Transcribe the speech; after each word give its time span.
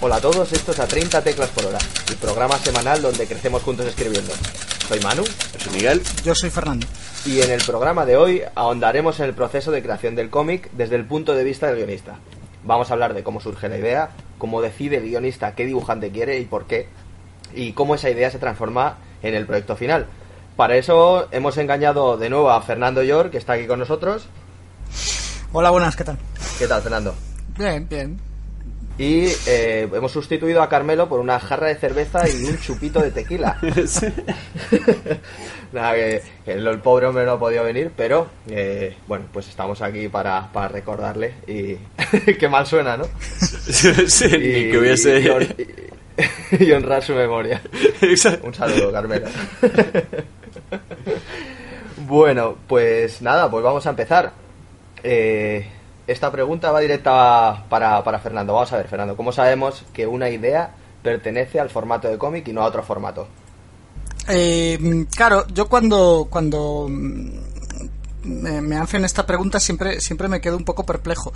Hola 0.00 0.16
a 0.16 0.20
todos, 0.20 0.52
esto 0.52 0.70
es 0.70 0.78
a 0.78 0.86
30 0.86 1.22
teclas 1.22 1.48
por 1.48 1.66
hora, 1.66 1.78
el 2.08 2.14
programa 2.18 2.56
semanal 2.58 3.02
donde 3.02 3.26
crecemos 3.26 3.64
juntos 3.64 3.84
escribiendo. 3.84 4.32
Soy 4.86 5.00
Manu. 5.00 5.24
Soy 5.58 5.72
Miguel. 5.72 6.00
Yo 6.24 6.36
soy 6.36 6.50
Fernando. 6.50 6.86
Y 7.26 7.40
en 7.40 7.50
el 7.50 7.60
programa 7.62 8.06
de 8.06 8.16
hoy 8.16 8.42
ahondaremos 8.54 9.18
en 9.18 9.26
el 9.26 9.34
proceso 9.34 9.72
de 9.72 9.82
creación 9.82 10.14
del 10.14 10.30
cómic 10.30 10.70
desde 10.70 10.94
el 10.94 11.04
punto 11.04 11.34
de 11.34 11.42
vista 11.42 11.66
del 11.66 11.78
guionista. 11.78 12.14
Vamos 12.62 12.90
a 12.90 12.94
hablar 12.94 13.12
de 13.12 13.24
cómo 13.24 13.40
surge 13.40 13.68
la 13.68 13.76
idea, 13.76 14.10
cómo 14.38 14.62
decide 14.62 14.98
el 14.98 15.02
guionista 15.02 15.56
qué 15.56 15.66
dibujante 15.66 16.12
quiere 16.12 16.38
y 16.38 16.44
por 16.44 16.66
qué, 16.66 16.86
y 17.52 17.72
cómo 17.72 17.96
esa 17.96 18.08
idea 18.08 18.30
se 18.30 18.38
transforma 18.38 18.98
en 19.24 19.34
el 19.34 19.46
proyecto 19.46 19.74
final. 19.74 20.06
Para 20.54 20.76
eso 20.76 21.26
hemos 21.32 21.58
engañado 21.58 22.16
de 22.16 22.30
nuevo 22.30 22.52
a 22.52 22.62
Fernando 22.62 23.02
York, 23.02 23.32
que 23.32 23.38
está 23.38 23.54
aquí 23.54 23.66
con 23.66 23.80
nosotros. 23.80 24.28
Hola, 25.52 25.70
buenas, 25.70 25.96
¿qué 25.96 26.04
tal? 26.04 26.18
¿Qué 26.56 26.68
tal, 26.68 26.82
Fernando? 26.82 27.16
Bien, 27.56 27.88
bien. 27.88 28.27
Y 28.98 29.26
eh, 29.46 29.88
hemos 29.92 30.10
sustituido 30.10 30.60
a 30.60 30.68
Carmelo 30.68 31.08
por 31.08 31.20
una 31.20 31.38
jarra 31.38 31.68
de 31.68 31.76
cerveza 31.76 32.28
y 32.28 32.44
un 32.44 32.58
chupito 32.58 33.00
de 33.00 33.12
tequila. 33.12 33.56
Nada, 35.72 35.94
que, 35.94 36.22
que 36.44 36.52
el, 36.52 36.78
pobre 36.80 37.06
hombre 37.06 37.24
no 37.24 37.32
ha 37.32 37.38
podido 37.38 37.62
venir, 37.62 37.92
pero 37.96 38.26
eh, 38.50 38.96
bueno, 39.06 39.26
pues 39.32 39.48
estamos 39.48 39.80
aquí 39.82 40.08
para, 40.08 40.50
para 40.52 40.68
recordarle 40.68 41.34
y 41.46 41.76
qué 42.38 42.48
mal 42.48 42.66
suena, 42.66 42.96
¿no? 42.96 43.04
Sí, 43.38 44.26
ni 44.32 44.70
que 44.70 44.78
hubiese... 44.78 45.20
y- 45.20 45.24
y 45.24 45.28
hon- 45.28 45.54
y- 45.58 46.64
y 46.64 46.72
honrar 46.72 47.04
su 47.04 47.14
memoria. 47.14 47.62
Exacto. 48.02 48.48
Un 48.48 48.54
saludo, 48.54 48.90
Carmelo. 48.90 49.28
bueno, 51.98 52.56
pues 52.66 53.20
nada, 53.22 53.50
pues 53.50 53.62
vamos 53.62 53.86
a 53.86 53.90
empezar. 53.90 54.32
Eh, 55.02 55.66
esta 56.08 56.32
pregunta 56.32 56.72
va 56.72 56.80
directa 56.80 57.64
para, 57.68 58.02
para 58.02 58.18
Fernando. 58.18 58.54
Vamos 58.54 58.72
a 58.72 58.78
ver, 58.78 58.88
Fernando, 58.88 59.14
¿cómo 59.14 59.30
sabemos 59.30 59.84
que 59.92 60.06
una 60.06 60.30
idea 60.30 60.70
pertenece 61.02 61.60
al 61.60 61.68
formato 61.68 62.08
de 62.08 62.16
cómic 62.16 62.48
y 62.48 62.52
no 62.52 62.62
a 62.62 62.66
otro 62.66 62.82
formato? 62.82 63.28
Eh, 64.26 65.06
claro, 65.14 65.46
yo 65.48 65.68
cuando 65.68 66.26
cuando 66.30 66.86
mm, 66.88 67.30
me, 68.24 68.60
me 68.62 68.76
hacen 68.76 69.04
esta 69.04 69.26
pregunta 69.26 69.60
siempre 69.60 70.00
siempre 70.00 70.28
me 70.28 70.40
quedo 70.40 70.56
un 70.56 70.64
poco 70.64 70.84
perplejo. 70.84 71.32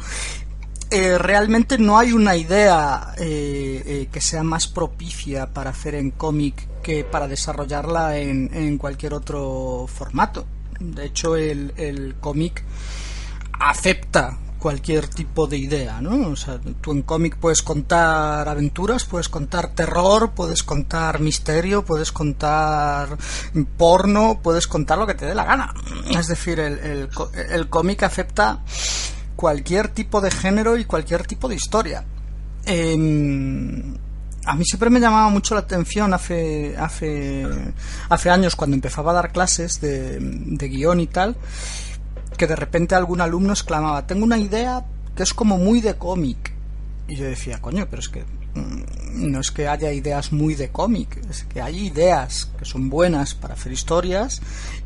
Eh, 0.91 1.17
realmente 1.17 1.79
no 1.79 1.99
hay 1.99 2.13
una 2.13 2.37
idea 2.37 3.15
eh, 3.19 3.83
eh, 3.87 4.09
que 4.11 4.21
sea 4.21 4.43
más 4.43 4.69
propicia 4.69 5.47
para 5.47 5.71
hacer 5.71 5.95
en 5.95 6.11
cómic 6.11 6.69
que 6.83 7.05
para 7.05 7.29
desarrollarla 7.29 8.19
en, 8.19 8.51
en 8.55 8.77
cualquier 8.79 9.15
otro 9.15 9.87
formato. 9.87 10.47
De 10.81 11.07
hecho, 11.07 11.37
el, 11.37 11.73
el 11.77 12.17
cómic 12.21 12.63
acepta 13.59 14.39
cualquier 14.63 15.09
tipo 15.09 15.49
de 15.49 15.59
idea, 15.59 16.01
¿no? 16.01 16.29
O 16.29 16.37
sea, 16.37 16.61
tú 16.81 16.93
en 16.93 17.03
cómic 17.03 17.37
puedes 17.37 17.63
contar 17.63 18.49
aventuras, 18.49 19.05
puedes 19.05 19.29
contar 19.29 19.75
terror, 19.75 20.31
puedes 20.37 20.63
contar 20.63 21.19
misterio, 21.19 21.85
puedes 21.85 22.13
contar 22.13 23.19
porno, 23.77 24.39
puedes 24.41 24.69
contar 24.69 24.99
lo 24.99 25.07
que 25.09 25.15
te 25.15 25.27
dé 25.27 25.35
la 25.35 25.45
gana. 25.45 25.75
Es 26.17 26.29
decir, 26.29 26.61
el, 26.61 26.79
el, 26.79 27.09
el 27.51 27.69
cómic 27.69 28.05
acepta 28.05 28.61
cualquier 29.35 29.89
tipo 29.89 30.21
de 30.21 30.31
género 30.31 30.77
y 30.77 30.85
cualquier 30.85 31.27
tipo 31.27 31.49
de 31.49 31.57
historia. 31.57 32.05
Em, 32.65 33.97
a 34.45 34.55
mí 34.55 34.65
siempre 34.65 34.91
me 34.91 35.01
llamaba 35.01 35.29
mucho 35.29 35.55
la 35.55 35.63
atención 35.63 36.15
hace 36.15 36.77
hace 36.79 37.45
hace 38.09 38.31
años 38.31 38.55
cuando 38.55 38.77
empezaba 38.77 39.11
a 39.11 39.15
dar 39.15 39.33
clases 39.33 39.81
de, 39.81 40.19
de 40.21 40.69
guion 40.69 41.01
y 41.01 41.09
tal 41.09 41.37
que 42.37 42.47
de 42.47 42.57
repente 42.57 42.95
algún 42.95 43.21
alumno 43.21 43.53
exclamaba 43.53 44.07
tengo 44.07 44.25
una 44.25 44.39
idea 44.39 44.85
que 45.17 45.23
es 45.23 45.35
como 45.35 45.59
muy 45.59 45.81
de 45.81 45.95
cómic 45.95 46.53
y 47.09 47.17
yo 47.17 47.25
decía 47.25 47.61
coño 47.61 47.87
pero 47.91 48.01
es 48.01 48.09
que 48.09 48.25
mm, 48.55 49.31
no 49.31 49.41
es 49.41 49.51
que 49.51 49.69
haya 49.69 49.93
ideas 49.93 50.33
muy 50.33 50.55
de 50.55 50.71
cómic 50.71 51.21
es 51.29 51.45
que 51.45 51.61
hay 51.61 51.87
ideas 51.87 52.51
que 52.59 52.65
son 52.65 52.91
buenas 52.91 53.35
para 53.35 53.55
hacer 53.55 53.73
historias 53.73 54.41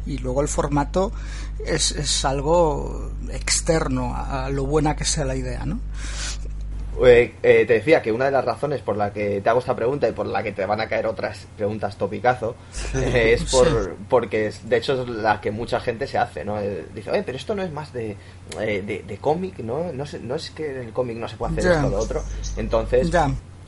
y 0.07 0.19
luego 0.19 0.43
el 0.43 0.49
formato 0.49 1.12
es, 1.65 1.93
es 1.93 2.25
algo 2.25 3.12
externo 3.31 4.15
a, 4.15 4.47
a 4.47 4.51
lo 4.51 4.67
buena 4.67 4.97
que 4.97 5.05
sea 5.05 5.25
la 5.25 5.37
idea 5.37 5.65
no 5.65 5.81
Eh, 7.05 7.34
eh, 7.43 7.65
te 7.67 7.75
decía 7.75 8.01
que 8.01 8.11
una 8.11 8.25
de 8.27 8.31
las 8.31 8.45
razones 8.45 8.81
por 8.81 8.97
la 8.97 9.12
que 9.12 9.41
te 9.43 9.51
hago 9.51 9.59
esta 9.59 9.77
pregunta 9.77 10.09
y 10.09 10.12
por 10.12 10.27
la 10.27 10.43
que 10.43 10.53
te 10.53 10.65
van 10.65 10.81
a 10.81 10.89
caer 10.89 11.07
otras 11.07 11.47
preguntas 11.57 11.97
topicazo 11.99 12.55
eh, 12.95 13.34
es 13.34 13.51
por, 13.51 13.67
Sí. 13.67 13.91
porque 14.09 14.47
es- 14.47 14.67
de 14.69 14.77
hecho 14.79 15.03
es 15.03 15.09
la 15.09 15.41
que 15.41 15.51
mucha 15.51 15.79
gente 15.81 16.07
se 16.07 16.17
hace, 16.17 16.45
¿no? 16.45 16.59
Eh, 16.59 16.87
dice, 16.95 17.11
oye, 17.11 17.23
pero 17.23 17.37
esto 17.37 17.55
no 17.55 17.62
es 17.62 17.71
más 17.71 17.93
de, 17.93 18.17
de, 18.59 19.05
de 19.07 19.17
cómic, 19.19 19.59
¿no? 19.59 19.93
No, 19.93 20.07
sé- 20.07 20.21
no 20.21 20.37
es 20.37 20.51
que 20.51 20.71
en 20.71 20.79
el 20.89 20.93
cómic 20.93 21.19
no 21.19 21.29
se 21.29 21.37
puede 21.37 21.53
hacer 21.59 21.73
esto 21.73 21.87
o 21.87 21.91
lo 21.91 21.99
otro. 21.99 22.23
Entonces, 22.57 23.11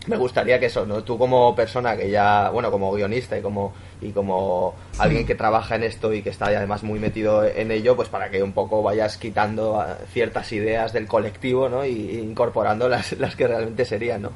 me 0.09 0.17
gustaría 0.17 0.59
que 0.59 0.67
eso, 0.67 0.87
¿no? 0.87 1.05
Tú 1.05 1.19
como 1.19 1.55
persona 1.55 1.97
que 1.97 2.11
ya, 2.11 2.51
bueno, 2.51 2.71
como 2.71 2.93
guionista 2.93 3.39
y 3.39 3.43
como 3.43 3.73
y 4.01 4.11
como 4.11 4.75
alguien 4.99 5.27
que 5.27 5.35
trabaja 5.35 5.77
en 5.77 5.83
esto 5.83 6.13
y 6.13 6.23
que 6.23 6.31
está 6.31 6.47
además 6.47 6.83
muy 6.83 6.99
metido 6.99 7.45
en 7.45 7.71
ello, 7.71 7.95
pues 7.97 8.09
para 8.09 8.31
que 8.31 8.43
un 8.43 8.53
poco 8.53 8.83
vayas 8.83 9.17
quitando 9.19 9.81
ah, 9.81 9.99
ciertas 10.13 10.51
ideas 10.53 10.93
del 10.93 11.07
colectivo, 11.07 11.69
¿no? 11.69 11.85
Y, 11.85 12.19
incorporando 12.19 12.89
las, 12.89 13.13
las 13.19 13.37
que 13.37 13.47
realmente 13.47 13.85
serían, 13.85 14.23
¿no? 14.23 14.33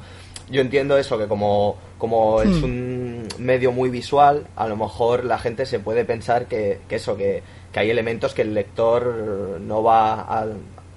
Yo 0.49 0.61
entiendo 0.61 0.97
eso, 0.97 1.17
que 1.17 1.27
como, 1.27 1.77
como 1.97 2.41
es 2.41 2.61
un 2.61 3.27
medio 3.39 3.71
muy 3.71 3.89
visual, 3.89 4.45
a 4.57 4.67
lo 4.67 4.75
mejor 4.75 5.23
la 5.23 5.39
gente 5.39 5.65
se 5.65 5.79
puede 5.79 6.03
pensar 6.03 6.47
que, 6.47 6.81
que 6.89 6.97
eso, 6.97 7.15
que, 7.15 7.41
que 7.71 7.79
hay 7.79 7.89
elementos 7.89 8.33
que 8.33 8.41
el 8.41 8.53
lector 8.53 9.59
no 9.61 9.81
va 9.81 10.19
a, 10.19 10.45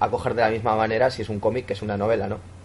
a 0.01 0.09
coger 0.09 0.35
de 0.35 0.41
la 0.41 0.49
misma 0.49 0.75
manera 0.75 1.09
si 1.09 1.21
es 1.21 1.29
un 1.29 1.39
cómic 1.39 1.65
que 1.65 1.73
es 1.73 1.81
una 1.81 1.95
novela, 1.97 2.27
¿no? 2.27 2.56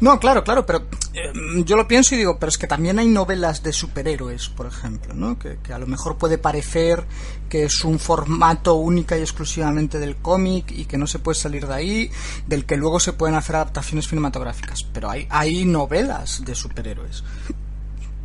No, 0.00 0.20
claro, 0.20 0.44
claro, 0.44 0.66
pero 0.66 0.86
eh, 1.14 1.32
yo 1.64 1.76
lo 1.76 1.88
pienso 1.88 2.14
y 2.14 2.18
digo, 2.18 2.38
pero 2.38 2.50
es 2.50 2.58
que 2.58 2.66
también 2.66 2.98
hay 2.98 3.08
novelas 3.08 3.62
de 3.62 3.72
superhéroes, 3.72 4.50
por 4.50 4.66
ejemplo, 4.66 5.14
¿no? 5.14 5.38
Que, 5.38 5.58
a 5.72 5.78
lo 5.78 5.86
mejor 5.86 6.18
puede 6.18 6.36
parecer 6.36 7.04
que 7.48 7.64
es 7.64 7.82
un 7.82 7.98
formato 7.98 8.74
única 8.74 9.16
y 9.16 9.22
exclusivamente 9.22 9.98
del 9.98 10.16
cómic 10.16 10.70
y 10.70 10.84
que 10.84 10.98
no 10.98 11.06
se 11.06 11.18
puede 11.18 11.36
salir 11.36 11.66
de 11.66 11.74
ahí, 11.74 12.10
del 12.46 12.66
que 12.66 12.76
luego 12.76 13.00
se 13.00 13.14
pueden 13.14 13.36
hacer 13.36 13.56
adaptaciones 13.56 14.08
cinematográficas, 14.08 14.84
pero 14.84 15.08
hay, 15.08 15.26
hay 15.30 15.64
novelas 15.64 16.44
de 16.44 16.54
superhéroes, 16.54 17.24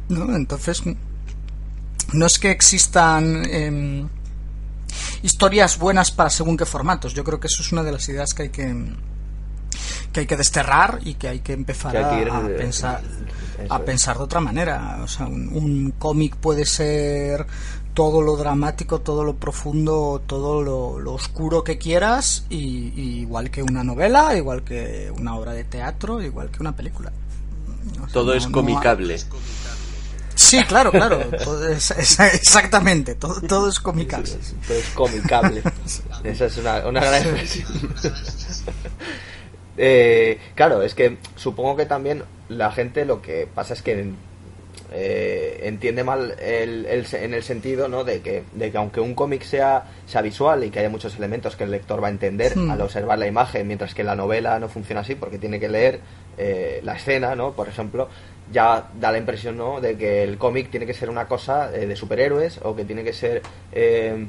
¿no? 0.09 0.35
Entonces, 0.35 0.83
no 2.11 2.25
es 2.25 2.37
que 2.37 2.51
existan 2.51 3.45
em, 3.49 4.09
historias 5.23 5.77
buenas 5.79 6.11
para 6.11 6.29
según 6.29 6.57
qué 6.57 6.65
formatos, 6.65 7.13
yo 7.13 7.23
creo 7.23 7.39
que 7.39 7.47
eso 7.47 7.63
es 7.63 7.71
una 7.71 7.83
de 7.83 7.93
las 7.93 8.09
ideas 8.09 8.33
que 8.33 8.43
hay 8.43 8.49
que 8.49 8.75
que 10.11 10.21
hay 10.21 10.25
que 10.27 10.37
desterrar 10.37 10.99
y 11.03 11.13
que 11.15 11.27
hay 11.29 11.39
que 11.39 11.53
empezar 11.53 11.91
Que 11.91 11.97
hay 11.99 12.15
que 12.17 12.21
ir, 12.23 12.29
a, 12.29 12.37
a 12.37 12.47
eh, 12.47 12.49
pensar 12.57 13.01
eso 13.03 13.73
a 13.73 13.79
pensar 13.79 14.17
de 14.17 14.23
otra 14.23 14.39
manera 14.39 14.99
o 15.03 15.07
sea 15.07 15.27
un, 15.27 15.47
un 15.49 15.93
cómic 15.99 16.35
puede 16.35 16.65
ser 16.65 17.45
todo 17.93 18.21
lo 18.21 18.35
dramático 18.35 19.01
todo 19.01 19.23
lo 19.23 19.35
profundo 19.35 20.21
todo 20.25 20.63
lo, 20.63 20.99
lo 20.99 21.13
oscuro 21.13 21.63
que 21.63 21.77
quieras 21.77 22.45
y, 22.49 22.57
y 22.99 23.19
igual 23.19 23.51
que 23.51 23.61
una 23.61 23.83
novela 23.83 24.35
igual 24.35 24.63
que 24.63 25.11
una 25.15 25.35
obra 25.35 25.53
de 25.53 25.63
teatro 25.65 26.21
igual 26.21 26.49
que 26.49 26.59
una 26.61 26.75
película 26.75 27.11
O 28.01 28.05
sea, 28.05 28.13
Todo 28.13 28.31
no- 28.31 28.33
es 28.33 28.45
no 28.47 28.51
comicable. 28.51 29.19
sí 30.33 30.63
claro 30.63 30.89
claro 30.91 31.19
todo 31.43 31.67
es- 31.67 31.91
es- 31.91 32.19
exactamente 32.19 33.13
todo, 33.15 33.39
todo 33.41 33.69
es 33.69 33.79
comicable 33.79 34.31
Todo 34.67 34.77
es 34.77 34.89
comicable. 34.89 35.61
Esa 36.23 36.45
es 36.45 36.57
una, 36.57 36.87
una 36.87 36.99
gran 37.01 37.21
expresión. 37.21 37.67
Eh, 39.77 40.37
claro, 40.55 40.81
es 40.81 40.95
que 40.95 41.17
supongo 41.35 41.75
que 41.75 41.85
también 41.85 42.23
la 42.49 42.71
gente 42.71 43.05
lo 43.05 43.21
que 43.21 43.47
pasa 43.53 43.73
es 43.73 43.81
que 43.81 44.11
eh, 44.93 45.59
entiende 45.63 46.03
mal 46.03 46.35
el, 46.39 46.85
el 46.85 47.05
en 47.13 47.33
el 47.33 47.43
sentido 47.43 47.87
¿no? 47.87 48.03
de, 48.03 48.21
que, 48.21 48.43
de 48.53 48.71
que 48.71 48.77
aunque 48.77 48.99
un 48.99 49.15
cómic 49.15 49.43
sea, 49.43 49.85
sea 50.05 50.21
visual 50.21 50.65
y 50.65 50.69
que 50.69 50.79
haya 50.79 50.89
muchos 50.89 51.15
elementos 51.15 51.55
que 51.55 51.63
el 51.63 51.71
lector 51.71 52.03
va 52.03 52.07
a 52.07 52.11
entender 52.11 52.53
al 52.69 52.81
observar 52.81 53.17
la 53.17 53.27
imagen, 53.27 53.67
mientras 53.67 53.93
que 53.93 54.03
la 54.03 54.15
novela 54.15 54.59
no 54.59 54.67
funciona 54.67 55.01
así 55.01 55.15
porque 55.15 55.37
tiene 55.37 55.59
que 55.59 55.69
leer 55.69 56.01
eh, 56.37 56.81
la 56.83 56.95
escena, 56.95 57.35
¿no? 57.35 57.53
por 57.53 57.69
ejemplo, 57.69 58.09
ya 58.51 58.89
da 58.99 59.11
la 59.11 59.17
impresión 59.17 59.57
¿no? 59.57 59.79
de 59.79 59.97
que 59.97 60.23
el 60.23 60.37
cómic 60.37 60.69
tiene 60.69 60.85
que 60.85 60.93
ser 60.93 61.09
una 61.09 61.27
cosa 61.27 61.71
eh, 61.73 61.85
de 61.85 61.95
superhéroes 61.95 62.59
o 62.63 62.75
que 62.75 62.85
tiene 62.85 63.03
que 63.03 63.13
ser 63.13 63.41
eh, 63.71 64.27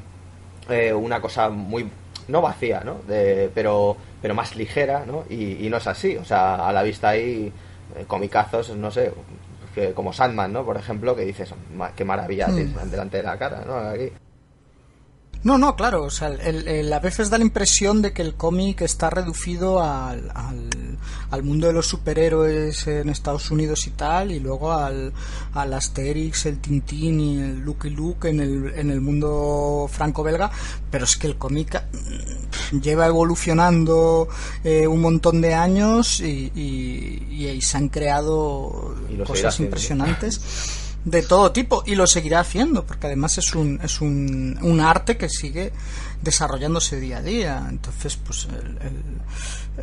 eh, 0.68 0.92
una 0.92 1.20
cosa 1.20 1.48
muy 1.48 1.88
no 2.32 2.40
vacía 2.40 2.81
¿no? 2.81 3.00
De, 3.06 3.50
pero 3.55 3.96
pero 4.20 4.34
más 4.34 4.56
ligera 4.56 5.05
¿no? 5.06 5.25
Y, 5.29 5.64
y, 5.64 5.69
no 5.69 5.76
es 5.76 5.87
así 5.87 6.17
o 6.17 6.25
sea 6.25 6.67
a 6.67 6.73
la 6.73 6.82
vista 6.82 7.11
hay 7.11 7.52
comicazos 8.06 8.75
no 8.75 8.90
sé 8.90 9.12
que, 9.75 9.93
como 9.93 10.12
Sandman 10.12 10.52
¿no? 10.52 10.64
por 10.64 10.76
ejemplo 10.76 11.14
que 11.14 11.26
dices 11.26 11.55
qué 11.94 12.05
maravilla 12.05 12.49
mm. 12.49 12.90
delante 12.90 13.19
de 13.19 13.23
la 13.23 13.38
cara 13.38 13.62
¿no? 13.67 13.76
aquí 13.76 14.11
no, 15.44 15.58
no, 15.58 15.74
claro, 15.74 16.04
o 16.04 16.10
sea, 16.10 16.28
el, 16.28 16.68
el, 16.68 16.92
a 16.92 17.00
veces 17.00 17.28
da 17.28 17.36
la 17.36 17.44
impresión 17.44 18.00
de 18.00 18.12
que 18.12 18.22
el 18.22 18.34
cómic 18.34 18.82
está 18.82 19.10
reducido 19.10 19.82
al, 19.82 20.30
al, 20.34 20.70
al, 21.30 21.42
mundo 21.42 21.66
de 21.66 21.72
los 21.72 21.86
superhéroes 21.86 22.86
en 22.86 23.08
Estados 23.08 23.50
Unidos 23.50 23.88
y 23.88 23.90
tal, 23.90 24.30
y 24.30 24.38
luego 24.38 24.72
al, 24.72 25.12
al 25.54 25.74
Asterix, 25.74 26.46
el 26.46 26.60
Tintín 26.60 27.18
y 27.18 27.40
el 27.40 27.58
Lucky 27.58 27.90
Luke 27.90 28.28
en 28.28 28.38
el, 28.38 28.72
en 28.76 28.90
el 28.90 29.00
mundo 29.00 29.88
franco-belga, 29.90 30.52
pero 30.90 31.04
es 31.04 31.16
que 31.16 31.26
el 31.26 31.36
cómic 31.36 31.82
mm, 31.92 32.78
lleva 32.78 33.06
evolucionando 33.06 34.28
eh, 34.62 34.86
un 34.86 35.00
montón 35.00 35.40
de 35.40 35.54
años 35.54 36.20
y, 36.20 36.52
y, 36.54 37.46
y, 37.46 37.60
se 37.62 37.78
han 37.78 37.88
creado 37.88 38.94
cosas 39.26 39.58
impresionantes 39.58 40.40
de 41.04 41.22
todo 41.22 41.52
tipo 41.52 41.82
y 41.84 41.94
lo 41.94 42.06
seguirá 42.06 42.40
haciendo 42.40 42.87
porque 42.87 43.08
además 43.08 43.38
es 43.38 43.54
un, 43.54 43.81
es 43.82 44.00
un, 44.00 44.58
un 44.62 44.81
arte 44.81 45.16
que 45.16 45.28
sigue 45.28 45.72
desarrollándose 46.22 47.00
día 47.00 47.19
a 47.19 47.22
día. 47.22 47.66
Entonces 47.69 48.16
pues 48.16 48.49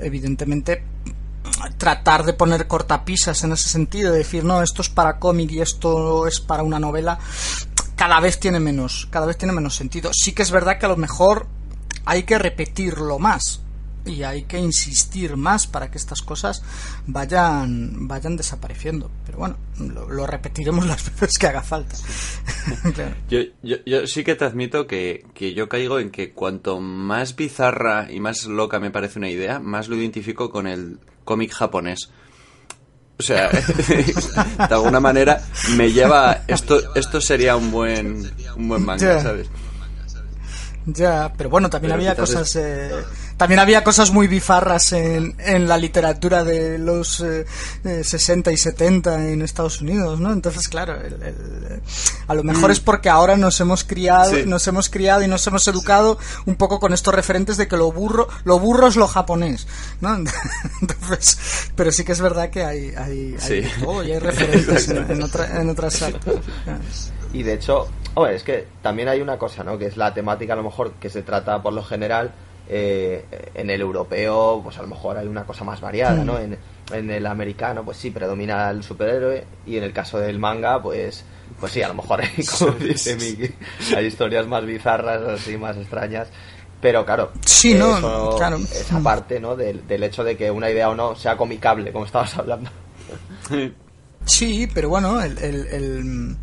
evidentemente 0.01 0.83
tratar 1.77 2.23
de 2.23 2.33
poner 2.33 2.67
cortapisas 2.67 3.43
en 3.43 3.53
ese 3.53 3.69
sentido 3.69 4.11
de 4.11 4.19
decir 4.19 4.43
no 4.43 4.61
esto 4.61 4.81
es 4.81 4.89
para 4.89 5.17
cómic 5.19 5.51
y 5.51 5.61
esto 5.61 6.27
es 6.27 6.39
para 6.39 6.63
una 6.63 6.79
novela 6.79 7.17
cada 7.95 8.19
vez 8.19 8.39
tiene 8.39 8.59
menos 8.59 9.07
cada 9.09 9.25
vez 9.25 9.37
tiene 9.37 9.53
menos 9.53 9.75
sentido. 9.75 10.11
Sí 10.13 10.31
que 10.31 10.43
es 10.43 10.51
verdad 10.51 10.79
que 10.79 10.85
a 10.85 10.89
lo 10.89 10.97
mejor 10.97 11.47
hay 12.05 12.23
que 12.23 12.37
repetirlo 12.39 13.19
más 13.19 13.61
y 14.09 14.23
hay 14.23 14.43
que 14.43 14.57
insistir 14.57 15.37
más 15.37 15.67
para 15.67 15.91
que 15.91 15.97
estas 15.97 16.21
cosas 16.21 16.63
vayan 17.05 18.07
vayan 18.07 18.35
desapareciendo. 18.35 19.09
Pero 19.25 19.37
bueno 19.37 19.57
lo, 19.79 20.27
repetiremos 20.27 20.85
las 20.87 21.03
veces 21.05 21.37
que 21.37 21.47
haga 21.47 21.61
falta. 21.61 21.95
Yo, 23.29 23.39
yo, 23.63 23.77
yo, 23.85 24.07
sí 24.07 24.23
que 24.23 24.35
te 24.35 24.45
admito 24.45 24.85
que, 24.85 25.25
que, 25.33 25.53
yo 25.53 25.69
caigo 25.69 25.99
en 25.99 26.09
que 26.11 26.33
cuanto 26.33 26.79
más 26.79 27.35
bizarra 27.35 28.11
y 28.11 28.19
más 28.19 28.45
loca 28.45 28.79
me 28.79 28.91
parece 28.91 29.19
una 29.19 29.29
idea 29.29 29.59
más 29.59 29.87
lo 29.87 29.95
identifico 29.95 30.49
con 30.49 30.67
el 30.67 30.99
cómic 31.23 31.51
japonés. 31.51 32.09
O 33.17 33.23
sea, 33.23 33.49
de 34.69 34.75
alguna 34.75 34.99
manera 34.99 35.41
me 35.75 35.91
lleva 35.91 36.43
esto 36.47 36.95
esto 36.95 37.21
sería 37.21 37.55
un 37.55 37.71
buen 37.71 38.31
un 38.55 38.67
buen 38.67 38.85
manga, 38.85 39.21
¿sabes? 39.21 39.49
Ya, 40.85 41.33
pero 41.37 41.49
bueno, 41.49 41.69
también 41.69 41.93
había 41.93 42.15
cosas 42.15 42.55
eh, 42.55 42.91
también 43.39 43.59
había 43.61 43.85
cosas 43.85 44.11
muy 44.11 44.27
bifarras 44.27 44.91
en, 44.91 45.33
en 45.39 45.69
la 45.69 45.77
literatura 45.77 46.43
de 46.43 46.77
los 46.77 47.21
eh, 47.21 47.45
60 48.03 48.51
y 48.51 48.57
70 48.57 49.29
en 49.29 49.41
Estados 49.41 49.79
Unidos, 49.79 50.19
¿no? 50.19 50.33
Entonces, 50.33 50.67
claro, 50.67 50.99
el, 50.99 51.13
el, 51.23 51.81
a 52.27 52.33
lo 52.33 52.43
mejor 52.43 52.67
mm. 52.67 52.73
es 52.73 52.79
porque 52.81 53.07
ahora 53.07 53.37
nos 53.37 53.57
hemos 53.61 53.85
criado, 53.85 54.31
sí. 54.31 54.43
nos 54.45 54.67
hemos 54.67 54.89
criado 54.89 55.23
y 55.23 55.29
nos 55.29 55.47
hemos 55.47 55.65
educado 55.69 56.19
un 56.47 56.57
poco 56.57 56.81
con 56.81 56.91
estos 56.91 57.15
referentes 57.15 57.55
de 57.55 57.69
que 57.69 57.77
lo 57.77 57.89
burro, 57.93 58.27
lo 58.43 58.59
burro 58.59 58.87
es 58.87 58.97
lo 58.97 59.07
japonés, 59.07 59.69
¿no? 60.01 60.15
Entonces, 60.81 61.71
pero 61.77 61.93
sí 61.93 62.03
que 62.03 62.11
es 62.11 62.19
verdad 62.19 62.49
que 62.49 62.65
hay, 62.65 62.89
hay, 62.89 63.37
hay 63.41 63.61
sí. 63.63 63.63
todo 63.81 64.03
y 64.03 64.11
hay 64.11 64.19
referentes 64.19 64.89
en, 64.89 65.09
en, 65.09 65.23
otra, 65.23 65.61
en 65.61 65.69
otras 65.69 66.01
artes. 66.01 66.35
Y 67.31 67.43
de 67.43 67.53
hecho, 67.53 67.87
es 68.29 68.43
que 68.43 68.67
también 68.81 69.07
hay 69.07 69.21
una 69.21 69.37
cosa, 69.37 69.63
¿no? 69.63 69.77
Que 69.77 69.85
es 69.85 69.95
la 69.95 70.13
temática 70.13 70.51
a 70.51 70.55
lo 70.57 70.63
mejor 70.63 70.91
que 70.99 71.09
se 71.09 71.21
trata 71.21 71.61
por 71.61 71.71
lo 71.71 71.83
general 71.83 72.33
eh, 72.69 73.25
en 73.55 73.69
el 73.69 73.81
europeo, 73.81 74.61
pues 74.63 74.77
a 74.77 74.83
lo 74.83 74.87
mejor 74.87 75.17
hay 75.17 75.27
una 75.27 75.43
cosa 75.43 75.63
más 75.63 75.81
variada, 75.81 76.23
¿no? 76.23 76.37
En, 76.37 76.57
en, 76.91 77.09
el 77.11 77.25
americano, 77.25 77.83
pues 77.83 77.97
sí, 77.97 78.11
predomina 78.11 78.69
el 78.69 78.83
superhéroe 78.83 79.43
y 79.65 79.77
en 79.77 79.83
el 79.83 79.91
caso 79.91 80.19
del 80.19 80.39
manga, 80.39 80.81
pues 80.81 81.25
pues 81.59 81.73
sí, 81.73 81.81
a 81.81 81.87
lo 81.87 81.95
mejor 81.95 82.21
hay, 82.21 82.45
como 82.45 82.71
dice 82.73 83.15
Miki, 83.15 83.53
hay 83.95 84.05
historias 84.05 84.47
más 84.47 84.65
bizarras, 84.65 85.21
así, 85.23 85.57
más 85.57 85.77
extrañas. 85.77 86.27
Pero 86.81 87.05
claro, 87.05 87.33
sí, 87.45 87.73
no, 87.73 87.97
eso, 87.97 88.35
claro. 88.37 88.57
esa 88.57 88.99
parte 89.01 89.41
¿no? 89.41 89.57
Del, 89.57 89.85
del, 89.85 90.03
hecho 90.03 90.23
de 90.23 90.37
que 90.37 90.49
una 90.49 90.69
idea 90.69 90.89
o 90.89 90.95
no 90.95 91.13
sea 91.13 91.35
comicable, 91.35 91.91
como 91.91 92.05
estabas 92.05 92.37
hablando. 92.37 92.69
Sí, 94.25 94.69
pero 94.73 94.89
bueno, 94.89 95.21
el, 95.21 95.37
el, 95.39 95.67
el 95.67 96.37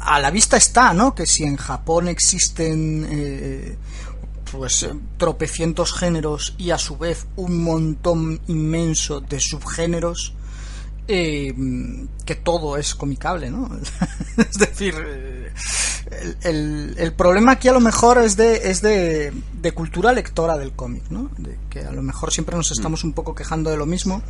a 0.00 0.20
la 0.20 0.30
vista 0.30 0.56
está, 0.56 0.92
¿no? 0.92 1.14
Que 1.14 1.26
si 1.26 1.44
en 1.44 1.56
Japón 1.56 2.08
existen 2.08 3.06
eh, 3.10 3.76
pues 4.52 4.82
eh, 4.82 4.92
tropecientos 5.16 5.92
géneros 5.92 6.54
y 6.58 6.70
a 6.70 6.78
su 6.78 6.96
vez 6.96 7.26
un 7.36 7.62
montón 7.62 8.40
inmenso 8.46 9.20
de 9.20 9.40
subgéneros 9.40 10.34
eh, 11.08 11.52
que 12.24 12.36
todo 12.36 12.76
es 12.76 12.94
comicable, 12.94 13.50
¿no? 13.50 13.68
es 14.36 14.58
decir, 14.58 14.94
eh, 14.96 15.52
el, 16.10 16.36
el, 16.42 16.94
el, 16.98 17.12
problema 17.14 17.52
aquí 17.52 17.66
a 17.66 17.72
lo 17.72 17.80
mejor 17.80 18.18
es 18.18 18.36
de, 18.36 18.70
es 18.70 18.80
de, 18.80 19.32
de 19.60 19.72
cultura 19.72 20.12
lectora 20.12 20.56
del 20.56 20.72
cómic, 20.72 21.02
¿no? 21.10 21.30
De 21.36 21.58
que 21.68 21.80
a 21.80 21.90
lo 21.90 22.02
mejor 22.02 22.32
siempre 22.32 22.56
nos 22.56 22.70
estamos 22.70 23.02
un 23.02 23.12
poco 23.12 23.34
quejando 23.34 23.70
de 23.70 23.76
lo 23.76 23.86
mismo, 23.86 24.22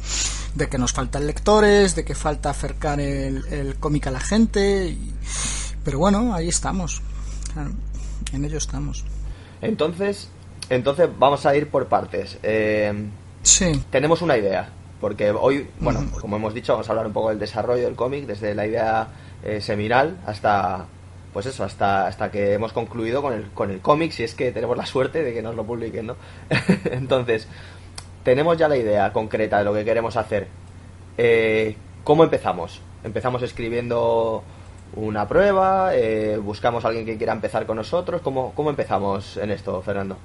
de 0.54 0.68
que 0.70 0.78
nos 0.78 0.92
faltan 0.92 1.26
lectores, 1.26 1.94
de 1.94 2.04
que 2.04 2.14
falta 2.14 2.48
acercar 2.48 2.98
el, 3.00 3.44
el 3.50 3.74
cómic 3.76 4.06
a 4.06 4.10
la 4.10 4.20
gente, 4.20 4.88
y, 4.88 5.12
pero 5.84 5.98
bueno, 5.98 6.34
ahí 6.34 6.48
estamos, 6.48 7.02
en 8.32 8.44
ello 8.44 8.56
estamos. 8.56 9.04
Entonces, 9.62 10.28
entonces 10.68 11.08
vamos 11.18 11.46
a 11.46 11.54
ir 11.56 11.68
por 11.68 11.86
partes. 11.86 12.38
Eh, 12.42 12.92
sí. 13.42 13.82
Tenemos 13.90 14.22
una 14.22 14.36
idea, 14.36 14.70
porque 15.00 15.30
hoy, 15.30 15.68
bueno, 15.80 16.06
como 16.20 16.36
hemos 16.36 16.54
dicho, 16.54 16.72
vamos 16.72 16.88
a 16.88 16.92
hablar 16.92 17.06
un 17.06 17.12
poco 17.12 17.30
del 17.30 17.38
desarrollo 17.38 17.84
del 17.84 17.96
cómic, 17.96 18.26
desde 18.26 18.54
la 18.54 18.66
idea 18.66 19.08
eh, 19.42 19.60
seminal 19.60 20.18
hasta, 20.26 20.86
pues 21.32 21.46
eso, 21.46 21.64
hasta, 21.64 22.06
hasta 22.06 22.30
que 22.30 22.54
hemos 22.54 22.72
concluido 22.72 23.22
con 23.22 23.32
el, 23.32 23.50
con 23.50 23.70
el 23.70 23.80
cómic, 23.80 24.12
si 24.12 24.22
es 24.22 24.34
que 24.34 24.52
tenemos 24.52 24.76
la 24.76 24.86
suerte 24.86 25.22
de 25.22 25.32
que 25.32 25.42
nos 25.42 25.54
lo 25.54 25.64
publiquen, 25.64 26.06
¿no? 26.06 26.16
Entonces, 26.84 27.48
tenemos 28.22 28.58
ya 28.58 28.68
la 28.68 28.76
idea 28.76 29.12
concreta 29.12 29.58
de 29.58 29.64
lo 29.64 29.72
que 29.72 29.84
queremos 29.84 30.16
hacer. 30.16 30.48
Eh, 31.16 31.76
¿Cómo 32.04 32.24
empezamos? 32.24 32.80
Empezamos 33.04 33.42
escribiendo 33.42 34.42
una 34.96 35.26
prueba, 35.28 35.94
eh, 35.94 36.36
buscamos 36.36 36.84
a 36.84 36.88
alguien 36.88 37.06
que 37.06 37.16
quiera 37.16 37.32
empezar 37.32 37.66
con 37.66 37.76
nosotros. 37.76 38.20
¿Cómo, 38.22 38.52
cómo 38.54 38.70
empezamos 38.70 39.36
en 39.36 39.50
esto, 39.50 39.80
Fernando? 39.82 40.16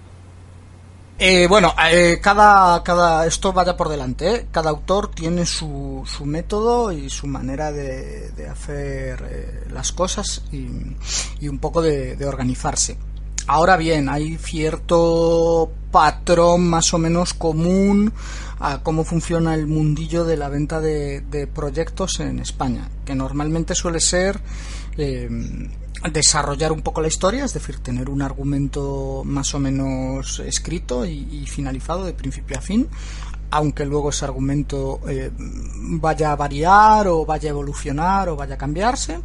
Eh, 1.17 1.48
bueno, 1.48 1.74
eh, 1.89 2.19
cada, 2.22 2.84
cada, 2.84 3.25
esto 3.25 3.53
vaya 3.53 3.77
por 3.77 3.88
delante, 3.88 4.36
¿eh? 4.36 4.48
cada 4.51 4.69
autor 4.69 5.12
tiene 5.12 5.45
su, 5.45 6.03
su 6.05 6.25
método 6.25 6.91
y 6.91 7.10
su 7.10 7.25
manera 7.25 7.72
de, 7.72 8.34
hacer 8.51 9.24
eh, 9.29 9.63
las 9.72 9.93
cosas 9.93 10.43
y, 10.51 11.48
un 11.48 11.60
poco 11.60 11.81
de 11.81 12.25
organizarse. 12.25 12.98
Ahora 13.47 13.77
bien, 13.77 14.09
hay 14.09 14.37
cierto 14.37 15.71
patrón 15.91 16.67
más 16.67 16.93
o 16.93 16.97
menos 16.97 17.33
común 17.33 18.11
a 18.59 18.81
cómo 18.81 19.03
funciona 19.03 19.53
el 19.53 19.67
mundillo 19.67 20.25
de 20.25 20.35
la 20.35 20.49
venta 20.49 20.81
de, 20.81 21.49
proyectos 21.53 22.19
en 22.19 22.39
España, 22.39 22.89
que 23.05 23.13
normalmente 23.13 23.75
suele 23.75 23.99
ser 23.99 24.39
eh, 24.97 25.29
desarrollar 26.11 26.71
un 26.71 26.81
poco 26.81 27.01
la 27.01 27.07
historia, 27.07 27.45
es 27.45 27.53
decir, 27.53 27.79
tener 27.79 28.09
un 28.09 28.23
argumento 28.23 29.21
más 29.25 29.53
o 29.53 29.59
menos 29.59 30.39
escrito 30.39 31.05
y, 31.05 31.27
y 31.31 31.45
finalizado 31.45 32.03
de 32.03 32.13
principio 32.13 32.57
a 32.57 32.61
fin, 32.61 32.87
aunque 33.51 33.85
luego 33.85 34.09
ese 34.09 34.25
argumento 34.25 34.99
eh, 35.07 35.31
vaya 35.37 36.31
a 36.31 36.35
variar 36.35 37.07
o 37.07 37.25
vaya 37.25 37.49
a 37.49 37.51
evolucionar 37.51 38.29
o 38.29 38.35
vaya 38.35 38.55
a 38.55 38.57
cambiarse. 38.57 39.19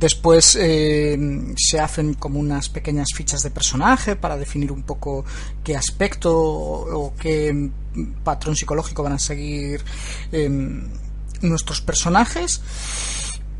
Después 0.00 0.56
eh, 0.58 1.18
se 1.58 1.78
hacen 1.78 2.14
como 2.14 2.40
unas 2.40 2.70
pequeñas 2.70 3.08
fichas 3.14 3.42
de 3.42 3.50
personaje 3.50 4.16
para 4.16 4.38
definir 4.38 4.72
un 4.72 4.82
poco 4.82 5.26
qué 5.62 5.76
aspecto 5.76 6.34
o, 6.34 7.12
qué 7.20 7.70
patrón 8.24 8.56
psicológico 8.56 9.02
van 9.02 9.12
a 9.12 9.18
seguir 9.18 9.84
eh, 10.32 10.48
nuestros 11.42 11.82
personajes. 11.82 12.62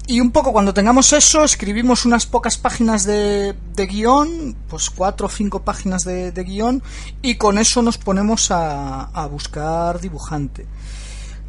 Y 0.07 0.21
un 0.21 0.33
poco 0.33 0.53
cuando 0.53 0.73
tengamos 0.73 1.13
eso, 1.13 1.45
escribimos 1.45 2.07
unas 2.07 2.25
pocas 2.25 2.57
páginas 2.57 3.05
de, 3.05 3.55
de 3.77 3.87
guion, 3.87 4.57
pues 4.67 4.91
cuatro 4.91 5.27
o 5.27 5.31
cinco 5.31 5.63
páginas 5.63 6.05
de, 6.05 6.33
de 6.33 6.43
guion, 6.43 6.83
y 7.23 7.37
con 7.37 7.59
eso 7.59 7.81
nos 7.83 7.99
ponemos 7.99 8.51
a, 8.51 9.03
a, 9.05 9.27
buscar 9.27 10.01
dibujante. 10.01 10.67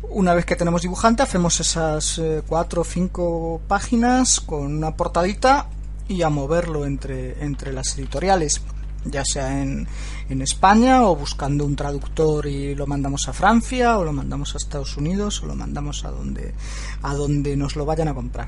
Una 0.09 0.33
vez 0.33 0.45
que 0.45 0.55
tenemos 0.55 0.81
dibujante, 0.81 1.23
hacemos 1.23 1.59
esas 1.59 2.17
eh, 2.17 2.41
cuatro 2.45 2.81
o 2.81 2.83
cinco 2.83 3.61
páginas 3.67 4.39
con 4.39 4.75
una 4.75 4.95
portadita 4.95 5.67
y 6.07 6.23
a 6.23 6.29
moverlo 6.29 6.85
entre, 6.85 7.43
entre 7.43 7.71
las 7.71 7.97
editoriales. 7.97 8.61
ya 9.05 9.23
sea 9.25 9.61
en, 9.61 9.87
en 10.29 10.41
España 10.41 11.03
o 11.05 11.15
buscando 11.15 11.65
un 11.65 11.75
traductor 11.75 12.45
y 12.45 12.75
lo 12.75 12.85
mandamos 12.85 13.27
a 13.27 13.33
Francia 13.33 13.97
o 13.97 14.03
lo 14.03 14.13
mandamos 14.13 14.53
a 14.53 14.57
Estados 14.57 14.95
Unidos 14.97 15.41
o 15.41 15.47
lo 15.47 15.55
mandamos 15.55 16.05
a 16.05 16.11
donde 16.11 16.53
a 17.01 17.15
donde 17.15 17.57
nos 17.57 17.75
lo 17.75 17.85
vayan 17.85 18.09
a 18.09 18.13
comprar 18.13 18.47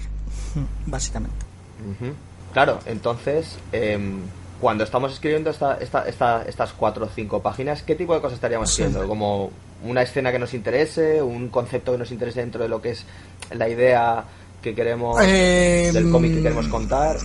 básicamente 0.86 1.46
claro 2.54 2.80
entonces 2.86 3.58
em, 3.72 4.20
cuando 4.64 4.86
estamos 4.86 5.12
escribiendo 5.12 5.50
esta, 5.50 5.76
esta, 5.76 6.08
esta, 6.08 6.44
estas 6.48 6.72
cuatro 6.72 7.06
o 7.06 7.10
cinco 7.14 7.42
páginas 7.42 7.84
qué 7.84 7.96
tipo 7.96 8.16
de 8.16 8.22
cosas 8.22 8.36
estaríamos 8.36 8.72
haciendo 8.72 9.06
como 9.10 9.52
una 9.84 10.02
escena 10.02 10.32
que 10.32 10.40
nos 10.40 10.54
interese 10.54 11.22
un 11.22 11.50
concepto 11.50 11.92
que 11.92 11.98
nos 11.98 12.12
interese 12.12 12.40
dentro 12.40 12.64
de 12.64 12.70
lo 12.70 12.82
que 12.82 12.92
es 12.92 13.06
la 13.52 13.68
idea 13.68 14.24
que 14.62 14.74
queremos 14.74 15.20
del 15.20 15.98
em, 15.98 16.12
cómic 16.12 16.36
que 16.36 16.44
queremos 16.44 16.70
contar 16.70 17.18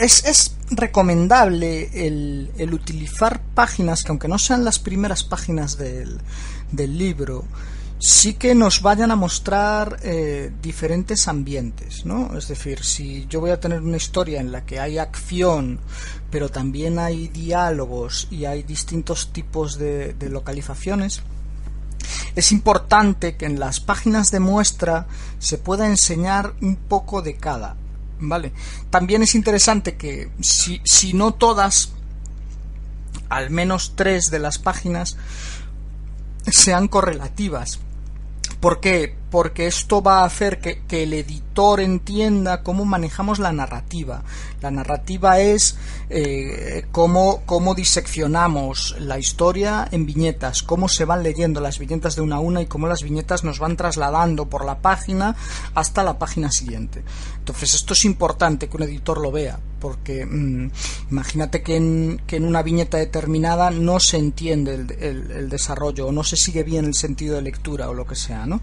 es, 0.00 0.24
es 0.24 0.56
recomendable 0.70 1.90
el, 2.06 2.52
el, 2.56 2.72
utilizar 2.72 3.40
páginas 3.54 4.04
que 4.04 4.10
aunque 4.10 4.28
no 4.28 4.38
sean 4.38 4.64
las 4.64 4.78
primeras 4.78 5.24
páginas 5.24 5.76
del, 5.78 6.20
del 6.70 6.96
libro, 6.96 7.44
sí 8.00 8.34
que 8.34 8.54
nos 8.54 8.80
vayan 8.80 9.10
a 9.10 9.16
mostrar 9.16 9.98
eh, 10.02 10.50
diferentes 10.62 11.28
ambientes, 11.28 12.06
¿no? 12.06 12.36
Es 12.36 12.48
decir, 12.48 12.82
si 12.82 13.26
yo 13.26 13.40
voy 13.40 13.50
a 13.50 13.60
tener 13.60 13.82
una 13.82 13.98
historia 13.98 14.40
en 14.40 14.50
la 14.50 14.64
que 14.64 14.80
hay 14.80 14.96
acción, 14.96 15.78
pero 16.30 16.48
también 16.48 16.98
hay 16.98 17.28
diálogos 17.28 18.26
y 18.30 18.46
hay 18.46 18.62
distintos 18.62 19.32
tipos 19.32 19.78
de, 19.78 20.14
de 20.14 20.30
localizaciones, 20.30 21.22
es 22.34 22.52
importante 22.52 23.36
que 23.36 23.44
en 23.44 23.60
las 23.60 23.80
páginas 23.80 24.30
de 24.30 24.40
muestra 24.40 25.06
se 25.38 25.58
pueda 25.58 25.86
enseñar 25.86 26.54
un 26.62 26.76
poco 26.76 27.20
de 27.20 27.36
cada. 27.36 27.76
¿Vale? 28.22 28.52
También 28.90 29.22
es 29.22 29.34
interesante 29.34 29.96
que 29.96 30.30
si, 30.40 30.80
si 30.84 31.14
no 31.14 31.32
todas, 31.32 31.92
al 33.28 33.50
menos 33.50 33.94
tres 33.96 34.30
de 34.30 34.38
las 34.38 34.58
páginas 34.58 35.16
sean 36.46 36.88
correlativas. 36.88 37.80
¿Por 38.60 38.80
qué? 38.80 39.19
Porque 39.30 39.66
esto 39.66 40.02
va 40.02 40.20
a 40.20 40.24
hacer 40.24 40.58
que, 40.58 41.02
el 41.02 41.12
editor 41.12 41.80
entienda 41.80 42.62
cómo 42.62 42.84
manejamos 42.84 43.38
la 43.38 43.52
narrativa. 43.52 44.22
La 44.60 44.70
narrativa 44.70 45.38
es 45.38 45.78
eh, 46.10 46.86
cómo, 46.90 47.42
cómo 47.46 47.74
diseccionamos 47.74 48.96
la 48.98 49.18
historia 49.18 49.88
en 49.90 50.04
viñetas, 50.04 50.62
cómo 50.62 50.88
se 50.88 51.04
van 51.04 51.22
leyendo 51.22 51.60
las 51.60 51.78
viñetas 51.78 52.16
de 52.16 52.22
una 52.22 52.36
a 52.36 52.40
una 52.40 52.60
y 52.60 52.66
cómo 52.66 52.86
las 52.86 53.02
viñetas 53.02 53.44
nos 53.44 53.58
van 53.58 53.76
trasladando 53.76 54.48
por 54.48 54.64
la 54.64 54.78
página 54.78 55.36
hasta 55.74 56.02
la 56.02 56.18
página 56.18 56.50
siguiente. 56.50 57.02
Entonces 57.38 57.74
esto 57.74 57.94
es 57.94 58.04
importante 58.04 58.68
que 58.68 58.76
un 58.76 58.82
editor 58.82 59.20
lo 59.20 59.32
vea, 59.32 59.58
porque 59.80 60.26
mmm, 60.26 60.70
imagínate 61.10 61.62
que 61.62 61.76
en, 61.76 62.22
que 62.26 62.36
en, 62.36 62.44
una 62.44 62.62
viñeta 62.62 62.98
determinada 62.98 63.70
no 63.70 63.98
se 63.98 64.18
entiende 64.18 64.74
el, 64.74 65.30
el, 65.30 65.48
desarrollo 65.48 66.08
o 66.08 66.12
no 66.12 66.22
se 66.22 66.36
sigue 66.36 66.62
bien 66.62 66.84
el 66.84 66.94
sentido 66.94 67.36
de 67.36 67.42
lectura 67.42 67.88
o 67.88 67.94
lo 67.94 68.06
que 68.06 68.14
sea, 68.14 68.46
¿no? 68.46 68.60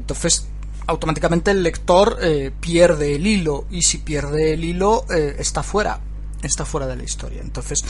Entonces 0.00 0.48
automáticamente 0.86 1.50
el 1.50 1.62
lector 1.62 2.18
eh, 2.20 2.50
pierde 2.58 3.14
el 3.14 3.26
hilo 3.26 3.66
y 3.70 3.82
si 3.82 3.98
pierde 3.98 4.54
el 4.54 4.64
hilo 4.64 5.04
eh, 5.10 5.36
está 5.38 5.62
fuera, 5.62 6.00
está 6.42 6.64
fuera 6.64 6.86
de 6.86 6.96
la 6.96 7.04
historia. 7.04 7.40
Entonces 7.42 7.84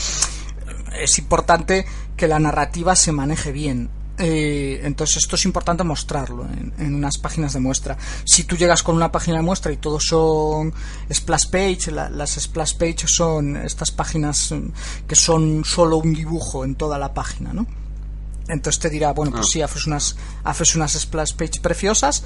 es 0.99 1.17
importante 1.17 1.85
que 2.15 2.27
la 2.27 2.39
narrativa 2.39 2.95
se 2.95 3.11
maneje 3.11 3.51
bien. 3.51 3.89
Eh, 4.17 4.81
entonces 4.83 5.17
esto 5.23 5.35
es 5.35 5.45
importante 5.45 5.83
mostrarlo 5.83 6.43
en, 6.45 6.73
en, 6.77 6.93
unas 6.93 7.17
páginas 7.17 7.53
de 7.53 7.59
muestra. 7.59 7.97
Si 8.23 8.43
tú 8.43 8.55
llegas 8.55 8.83
con 8.83 8.95
una 8.95 9.11
página 9.11 9.37
de 9.37 9.43
muestra 9.43 9.71
y 9.71 9.77
todos 9.77 10.05
son 10.05 10.71
splash 11.11 11.47
page, 11.49 11.91
la, 11.91 12.09
las 12.09 12.31
splash 12.31 12.75
page 12.75 13.07
son 13.07 13.57
estas 13.57 13.89
páginas 13.89 14.53
que 15.07 15.15
son 15.15 15.63
solo 15.65 15.97
un 15.97 16.13
dibujo 16.13 16.65
en 16.65 16.75
toda 16.75 16.99
la 16.99 17.13
página, 17.13 17.51
¿no? 17.53 17.65
Entonces 18.47 18.79
te 18.79 18.89
dirá, 18.89 19.13
bueno, 19.13 19.31
pues 19.31 19.47
sí, 19.49 19.61
haces 19.61 19.87
unas, 19.87 20.15
haces 20.43 20.75
unas 20.75 20.93
splash 20.93 21.33
page 21.35 21.61
preciosas, 21.61 22.23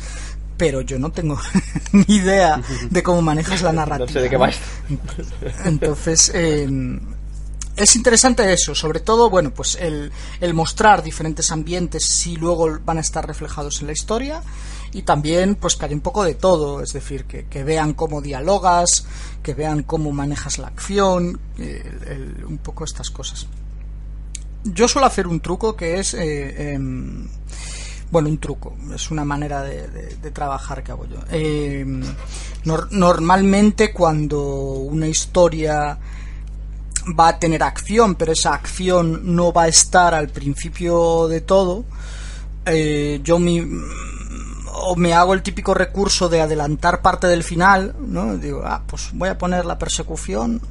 pero 0.58 0.82
yo 0.82 0.98
no 1.00 1.12
tengo 1.12 1.38
ni 1.92 2.16
idea 2.16 2.62
de 2.90 3.04
cómo 3.04 3.22
manejas 3.22 3.62
la 3.62 3.72
narrativa. 3.72 4.06
No 4.08 4.14
sé 4.14 4.22
de 4.22 4.30
qué. 4.30 5.70
Entonces, 5.70 6.32
eh, 6.34 6.68
es 7.76 7.96
interesante 7.96 8.52
eso, 8.54 8.74
sobre 8.74 9.02
todo, 9.02 9.30
bueno, 9.30 9.54
pues 9.54 9.76
el, 9.76 10.12
el, 10.40 10.54
mostrar 10.54 11.04
diferentes 11.04 11.52
ambientes 11.52 12.06
si 12.06 12.38
luego 12.38 12.80
van 12.86 12.98
a 12.98 13.02
estar 13.02 13.28
reflejados 13.28 13.82
en 13.82 13.88
la 13.88 13.94
historia 13.94 14.42
y 14.94 15.02
también 15.02 15.56
pues 15.56 15.76
que 15.76 15.86
haya 15.86 15.96
un 15.96 16.02
poco 16.02 16.24
de 16.24 16.36
todo, 16.36 16.82
es 16.82 16.94
decir, 16.94 17.26
que, 17.26 17.48
que 17.48 17.66
vean 17.66 17.94
cómo 17.94 18.22
dialogas, 18.22 19.06
que 19.44 19.54
vean 19.54 19.84
cómo 19.84 20.12
manejas 20.14 20.58
la 20.58 20.68
acción, 20.68 21.40
el, 21.58 22.02
el, 22.08 22.46
un 22.46 22.60
poco 22.60 22.86
estas 22.86 23.10
cosas. 23.10 23.48
Yo 24.66 24.88
suelo 24.88 25.08
hacer 25.08 25.28
un 25.28 25.40
truco 25.40 25.76
que 25.76 26.00
es... 26.00 26.14
Eh, 26.14 26.20
eh, 26.76 26.80
bueno, 28.12 28.30
un 28.30 28.38
truco, 28.38 28.76
es 28.94 29.10
una 29.12 29.26
manera 29.26 29.64
de, 29.64 30.32
trabajar 30.32 30.84
que 30.84 30.92
hago 30.92 31.06
yo. 31.06 31.18
Nor 32.64 32.88
normalmente 32.92 33.92
cuando 33.92 34.40
una 34.40 35.08
historia 35.08 35.98
va 37.20 37.30
a 37.30 37.40
tener 37.40 37.64
acción, 37.64 38.16
pero 38.16 38.32
esa 38.32 38.54
acción 38.54 39.36
no 39.36 39.52
va 39.52 39.64
a 39.64 39.68
estar 39.68 40.14
al 40.14 40.30
principio 40.30 41.28
de 41.28 41.42
todo, 41.42 41.86
eh, 42.66 43.20
yo 43.24 43.38
mi, 43.38 43.62
o 44.74 44.96
me 44.96 45.14
hago 45.14 45.34
el 45.34 45.44
típico 45.44 45.74
recurso 45.74 46.30
de 46.30 46.42
adelantar 46.42 47.02
parte 47.02 47.28
del 47.28 47.44
final, 47.44 47.96
¿no? 48.00 48.38
Digo, 48.38 48.64
ah, 48.66 48.82
pues 48.88 49.10
voy 49.14 49.30
a 49.30 49.38
poner 49.38 49.66
la 49.66 49.78
persecución 49.78 50.62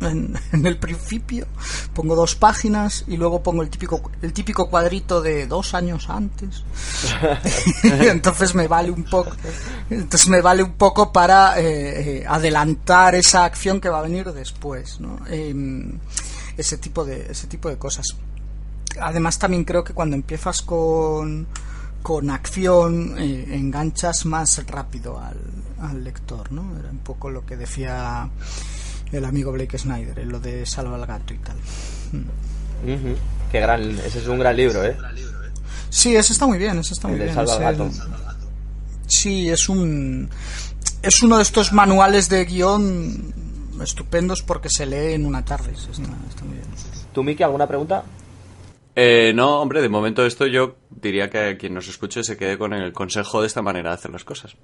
en, 0.00 0.38
en, 0.52 0.66
el 0.66 0.78
principio, 0.78 1.46
pongo 1.92 2.14
dos 2.14 2.34
páginas 2.34 3.04
y 3.06 3.16
luego 3.16 3.42
pongo 3.42 3.62
el 3.62 3.70
típico, 3.70 4.10
el 4.22 4.32
típico 4.32 4.68
cuadrito 4.68 5.20
de 5.22 5.46
dos 5.46 5.74
años 5.74 6.08
antes. 6.10 6.64
entonces 7.82 8.54
me 8.54 8.68
vale 8.68 8.90
un 8.90 9.04
poco, 9.04 9.32
entonces 9.90 10.28
me 10.28 10.40
vale 10.40 10.62
un 10.62 10.72
poco 10.72 11.12
para 11.12 11.58
eh, 11.58 12.18
eh, 12.20 12.24
adelantar 12.26 13.14
esa 13.14 13.44
acción 13.44 13.80
que 13.80 13.88
va 13.88 13.98
a 14.00 14.02
venir 14.02 14.32
después, 14.32 15.00
¿no? 15.00 15.18
Eh, 15.28 15.54
ese 16.56 16.78
tipo 16.78 17.04
de, 17.04 17.30
ese 17.30 17.46
tipo 17.46 17.68
de 17.68 17.76
cosas. 17.76 18.06
Además 19.00 19.38
también 19.38 19.64
creo 19.64 19.82
que 19.82 19.92
cuando 19.92 20.14
empiezas 20.14 20.62
con, 20.62 21.46
con 22.02 22.30
acción 22.30 23.16
eh, 23.18 23.56
enganchas 23.56 24.26
más 24.26 24.64
rápido 24.66 25.18
al, 25.18 25.40
al 25.80 26.04
lector, 26.04 26.52
¿no? 26.52 26.78
Era 26.78 26.90
un 26.90 26.98
poco 26.98 27.30
lo 27.30 27.44
que 27.44 27.56
decía 27.56 28.28
el 29.14 29.24
amigo 29.24 29.52
Blake 29.52 29.78
Snyder, 29.78 30.18
en 30.18 30.30
lo 30.30 30.40
de 30.40 30.66
Salva 30.66 30.96
al 30.96 31.06
gato 31.06 31.34
y 31.34 31.38
tal. 31.38 31.56
Mm. 32.12 32.88
Uh 32.88 32.96
-huh. 32.96 33.16
Qué 33.50 33.60
gran, 33.60 33.82
ese 33.98 34.18
es 34.18 34.26
un 34.26 34.38
gran 34.38 34.56
libro, 34.56 34.84
¿eh? 34.84 34.96
Sí, 35.90 36.16
ese 36.16 36.32
está 36.32 36.46
muy 36.46 36.58
bien, 36.58 36.78
ese 36.78 36.94
está 36.94 37.08
muy 37.08 37.16
el 37.18 37.24
bien. 37.24 37.36
De 37.36 37.46
Salva 37.46 37.68
al 37.68 37.76
gato. 37.76 37.90
Sí, 39.06 39.48
es 39.48 39.68
un 39.68 40.28
es 41.02 41.22
uno 41.22 41.36
de 41.36 41.42
estos 41.42 41.72
manuales 41.72 42.28
de 42.28 42.44
guion 42.44 43.34
estupendos 43.82 44.42
porque 44.42 44.68
se 44.70 44.86
lee 44.86 45.14
en 45.14 45.26
una 45.26 45.44
tarde. 45.44 45.72
Está, 45.72 45.90
está 45.90 46.44
muy 46.44 46.54
bien. 46.54 46.66
¿Tú, 47.12 47.22
Miki, 47.22 47.42
alguna 47.42 47.66
pregunta? 47.66 48.04
Eh, 48.96 49.32
no, 49.34 49.60
hombre, 49.60 49.82
de 49.82 49.88
momento 49.88 50.24
esto 50.24 50.46
yo 50.46 50.76
diría 50.90 51.28
que 51.28 51.56
quien 51.58 51.74
nos 51.74 51.88
escuche 51.88 52.22
se 52.22 52.36
quede 52.36 52.56
con 52.56 52.72
el 52.72 52.92
consejo 52.92 53.40
de 53.40 53.48
esta 53.48 53.60
manera 53.60 53.90
de 53.90 53.94
hacer 53.94 54.10
las 54.12 54.24
cosas. 54.24 54.56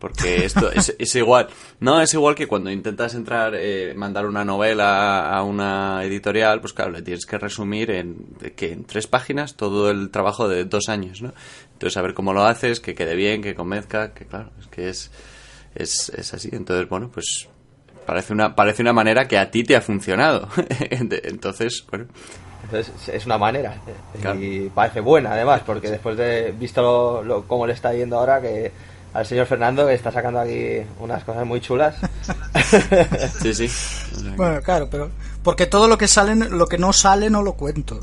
Porque 0.00 0.46
esto 0.46 0.72
es, 0.72 0.96
es 0.98 1.14
igual. 1.14 1.48
No, 1.78 2.00
es 2.00 2.14
igual 2.14 2.34
que 2.34 2.48
cuando 2.48 2.70
intentas 2.70 3.14
entrar, 3.14 3.52
eh, 3.54 3.92
mandar 3.94 4.24
una 4.24 4.46
novela 4.46 5.30
a 5.30 5.42
una 5.42 6.02
editorial, 6.02 6.60
pues 6.62 6.72
claro, 6.72 6.90
le 6.90 7.02
tienes 7.02 7.26
que 7.26 7.36
resumir 7.36 7.90
en, 7.90 8.16
que 8.56 8.72
en 8.72 8.84
tres 8.84 9.06
páginas 9.06 9.56
todo 9.56 9.90
el 9.90 10.10
trabajo 10.10 10.48
de 10.48 10.64
dos 10.64 10.88
años, 10.88 11.20
¿no? 11.20 11.34
Entonces, 11.74 11.98
a 11.98 12.02
ver 12.02 12.14
cómo 12.14 12.32
lo 12.32 12.44
haces, 12.44 12.80
que 12.80 12.94
quede 12.94 13.14
bien, 13.14 13.42
que 13.42 13.54
convenzca, 13.54 14.14
que 14.14 14.24
claro, 14.24 14.50
es 14.58 14.68
que 14.68 14.88
es, 14.88 15.10
es, 15.74 16.08
es 16.08 16.32
así. 16.32 16.48
Entonces, 16.50 16.88
bueno, 16.88 17.10
pues 17.12 17.48
parece 18.06 18.32
una, 18.32 18.56
parece 18.56 18.80
una 18.80 18.94
manera 18.94 19.28
que 19.28 19.36
a 19.36 19.50
ti 19.50 19.64
te 19.64 19.76
ha 19.76 19.82
funcionado. 19.82 20.48
Entonces, 20.90 21.84
bueno. 21.90 22.06
Entonces 22.64 23.08
es 23.08 23.26
una 23.26 23.38
manera 23.38 23.74
claro. 24.20 24.38
y 24.40 24.68
parece 24.68 25.00
buena 25.00 25.32
además 25.32 25.62
porque 25.64 25.90
después 25.90 26.16
de 26.16 26.52
visto 26.52 26.82
lo, 26.82 27.22
lo, 27.22 27.48
cómo 27.48 27.66
le 27.66 27.72
está 27.72 27.92
yendo 27.94 28.18
ahora 28.18 28.40
que 28.40 28.70
al 29.12 29.26
señor 29.26 29.46
Fernando 29.46 29.86
que 29.86 29.94
está 29.94 30.12
sacando 30.12 30.40
aquí 30.40 30.78
unas 31.00 31.24
cosas 31.24 31.46
muy 31.46 31.60
chulas. 31.60 31.96
Sí 33.42 33.54
sí. 33.54 33.70
Bueno 34.36 34.60
claro 34.62 34.88
pero 34.90 35.10
porque 35.42 35.66
todo 35.66 35.88
lo 35.88 35.98
que 35.98 36.06
sale 36.06 36.34
lo 36.36 36.66
que 36.66 36.78
no 36.78 36.92
sale 36.92 37.30
no 37.30 37.42
lo 37.42 37.54
cuento. 37.54 38.00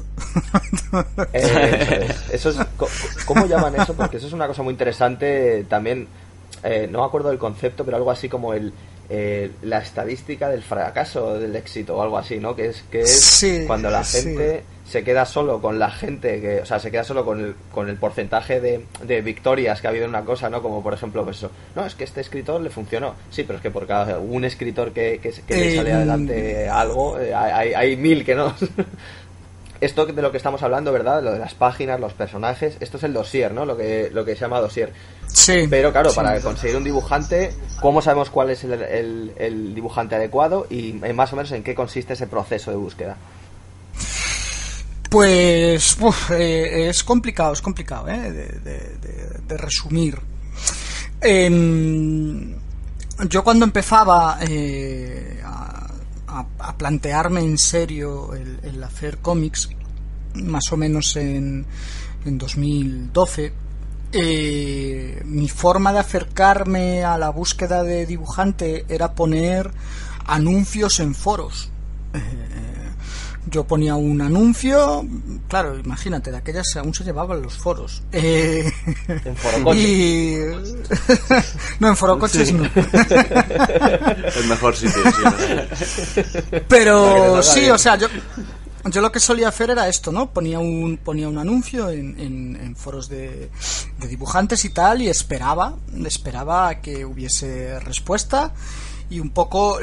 Eh, 1.34 2.08
eso, 2.32 2.50
es, 2.50 2.56
eso 2.56 2.62
es 2.62 3.26
cómo 3.26 3.46
llaman 3.46 3.76
eso 3.80 3.94
porque 3.94 4.18
eso 4.18 4.28
es 4.28 4.34
una 4.34 4.48
cosa 4.48 4.64
muy 4.64 4.72
interesante 4.72 5.66
también. 5.70 6.08
Eh, 6.64 6.88
no 6.92 7.00
me 7.00 7.06
acuerdo 7.06 7.30
del 7.30 7.38
concepto 7.38 7.86
pero 7.86 7.98
algo 7.98 8.12
así 8.12 8.28
como 8.28 8.54
el 8.54 8.74
eh, 9.10 9.52
la 9.62 9.80
estadística 9.80 10.50
del 10.50 10.62
fracaso 10.62 11.40
del 11.40 11.56
éxito 11.56 11.96
o 11.96 12.02
algo 12.02 12.18
así, 12.18 12.38
¿no? 12.40 12.56
Que 12.56 12.68
es 12.68 12.84
que 12.92 13.02
es 13.02 13.64
cuando 13.66 13.90
la 13.90 14.04
gente 14.04 14.64
se 14.86 15.04
queda 15.04 15.26
solo 15.26 15.62
con 15.62 15.80
la 15.80 15.92
gente 15.92 16.40
que, 16.40 16.62
o 16.62 16.66
sea, 16.66 16.80
se 16.80 16.92
queda 16.92 17.04
solo 17.04 17.26
con 17.26 17.40
el, 17.40 17.56
con 17.72 17.90
el 17.90 17.98
porcentaje 17.98 18.62
de, 18.62 18.86
de 19.04 19.22
victorias 19.22 19.82
que 19.82 19.88
ha 19.88 19.90
habido 19.90 20.06
en 20.06 20.10
una 20.10 20.24
cosa, 20.24 20.50
¿no? 20.50 20.62
Como 20.62 20.82
por 20.82 20.94
ejemplo, 20.94 21.24
pues 21.24 21.38
eso, 21.38 21.52
no, 21.76 21.86
es 21.86 21.96
que 21.96 22.06
este 22.06 22.22
escritor 22.22 22.62
le 22.62 22.70
funcionó. 22.70 23.16
Sí, 23.30 23.44
pero 23.44 23.58
es 23.58 23.64
que 23.64 23.72
por 23.72 23.86
cada 23.86 24.20
un 24.20 24.46
escritor 24.46 24.92
que, 24.92 25.20
que, 25.20 25.34
le 25.56 25.76
sale 25.76 25.94
adelante 25.94 26.70
algo, 26.70 27.20
eh, 27.20 27.34
hay, 27.34 27.74
hay 27.74 27.96
mil 27.98 28.24
que 28.24 28.36
no. 28.36 28.54
esto 29.82 30.06
de 30.06 30.22
lo 30.22 30.32
que 30.32 30.38
estamos 30.38 30.64
hablando, 30.64 30.92
¿verdad? 30.92 31.22
Lo 31.24 31.32
de 31.32 31.40
las 31.40 31.54
páginas, 31.54 32.00
los 32.00 32.14
personajes, 32.14 32.78
esto 32.80 32.98
es 32.98 33.04
el 33.04 33.14
dossier, 33.14 33.54
¿no? 33.54 33.66
Lo 33.66 33.78
que, 33.78 34.10
lo 34.14 34.26
que 34.26 34.36
se 34.36 34.42
llama 34.42 34.60
dossier. 34.60 34.92
Sí. 35.28 35.68
Pero 35.70 35.92
claro, 35.92 36.12
para 36.14 36.40
conseguir 36.42 36.76
un 36.78 36.84
dibujante, 36.84 37.54
¿cómo 37.82 38.02
sabemos 38.02 38.30
cuál 38.30 38.50
es 38.50 38.64
el, 38.64 39.74
dibujante 39.76 40.16
adecuado 40.16 40.68
y 40.70 40.94
más 40.94 41.34
o 41.34 41.36
menos 41.36 41.52
en 41.52 41.64
qué 41.64 41.76
consiste 41.76 42.14
ese 42.14 42.28
proceso 42.28 42.72
de 42.72 42.78
búsqueda? 42.78 43.18
Pues 45.10 45.98
eh, 46.32 46.88
es 46.90 47.04
complicado, 47.04 47.54
es 47.54 47.62
complicado 47.62 48.10
¿eh? 48.10 48.32
de, 48.32 49.58
resumir. 49.58 50.20
Em, 51.22 52.56
yo 53.30 53.44
cuando 53.44 53.66
empezaba 53.66 54.38
eh, 54.48 55.42
a, 55.44 55.88
plantearme 56.77 57.41
en 57.41 57.58
serio 57.58 58.34
el, 58.34 58.84
hacer 58.84 59.17
cómics, 59.20 59.70
más 60.36 60.72
o 60.72 60.77
menos 60.77 61.15
en, 61.15 61.65
en 62.25 62.38
2012, 62.38 63.53
eh, 64.13 65.22
mi 65.25 65.50
forma 65.50 65.91
de 65.91 66.00
acercarme 66.00 67.03
a 67.03 67.17
la 67.17 67.29
búsqueda 67.29 67.84
de 67.84 68.06
dibujante 68.06 68.86
era 68.88 69.13
poner 69.13 69.72
anuncios 70.25 71.00
en 71.00 71.13
foros. 71.13 71.70
Eh, 72.13 72.77
yo 73.50 73.63
ponía 73.66 73.96
un 73.96 74.22
anuncio, 74.22 75.06
claro, 75.48 75.77
imagínate, 75.77 76.32
de 76.32 76.38
aquellas 76.38 76.75
aún 76.75 76.94
se 76.94 77.04
llevaban 77.04 77.42
los 77.42 77.58
foros. 77.58 78.04
Eh, 78.12 78.72
en 79.08 79.36
foro 79.36 79.74
y... 79.74 80.38
no, 81.80 81.88
en 81.88 81.98
foro 81.98 82.20
coches 82.20 82.54
no. 82.54 82.63
El 82.74 84.48
mejor 84.48 84.75
sitio. 84.75 85.01
Pero 86.68 87.42
sí, 87.42 87.70
o 87.70 87.77
sea, 87.77 87.96
yo, 87.96 88.08
yo 88.86 89.01
lo 89.01 89.12
que 89.12 89.20
solía 89.20 89.50
hacer 89.50 89.70
era 89.72 89.88
esto, 89.88 90.12
¿no? 90.12 90.32
Ponía 90.32 90.60
un, 90.60 90.98
ponía 90.98 91.30
un 91.30 91.38
anuncio 91.38 91.89
en, 91.89 92.20
en, 92.20 92.75
foros 92.75 93.10
de, 93.10 93.50
de, 94.00 94.08
dibujantes 94.08 94.63
y 94.66 94.70
tal 94.70 95.01
y 95.01 95.10
esperaba, 95.10 95.75
esperaba 96.06 96.75
que 96.82 97.06
hubiese 97.06 97.80
respuesta 97.80 98.54
y 99.10 99.20
un 99.20 99.30
poco 99.30 99.80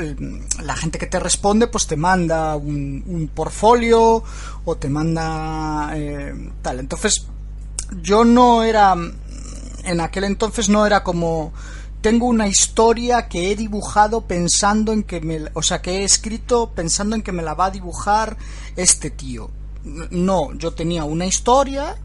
la 0.62 0.76
gente 0.76 0.98
que 0.98 1.06
te 1.06 1.18
responde 1.18 1.66
pues 1.66 1.86
te 1.86 1.96
manda 1.96 2.56
un, 2.56 3.02
un 3.06 3.28
portfolio 3.28 4.22
o 4.64 4.76
te 4.76 4.88
manda 4.88 5.92
eh, 5.94 6.50
tal. 6.62 6.80
Entonces 6.80 7.26
yo 8.02 8.24
no 8.24 8.62
era, 8.62 8.94
en 9.84 10.00
aquel 10.00 10.24
entonces 10.24 10.68
no 10.68 10.86
era 10.86 11.02
como 11.02 11.52
tengo 12.00 12.26
una 12.26 12.48
historia 12.48 13.28
que 13.28 13.50
he 13.50 13.56
dibujado 13.56 14.26
pensando 14.26 14.92
en 14.92 15.04
que 15.04 15.22
me, 15.22 15.44
o 15.54 15.62
sea, 15.62 15.80
que 15.80 16.00
he 16.00 16.04
escrito 16.04 16.70
pensando 16.74 17.16
en 17.16 17.22
que 17.22 17.32
me 17.32 17.42
la 17.42 17.54
va 17.54 17.66
a 17.66 17.70
dibujar 17.70 18.36
este 18.76 19.10
tío. 19.10 19.50
No, 20.10 20.52
yo 20.52 20.74
tenía 20.74 21.04
una 21.04 21.24
historia, 21.24 21.96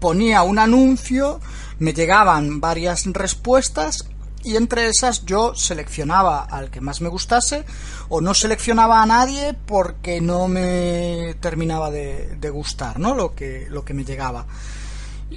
ponía 0.00 0.42
un 0.44 0.58
anuncio, 0.58 1.40
me 1.78 1.92
llegaban 1.92 2.58
varias 2.60 3.04
respuestas 3.04 4.08
y 4.46 4.56
entre 4.56 4.88
esas 4.88 5.26
yo 5.26 5.54
seleccionaba 5.54 6.44
al 6.44 6.70
que 6.70 6.80
más 6.80 7.00
me 7.00 7.08
gustase 7.08 7.64
o 8.08 8.20
no 8.20 8.32
seleccionaba 8.32 9.02
a 9.02 9.06
nadie 9.06 9.54
porque 9.66 10.20
no 10.20 10.48
me 10.48 11.34
terminaba 11.40 11.90
de, 11.90 12.50
gustar, 12.50 12.98
¿no? 12.98 13.14
Lo 13.14 13.34
que, 13.34 13.66
lo 13.68 13.84
que 13.84 13.92
me 13.92 14.04
llegaba. 14.04 14.46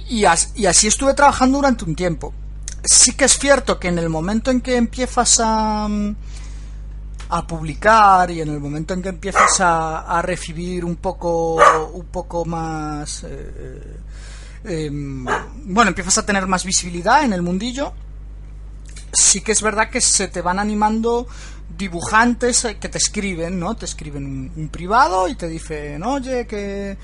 y 0.08 0.24
así 0.24 0.86
estuve 0.86 1.12
trabajando 1.14 1.58
durante 1.58 1.84
un 1.84 1.94
tiempo 1.94 2.32
sí 2.84 3.12
que 3.12 3.24
es 3.26 3.38
cierto 3.38 3.78
que 3.78 3.88
en 3.88 3.98
el 3.98 4.08
momento 4.08 4.50
en 4.50 4.60
que 4.60 4.76
empiezas 4.76 5.40
a, 5.42 5.88
a 7.28 7.46
publicar 7.46 8.30
y 8.30 8.40
en 8.40 8.48
el 8.48 8.60
momento 8.60 8.94
en 8.94 9.02
que 9.02 9.08
empiezas 9.10 9.60
a, 9.60 10.20
recibir 10.22 10.84
un 10.84 10.96
poco 10.96 11.58
un 11.92 12.06
poco 12.06 12.44
más 12.44 13.24
eh, 13.24 13.98
eh, 14.64 14.86
em, 14.86 15.24
bueno 15.64 15.88
empiezas 15.88 16.18
a 16.18 16.26
tener 16.26 16.46
más 16.46 16.64
visibilidad 16.64 17.24
en 17.24 17.32
el 17.32 17.42
mundillo 17.42 17.92
sí 19.12 19.40
que 19.40 19.52
es 19.52 19.62
verdad 19.62 19.90
que 19.90 20.00
se 20.00 20.28
te 20.28 20.42
van 20.42 20.58
animando 20.58 21.26
dibujantes 21.76 22.66
que 22.80 22.88
te 22.88 22.98
escriben 22.98 23.58
no 23.58 23.74
te 23.76 23.86
escriben 23.86 24.26
un, 24.26 24.52
un 24.56 24.68
privado 24.68 25.28
y 25.28 25.34
te 25.34 25.48
dicen 25.48 26.02
oye 26.02 26.46
que 26.46 26.98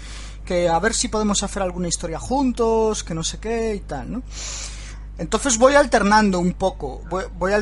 que 0.44 0.68
a 0.68 0.78
ver 0.78 0.94
si 0.94 1.08
podemos 1.08 1.42
hacer 1.42 1.62
alguna 1.62 1.88
historia 1.88 2.18
juntos 2.18 3.02
que 3.02 3.14
no 3.14 3.24
sé 3.24 3.38
qué 3.38 3.74
y 3.74 3.80
tal 3.80 4.12
no 4.12 4.22
entonces 5.18 5.56
voy 5.58 5.74
alternando 5.74 6.38
un 6.38 6.52
poco, 6.52 7.02
voy, 7.08 7.24
voy, 7.38 7.52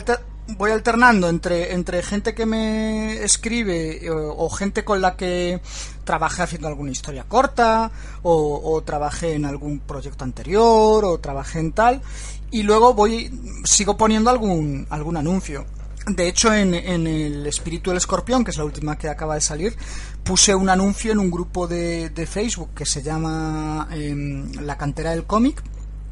voy 0.48 0.70
alternando 0.70 1.28
entre, 1.28 1.72
entre 1.72 2.02
gente 2.02 2.34
que 2.34 2.46
me 2.46 3.22
escribe 3.22 4.04
eh, 4.04 4.10
o, 4.10 4.48
gente 4.50 4.84
con 4.84 5.00
la 5.00 5.16
que 5.16 5.60
trabajé 6.04 6.42
haciendo 6.42 6.68
alguna 6.68 6.90
historia 6.90 7.24
corta 7.24 7.90
o, 8.22 8.82
trabajé 8.84 9.34
en 9.34 9.46
algún 9.46 9.80
proyecto 9.80 10.24
anterior 10.24 11.04
o 11.04 11.18
trabajé 11.18 11.60
en 11.60 11.72
tal 11.72 12.02
y 12.50 12.62
luego 12.62 12.94
voy 12.94 13.30
sigo 13.64 13.96
poniendo 13.96 14.30
algún 14.30 14.86
algún 14.90 15.16
anuncio. 15.16 15.64
De 16.06 16.28
hecho 16.28 16.52
en, 16.52 16.74
en 16.74 17.06
el 17.06 17.46
espíritu 17.46 17.90
del 17.90 17.96
escorpión 17.96 18.44
que 18.44 18.50
es 18.50 18.58
la 18.58 18.64
última 18.64 18.98
que 18.98 19.08
acaba 19.08 19.36
de 19.36 19.40
salir 19.40 19.74
puse 20.22 20.54
un 20.54 20.68
anuncio 20.68 21.12
en 21.12 21.18
un 21.18 21.30
grupo 21.30 21.66
de, 21.66 22.10
de 22.10 22.26
Facebook 22.26 22.70
que 22.74 22.84
se 22.84 23.02
llama 23.02 23.88
em, 23.90 24.52
la 24.60 24.76
cantera 24.76 25.10
del 25.10 25.24
cómic 25.24 25.62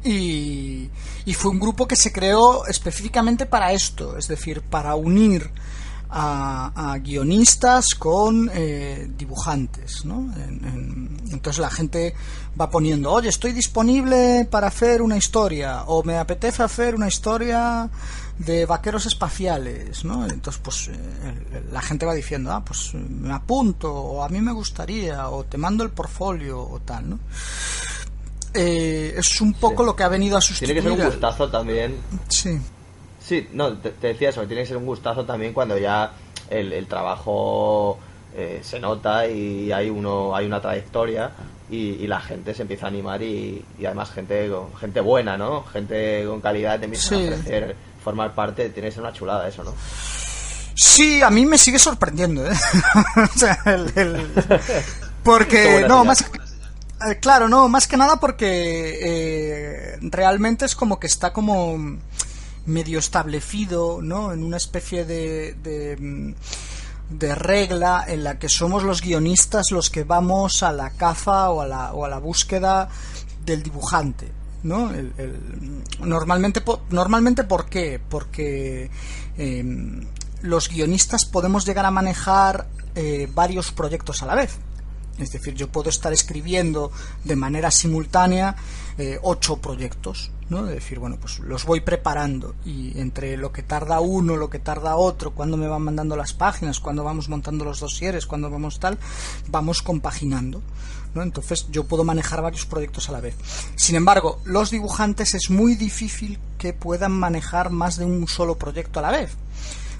y, 0.03 0.89
fue 1.33 1.51
un 1.51 1.59
grupo 1.59 1.87
que 1.87 1.95
se 1.95 2.11
creó 2.11 2.65
específicamente 2.67 3.45
para 3.45 3.71
esto, 3.71 4.17
es 4.17 4.27
decir, 4.27 4.61
para 4.61 4.95
unir 4.95 5.49
a, 6.09 6.97
guionistas 7.01 7.95
con 7.95 8.49
eh, 8.53 9.09
dibujantes, 9.17 10.05
¿no? 10.05 10.31
entonces 11.31 11.59
la 11.59 11.71
gente 11.71 12.13
va 12.59 12.69
poniendo, 12.69 13.11
oye, 13.11 13.29
estoy 13.29 13.51
disponible 13.51 14.47
para 14.49 14.67
hacer 14.67 15.01
una 15.01 15.17
historia, 15.17 15.83
o 15.87 16.03
me 16.03 16.17
apetece 16.17 16.61
hacer 16.61 16.95
una 16.95 17.07
historia 17.07 17.89
de 18.37 18.65
vaqueros 18.65 19.05
espaciales, 19.05 20.05
¿no? 20.05 20.25
Entonces, 20.25 20.61
pues 20.63 20.87
eh, 20.89 21.63
la 21.71 21.81
gente 21.81 22.05
va 22.05 22.13
diciendo, 22.13 22.51
ah, 22.51 22.63
pues 22.63 22.93
me 22.93 23.33
apunto, 23.33 23.93
o 23.93 24.23
a 24.23 24.29
mí 24.29 24.41
me 24.41 24.51
gustaría, 24.51 25.29
o 25.29 25.43
te 25.43 25.57
mando 25.57 25.83
el 25.83 25.89
portfolio, 25.89 26.61
o 26.61 26.79
tal, 26.79 27.09
¿no? 27.09 27.19
Eh, 28.53 29.15
es 29.17 29.41
un 29.41 29.53
poco 29.53 29.83
lo 29.83 29.95
que 29.95 30.03
ha 30.03 30.07
venido 30.07 30.37
a 30.37 30.41
sustituir. 30.41 30.81
Tiene 30.81 30.95
que 30.95 30.95
ser 30.95 31.05
un 31.05 31.11
gustazo 31.11 31.49
también. 31.49 31.97
Sí. 32.27 32.59
Sí, 33.19 33.47
no, 33.53 33.77
te, 33.77 33.93
decía 34.01 34.29
eso, 34.29 34.45
tiene 34.45 34.63
que 34.63 34.67
ser 34.67 34.77
un 34.77 34.85
gustazo 34.85 35.23
también 35.25 35.53
cuando 35.53 35.77
ya 35.77 36.11
el, 36.49 36.85
trabajo 36.87 37.97
eh, 38.35 38.59
se 38.61 38.79
nota 38.79 39.25
y 39.27 39.71
hay 39.71 39.89
uno 39.89 40.35
hay 40.35 40.45
una 40.45 40.59
trayectoria 40.59 41.31
y, 41.69 42.05
la 42.05 42.19
gente 42.19 42.53
se 42.53 42.63
empieza 42.63 42.85
a 42.85 42.89
animar 42.89 43.21
y, 43.21 43.63
además 43.79 44.11
gente 44.11 44.51
gente 44.79 44.99
buena, 44.99 45.37
¿no? 45.37 45.63
Gente 45.63 46.25
con 46.27 46.41
calidad 46.41 46.79
te 46.79 46.85
empieza 46.85 47.15
a 47.15 47.19
ofrecer 47.19 47.75
formar 48.03 48.35
parte, 48.35 48.69
tiene 48.69 48.89
que 48.89 48.95
ser 48.95 49.03
una 49.03 49.13
chulada 49.13 49.47
eso, 49.47 49.63
¿no? 49.63 49.73
Sí, 50.75 51.21
a 51.21 51.29
mí 51.29 51.45
me 51.45 51.57
sigue 51.57 51.79
sorprendiendo, 51.79 52.45
¿eh? 52.45 52.53
o 53.15 53.37
sea, 53.37 53.57
el, 53.65 54.27
porque 55.23 55.85
no, 55.87 56.03
más 56.03 56.25
eh, 57.09 57.19
claro, 57.19 57.47
no, 57.49 57.69
más 57.69 57.87
que 57.87 57.97
nada 57.97 58.19
porque 58.19 58.99
eh, 59.01 59.97
realmente 60.01 60.65
es 60.65 60.75
como 60.75 60.99
que 60.99 61.07
está 61.07 61.33
como 61.33 61.77
medio 62.65 62.99
establecido, 62.99 64.01
¿no? 64.01 64.31
En 64.31 64.43
una 64.43 64.57
especie 64.57 65.05
de, 65.05 65.55
de, 67.09 67.35
regla 67.35 68.03
en 68.07 68.23
la 68.23 68.39
que 68.39 68.49
somos 68.49 68.83
los 68.83 69.01
guionistas 69.01 69.71
los 69.71 69.89
que 69.89 70.03
vamos 70.03 70.63
a 70.63 70.71
la 70.71 70.89
caza 70.91 71.49
o 71.51 71.61
a 71.61 71.67
la, 71.67 71.93
o 71.93 72.05
a 72.05 72.09
la 72.09 72.19
búsqueda 72.19 72.89
del 73.45 73.61
dibujante, 73.63 74.31
¿no? 74.63 74.91
normalmente, 75.99 76.63
normalmente, 76.89 77.43
¿por 77.43 77.65
qué? 77.65 77.99
Porque 78.09 78.89
em, 79.37 80.05
los 80.41 80.69
guionistas 80.69 81.25
podemos 81.25 81.65
llegar 81.65 81.85
a 81.85 81.91
manejar 81.91 82.67
eh, 82.95 83.27
varios 83.33 83.71
proyectos 83.71 84.21
a 84.21 84.25
la 84.25 84.35
vez. 84.35 84.57
Es 85.17 85.31
decir, 85.31 85.53
yo 85.53 85.67
puedo 85.67 85.89
estar 85.89 86.11
escribiendo 86.11 86.91
de 87.23 87.35
manera 87.35 87.69
simultánea 87.69 88.55
eh, 88.97 89.19
ocho 89.21 89.57
proyectos, 89.57 90.31
¿no? 90.49 90.67
Es 90.67 90.75
decir, 90.75 90.99
bueno, 90.99 91.17
pues 91.19 91.39
los 91.39 91.65
voy 91.65 91.81
preparando 91.81 92.55
y 92.65 92.99
entre 92.99 93.37
lo 93.37 93.51
que 93.51 93.63
tarda 93.63 93.99
uno, 93.99 94.35
lo 94.35 94.49
que 94.49 94.59
tarda 94.59 94.95
otro, 94.95 95.31
cuando 95.31 95.55
me 95.55 95.67
van 95.67 95.83
mandando 95.83 96.15
las 96.15 96.33
páginas, 96.33 96.79
cuando 96.79 97.03
vamos 97.03 97.29
montando 97.29 97.63
los 97.63 97.79
dosieres, 97.79 98.25
cuando 98.25 98.49
vamos 98.49 98.79
tal, 98.79 98.97
vamos 99.49 99.81
compaginando. 99.81 100.61
¿no? 101.13 101.21
Entonces 101.21 101.67
yo 101.69 101.83
puedo 101.83 102.03
manejar 102.03 102.41
varios 102.41 102.65
proyectos 102.65 103.07
a 103.09 103.11
la 103.11 103.21
vez. 103.21 103.35
Sin 103.75 103.95
embargo, 103.95 104.41
los 104.45 104.71
dibujantes 104.71 105.35
es 105.35 105.51
muy 105.51 105.75
difícil 105.75 106.39
que 106.57 106.73
puedan 106.73 107.11
manejar 107.11 107.69
más 107.69 107.97
de 107.97 108.05
un 108.05 108.27
solo 108.27 108.57
proyecto 108.57 108.99
a 108.99 109.03
la 109.03 109.11
vez 109.11 109.37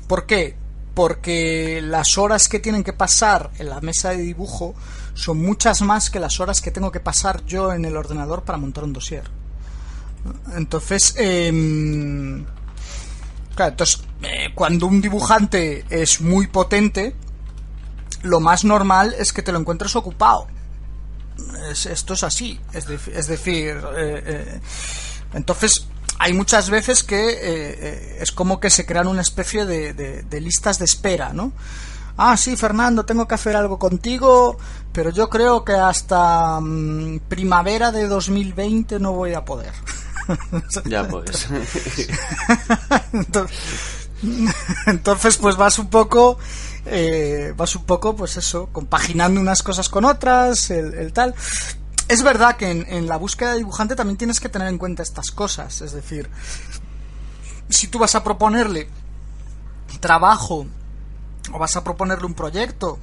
¿Por 0.08 0.26
qué? 0.26 0.56
Porque 0.94 1.82
las 1.82 2.18
horas 2.18 2.48
que 2.48 2.60
tienen 2.60 2.84
que 2.84 2.94
pasar 2.94 3.52
en 3.58 3.70
la 3.70 3.82
mesa 3.82 4.10
de 4.10 4.18
dibujo 4.18 4.76
son 5.14 5.42
muchas 5.42 5.82
más 5.82 6.10
que 6.10 6.20
las 6.20 6.40
horas 6.40 6.62
que 6.62 6.72
tengo 6.72 6.92
que 6.92 7.00
pasar 7.00 7.46
yo 7.46 7.74
en 7.74 7.86
el 7.86 7.96
ordenador 7.96 8.44
para 8.44 8.58
montar 8.58 8.84
un 8.84 8.94
dossier. 8.94 9.24
Entonces, 10.56 11.16
em, 11.18 12.46
claro, 13.56 13.72
entonces 13.72 14.02
eh, 14.22 14.52
cuando 14.56 14.88
un 14.88 15.02
dibujante 15.02 15.86
es 15.90 16.22
muy 16.22 16.48
potente, 16.48 17.16
lo 18.24 18.40
más 18.40 18.64
normal 18.64 19.14
es 19.18 19.34
que 19.34 19.42
te 19.42 19.52
lo 19.52 19.60
encuentres 19.60 19.96
ocupado. 19.96 20.48
esto 21.72 22.14
es 22.14 22.24
así, 22.24 22.60
es, 22.74 22.86
decir, 23.28 23.78
eh, 23.98 24.24
eh, 24.26 24.62
entonces 25.34 25.88
hay 26.20 26.34
muchas 26.34 26.70
veces 26.70 27.04
que 27.04 28.18
es 28.22 28.32
como 28.32 28.60
que 28.60 28.70
se 28.70 28.86
crean 28.86 29.08
una 29.08 29.22
especie 29.22 29.66
de, 29.66 30.40
listas 30.40 30.80
de 30.80 30.86
espera, 30.86 31.34
¿no? 31.34 31.52
Ah, 32.16 32.38
sí, 32.38 32.56
Fernando, 32.56 33.06
tengo 33.06 33.28
que 33.28 33.36
hacer 33.36 33.56
algo 33.56 33.80
contigo, 33.80 34.58
pero 34.92 35.10
yo 35.10 35.30
creo 35.30 35.64
que 35.66 35.74
hasta 35.74 36.60
mm, 36.62 37.22
primavera 37.28 37.92
de 37.92 38.08
2020 38.08 39.00
no 39.00 39.14
voy 39.14 39.34
a 39.34 39.44
poder. 39.44 39.74
ya 40.86 41.08
pues. 41.08 41.48
entonces, 44.86 45.38
pues 45.38 45.56
vas 45.56 45.80
un 45.80 45.90
poco, 45.90 46.38
eh, 46.86 47.54
vas 47.58 47.76
un 47.76 47.86
poco, 47.86 48.16
pues 48.16 48.38
eso, 48.38 48.70
compaginando 48.72 49.42
unas 49.42 49.64
cosas 49.64 49.90
con 49.90 50.06
otras, 50.06 50.70
el, 50.70 51.12
tal. 51.14 51.34
Es 52.08 52.22
verdad 52.22 52.58
que 52.58 52.70
en, 52.70 53.08
la 53.08 53.18
búsqueda 53.18 53.54
de 53.54 53.58
dibujante 53.58 53.96
también 53.96 54.18
tienes 54.18 54.40
que 54.40 54.50
tener 54.50 54.68
en 54.68 54.78
cuenta 54.78 55.02
estas 55.02 55.32
cosas, 55.32 55.82
es 55.82 55.94
decir, 55.94 56.30
si 57.70 57.88
tú 57.88 57.98
vas 57.98 58.14
a 58.14 58.24
proponerle 58.24 58.90
trabajo 60.00 60.68
o 61.52 61.60
vas 61.60 61.76
a 61.76 61.84
proponerle 61.84 62.26
un 62.26 62.34
proyecto 62.34 63.00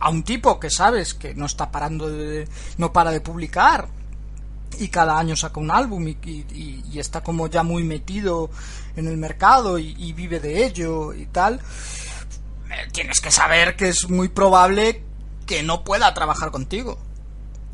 a 0.00 0.10
un 0.10 0.22
tipo 0.22 0.58
que 0.58 0.70
sabes 0.70 1.14
que 1.14 1.34
no 1.34 1.46
está 1.46 1.70
parando 1.70 2.08
de, 2.08 2.48
no 2.78 2.92
para 2.92 3.10
de 3.10 3.20
publicar 3.20 3.88
y 4.78 4.88
cada 4.88 5.18
año 5.18 5.36
saca 5.36 5.60
un 5.60 5.70
álbum 5.70 6.08
y, 6.08 6.98
está 6.98 7.22
como 7.22 7.46
ya 7.48 7.62
muy 7.62 7.84
metido 7.84 8.50
en 8.96 9.06
el 9.06 9.16
mercado 9.16 9.78
y, 9.78 10.12
vive 10.12 10.40
de 10.40 10.64
ello 10.64 11.12
y 11.12 11.26
tal, 11.26 11.60
eh, 12.70 12.88
tienes 12.92 13.20
que 13.20 13.30
saber 13.30 13.76
que 13.76 13.88
es 13.88 14.08
muy 14.08 14.28
probable 14.28 15.02
que 15.46 15.62
no 15.62 15.84
pueda 15.84 16.12
trabajar 16.14 16.50
contigo. 16.50 16.98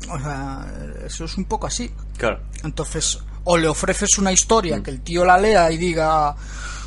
O 0.09 0.19
sea, 0.19 0.65
eso 1.05 1.25
es 1.25 1.37
un 1.37 1.45
poco 1.45 1.67
así. 1.67 1.91
Claro. 2.17 2.39
Entonces, 2.63 3.19
o 3.43 3.57
le 3.57 3.67
ofreces 3.67 4.17
una 4.17 4.31
historia 4.31 4.77
mm. 4.77 4.83
que 4.83 4.91
el 4.91 5.01
tío 5.01 5.25
la 5.25 5.37
lea 5.37 5.71
y 5.71 5.77
diga, 5.77 6.35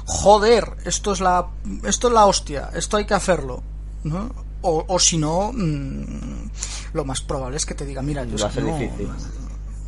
joder, 0.06 0.76
esto 0.84 1.12
es 1.12 1.20
la, 1.20 1.48
esto 1.84 2.08
es 2.08 2.14
la 2.14 2.26
hostia, 2.26 2.70
esto 2.74 2.96
hay 2.96 3.06
que 3.06 3.14
hacerlo, 3.14 3.62
¿no? 4.04 4.30
O, 4.62 4.84
o 4.86 4.98
si 4.98 5.18
no, 5.18 5.52
mm, 5.52 6.50
lo 6.92 7.04
más 7.04 7.20
probable 7.20 7.56
es 7.56 7.66
que 7.66 7.74
te 7.74 7.84
diga, 7.84 8.02
mira, 8.02 8.24
yo 8.24 8.38
va 8.38 8.48
a 8.48 8.52
ser 8.52 8.64
difícil 8.64 9.08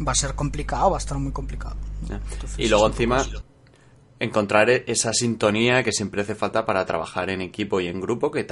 va 0.07 0.13
a 0.13 0.15
ser 0.15 0.35
complicado, 0.35 0.91
va 0.91 0.97
a 0.97 1.01
estar 1.01 1.19
muy 1.19 1.33
complicado. 1.33 1.77
y 2.59 2.69
luego 2.69 2.87
encima 2.87 3.25
encontrar 4.19 4.71
e-, 4.71 4.85
esa 4.87 5.13
sintonía 5.13 5.83
que 5.83 5.93
siempre 5.93 6.23
hace 6.23 6.35
falta 6.35 6.65
para 6.65 6.85
trabajar 6.87 7.31
en 7.31 7.41
equipo 7.41 7.81
y 7.81 7.89
en 7.89 8.01
grupo, 8.01 8.31
que 8.31 8.47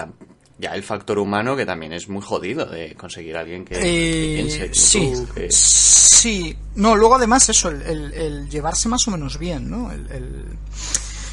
ya 0.59 0.75
el 0.75 0.83
factor 0.83 1.18
humano 1.18 1.57
que 1.57 1.66
también 1.66 1.92
es 1.92 2.09
muy 2.09 2.22
jodido 2.22 2.66
de 2.66 2.94
conseguir 2.94 3.37
a 3.37 3.40
alguien 3.40 3.64
que, 3.64 3.75
eh, 3.77 4.35
piense 4.37 4.75
sí, 4.75 5.12
sí, 5.48 6.57
no, 6.77 6.94
luego 6.94 7.16
además 7.16 7.48
eso, 7.48 7.70
el, 7.70 8.48
llevarse 8.48 8.88
más 8.88 9.07
o 9.09 9.11
menos 9.11 9.38
bien, 9.38 9.70
¿no? 9.70 9.90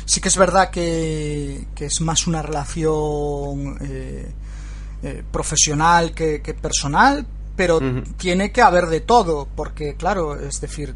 Sí 0.10 0.22
que 0.22 0.30
es 0.30 0.38
verdad 0.38 0.72
que, 0.72 1.68
es 1.78 2.02
más 2.02 2.26
una 2.26 2.42
relación 2.42 3.78
eh, 3.80 4.32
eh, 5.04 5.24
profesional 5.32 6.14
que, 6.14 6.42
que 6.42 6.56
personal, 6.56 7.28
pero 7.56 7.80
tiene 8.18 8.52
que 8.52 8.64
haber 8.64 8.88
de 8.88 9.02
todo, 9.02 9.48
porque 9.56 9.94
claro, 9.96 10.40
es 10.40 10.60
decir, 10.62 10.96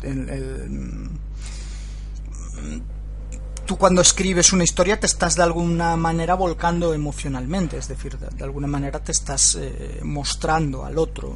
tú 3.66 3.78
cuando 3.78 4.02
escribes 4.02 4.52
una 4.52 4.64
historia 4.64 5.00
te 5.00 5.06
estás 5.06 5.36
de 5.36 5.44
alguna 5.44 5.96
manera 5.96 6.34
volcando 6.34 6.92
emocionalmente, 6.92 7.78
es 7.78 7.88
decir, 7.90 8.18
de, 8.18 8.44
alguna 8.44 8.66
manera 8.66 8.98
te 8.98 9.12
estás 9.12 9.60
eh, 9.62 10.00
mostrando 10.02 10.86
al 10.86 10.98
otro. 10.98 11.36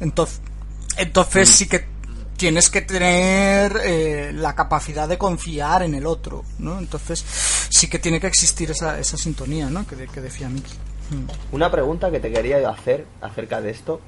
Entonces, 0.00 0.40
entonces 0.96 1.48
sí 1.50 1.68
que 1.68 1.95
tienes 2.36 2.70
que 2.70 2.82
tener 2.82 3.80
eh, 3.84 4.32
la 4.34 4.54
capacidad 4.54 5.08
de 5.08 5.18
confiar 5.18 5.82
en 5.82 5.94
el 5.94 6.06
otro, 6.06 6.44
¿no? 6.58 6.78
Entonces 6.78 7.24
sí 7.70 7.88
que 7.88 7.98
tiene 7.98 8.20
que 8.20 8.26
existir 8.26 8.70
esa, 8.70 8.98
esa 8.98 9.16
sintonía, 9.16 9.68
¿no? 9.70 9.86
Que, 9.86 9.96
que 10.06 10.20
decía 10.20 10.48
Miki. 10.48 10.74
Una 11.52 11.70
pregunta 11.70 12.10
que 12.10 12.20
te 12.20 12.32
quería 12.32 12.68
hacer 12.68 13.06
acerca 13.20 13.60
de 13.60 13.70
esto 13.70 14.00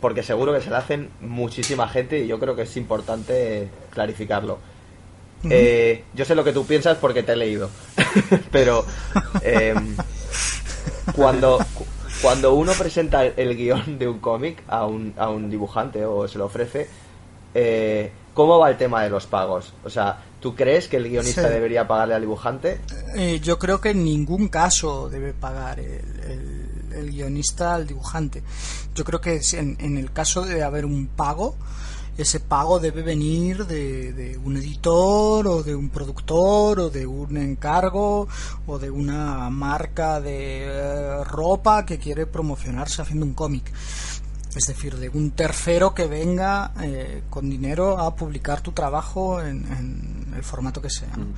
porque 0.00 0.22
seguro 0.22 0.52
que 0.52 0.60
se 0.60 0.70
la 0.70 0.78
hacen 0.78 1.08
muchísima 1.20 1.88
gente 1.88 2.18
y 2.18 2.26
yo 2.26 2.38
creo 2.38 2.54
que 2.54 2.62
es 2.62 2.76
importante 2.76 3.68
clarificarlo. 3.90 4.58
Eh, 5.48 6.04
yo 6.14 6.24
sé 6.24 6.34
lo 6.34 6.44
que 6.44 6.52
tú 6.52 6.66
piensas 6.66 6.96
porque 6.98 7.22
te 7.22 7.32
he 7.32 7.36
leído, 7.36 7.70
pero 8.50 8.84
em, 9.42 9.96
cuando, 11.14 11.58
cuando 12.22 12.54
uno 12.54 12.72
presenta 12.72 13.24
el 13.26 13.56
guion 13.56 13.98
de 13.98 14.08
un 14.08 14.20
cómic 14.20 14.62
a 14.68 14.86
un, 14.86 15.12
a 15.18 15.28
un 15.28 15.50
dibujante 15.50 16.04
o 16.04 16.26
se 16.28 16.38
lo 16.38 16.46
ofrece, 16.46 16.88
eh, 17.54 18.12
¿cómo 18.34 18.58
va 18.58 18.70
el 18.70 18.76
tema 18.76 19.02
de 19.02 19.10
los 19.10 19.26
pagos? 19.26 19.72
O 19.84 19.90
sea, 19.90 20.22
¿tú 20.40 20.54
crees 20.54 20.88
que 20.88 20.96
el 20.96 21.08
guionista 21.08 21.48
debería 21.48 21.86
pagarle 21.86 22.14
al 22.14 22.20
dibujante? 22.20 22.80
Eh, 23.14 23.40
yo 23.42 23.58
creo 23.58 23.80
que 23.80 23.90
en 23.90 24.04
ningún 24.04 24.48
caso 24.48 25.08
debe 25.08 25.32
pagar 25.32 25.80
el 25.80 26.64
el 26.94 27.10
guionista 27.10 27.74
al 27.74 27.86
dibujante. 27.86 28.42
Yo 28.94 29.04
creo 29.04 29.20
que 29.20 29.40
en, 29.52 29.76
en 29.80 29.98
el 29.98 30.12
caso 30.12 30.42
de 30.42 30.62
haber 30.62 30.84
un 30.84 31.08
pago, 31.08 31.56
ese 32.16 32.38
pago 32.38 32.78
debe 32.78 33.02
venir 33.02 33.66
de, 33.66 34.38
un 34.44 34.56
editor 34.56 35.48
o 35.48 35.62
de 35.62 35.74
un 35.74 35.88
productor 35.88 36.78
o 36.78 36.90
de 36.90 37.06
un 37.06 37.36
encargo 37.36 38.28
o 38.66 38.78
de 38.78 38.90
una 38.90 39.50
marca 39.50 40.20
de 40.20 40.64
eh, 40.64 41.24
ropa 41.24 41.84
que 41.84 41.98
quiere 41.98 42.26
promocionarse 42.26 43.02
haciendo 43.02 43.26
un 43.26 43.34
cómic. 43.34 43.72
Es 44.54 44.66
decir, 44.66 44.96
de 44.96 45.08
un 45.08 45.32
tercero 45.32 45.94
que 45.94 46.06
venga 46.06 46.72
eh, 46.80 47.22
con 47.28 47.50
dinero 47.50 47.98
a 47.98 48.14
publicar 48.14 48.60
tu 48.60 48.72
trabajo 48.72 49.40
en, 49.40 50.32
el 50.34 50.42
formato 50.42 50.80
que 50.80 50.90
sea. 50.90 51.16
Mm. 51.16 51.34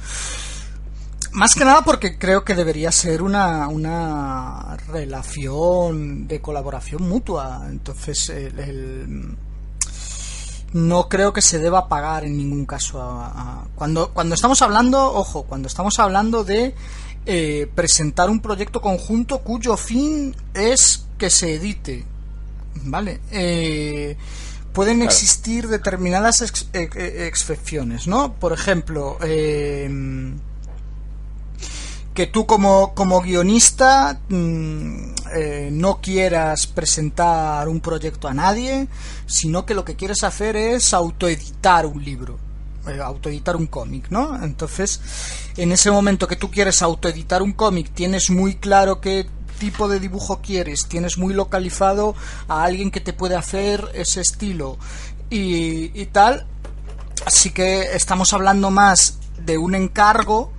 Más 1.33 1.55
que 1.55 1.64
nada 1.64 1.83
porque 1.83 2.18
creo 2.18 2.44
que 2.44 2.55
debería 2.55 2.90
ser 2.92 3.22
una, 3.22 3.68
una 3.68 4.76
relación 4.88 6.26
de 6.29 6.40
colaboración 6.40 7.02
mutua. 7.09 7.66
Entonces, 7.68 8.31
el, 8.31 9.37
no 10.72 11.09
creo 11.09 11.33
que 11.33 11.42
se 11.42 11.59
deba 11.59 11.88
pagar 11.88 12.24
en 12.24 12.37
ningún 12.37 12.66
caso. 12.66 13.00
cuando, 13.74 14.12
cuando 14.12 14.35
estamos 14.35 14.62
hablando, 14.62 15.12
ojo, 15.12 15.44
cuando 15.44 15.68
estamos 15.68 15.98
hablando 15.98 16.44
de 16.44 16.74
eh, 17.24 17.68
presentar 17.74 18.31
un 18.31 18.40
proyecto 18.40 18.81
conjunto 18.81 19.38
cuyo 19.38 19.76
fin 19.76 20.35
es 20.55 21.07
que 21.18 21.31
se 21.31 21.55
edite. 21.55 22.05
¿Vale? 22.85 23.21
Eh, 23.31 24.17
pueden 24.73 25.03
existir 25.03 25.69
determinadas 25.69 26.43
excepciones, 26.73 28.07
¿no? 28.07 28.35
Por 28.35 28.53
ejemplo, 28.53 29.19
eh, 29.23 29.89
que 32.17 32.27
tú 32.27 32.47
como, 32.47 32.95
como 32.95 33.21
guionista 33.21 34.19
mm, 34.31 34.97
eh, 35.35 35.69
no 35.71 36.01
quieras 36.01 36.67
presentar 36.67 37.69
un 37.69 37.81
proyecto 37.81 38.27
a 38.27 38.33
nadie, 38.33 38.89
sino 39.27 39.67
que 39.67 39.75
lo 39.75 39.85
que 39.85 39.97
quieres 39.97 40.25
hacer 40.25 40.57
es 40.57 40.95
autoeditar 40.95 41.85
un 41.85 42.03
libro, 42.03 42.39
eh, 42.89 43.01
autoeditar 43.03 43.55
un 43.55 43.67
cómic, 43.67 44.07
¿no? 44.09 44.43
Entonces, 44.43 44.99
en 45.59 45.73
ese 45.73 45.91
momento 45.91 46.27
que 46.27 46.37
tú 46.37 46.51
quieres 46.51 46.81
autoeditar 46.81 47.43
un 47.43 47.53
cómic, 47.53 47.93
tienes 47.93 48.31
muy 48.31 48.55
claro 48.55 49.03
qué 49.03 49.27
tipo 49.59 49.88
de 49.88 50.01
dibujo 50.01 50.40
quieres, 50.40 50.87
tienes 50.87 51.19
muy 51.19 51.35
localizado 51.35 52.14
a 52.49 52.64
alguien 52.64 52.90
que 52.90 53.01
te 53.01 53.12
puede 53.12 53.37
hacer 53.37 53.90
ese 53.95 54.21
estilo. 54.21 54.79
Y, 55.29 56.07
tal, 56.07 56.47
así 57.25 57.51
que 57.51 57.97
estamos 57.97 58.33
hablando 58.33 58.71
más 58.71 59.19
de 59.45 59.59
un 59.59 59.75
encargo 59.75 60.53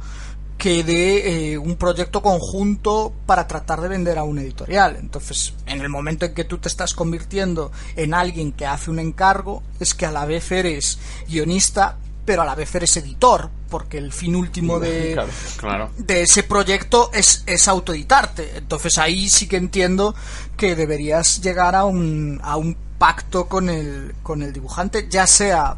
que 0.58 0.84
de 0.84 1.54
eh, 1.54 1.58
un 1.58 1.76
proyecto 1.76 2.22
conjunto 2.22 3.14
para 3.26 3.48
tratar 3.48 3.80
de 3.80 3.88
vender 3.88 4.18
a 4.18 4.24
un 4.24 4.40
editorial. 4.40 4.98
Entonces, 4.98 5.54
en 5.68 5.82
el 5.82 5.90
momento 5.90 6.26
en 6.26 6.34
que 6.34 6.44
tú 6.44 6.58
te 6.58 6.68
estás 6.68 6.94
convirtiendo 6.94 7.72
en 7.96 8.14
alguien 8.14 8.52
que 8.52 8.66
hace 8.66 8.90
un 8.90 9.00
encargo, 9.00 9.64
es 9.80 9.94
que 9.94 10.06
a 10.06 10.12
la 10.12 10.26
vez 10.26 10.52
eres 10.52 11.00
guionista, 11.30 11.98
pero 12.26 12.42
a 12.42 12.46
la 12.46 12.56
vez 12.56 12.74
eres 12.76 12.98
editor, 12.98 13.52
porque 13.70 13.98
el 13.98 14.12
fin 14.12 14.36
último 14.36 14.80
de, 14.80 15.16
de 15.98 16.22
ese 16.22 16.44
proyecto 16.44 17.10
es, 17.14 17.44
es 17.46 17.68
autoeditarte. 17.68 18.58
Entonces 18.58 18.98
ahí 18.98 19.30
sí 19.30 19.48
que 19.48 19.58
entiendo 19.58 20.16
que 20.56 20.76
deberías 20.76 21.42
llegar 21.42 21.76
a 21.76 21.86
un, 21.86 22.40
a 22.44 22.58
un 22.58 22.76
pacto 22.98 23.48
con 23.48 23.70
el, 23.70 24.16
con 24.24 24.42
el 24.42 24.54
dibujante, 24.54 25.08
ya 25.10 25.28
sea 25.28 25.78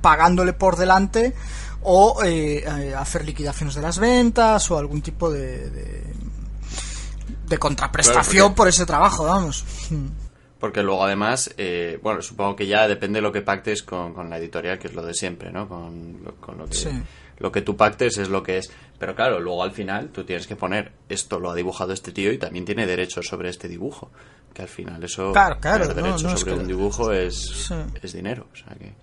pagándole 0.00 0.52
por 0.52 0.76
delante 0.76 1.34
o 1.82 2.22
eh, 2.24 2.94
hacer 2.96 3.24
liquidaciones 3.24 3.74
de 3.74 3.82
las 3.82 3.98
ventas 3.98 4.70
o 4.70 4.78
algún 4.78 5.02
tipo 5.02 5.30
de, 5.30 5.70
de, 7.46 7.58
contraprestación 7.58 8.54
por 8.54 8.66
ese 8.66 8.84
trabajo, 8.84 9.24
vamos. 9.24 9.64
Porque 10.58 10.82
luego 10.82 11.04
además, 11.04 11.52
eh, 11.58 11.98
bueno, 12.02 12.22
supongo 12.22 12.56
que 12.56 12.66
ya 12.66 12.88
depende 12.88 13.18
de 13.18 13.22
lo 13.22 13.32
que 13.32 13.42
pactes 13.42 13.82
con, 13.82 14.14
con 14.14 14.30
la 14.30 14.38
editorial, 14.38 14.78
que 14.78 14.88
es 14.88 14.94
lo 14.94 15.04
de 15.04 15.14
siempre, 15.14 15.50
¿no? 15.50 15.68
Con, 15.68 16.18
con 16.40 16.58
lo 16.58 16.66
que... 16.66 17.02
Lo 17.38 17.50
que 17.50 17.62
tú 17.62 17.76
pactes 17.76 18.16
es 18.18 18.28
lo 18.28 18.44
que 18.44 18.58
es. 18.58 18.70
Pero 18.96 19.16
claro, 19.16 19.40
luego 19.40 19.64
al 19.64 19.72
final 19.72 20.10
tú 20.10 20.22
tienes 20.22 20.46
que 20.46 20.54
poner 20.54 20.92
esto 21.08 21.40
lo 21.40 21.50
ha 21.50 21.54
dibujado 21.56 21.92
este 21.92 22.12
tío 22.12 22.32
y 22.32 22.38
también 22.38 22.64
tiene 22.64 22.86
derechos 22.86 23.26
sobre 23.26 23.48
este 23.48 23.66
dibujo. 23.66 24.12
Que 24.52 24.62
al 24.62 24.68
final 24.68 25.02
eso. 25.02 25.32
Claro, 25.32 25.58
claro. 25.58 25.92
derechos 25.92 26.38
sobre 26.38 26.54
un 26.54 26.68
dibujo 26.68 27.12
es, 27.12 27.72
es 28.00 28.12
dinero. 28.12 28.46
O 28.52 28.56
sea 28.56 28.72
que 28.76 28.94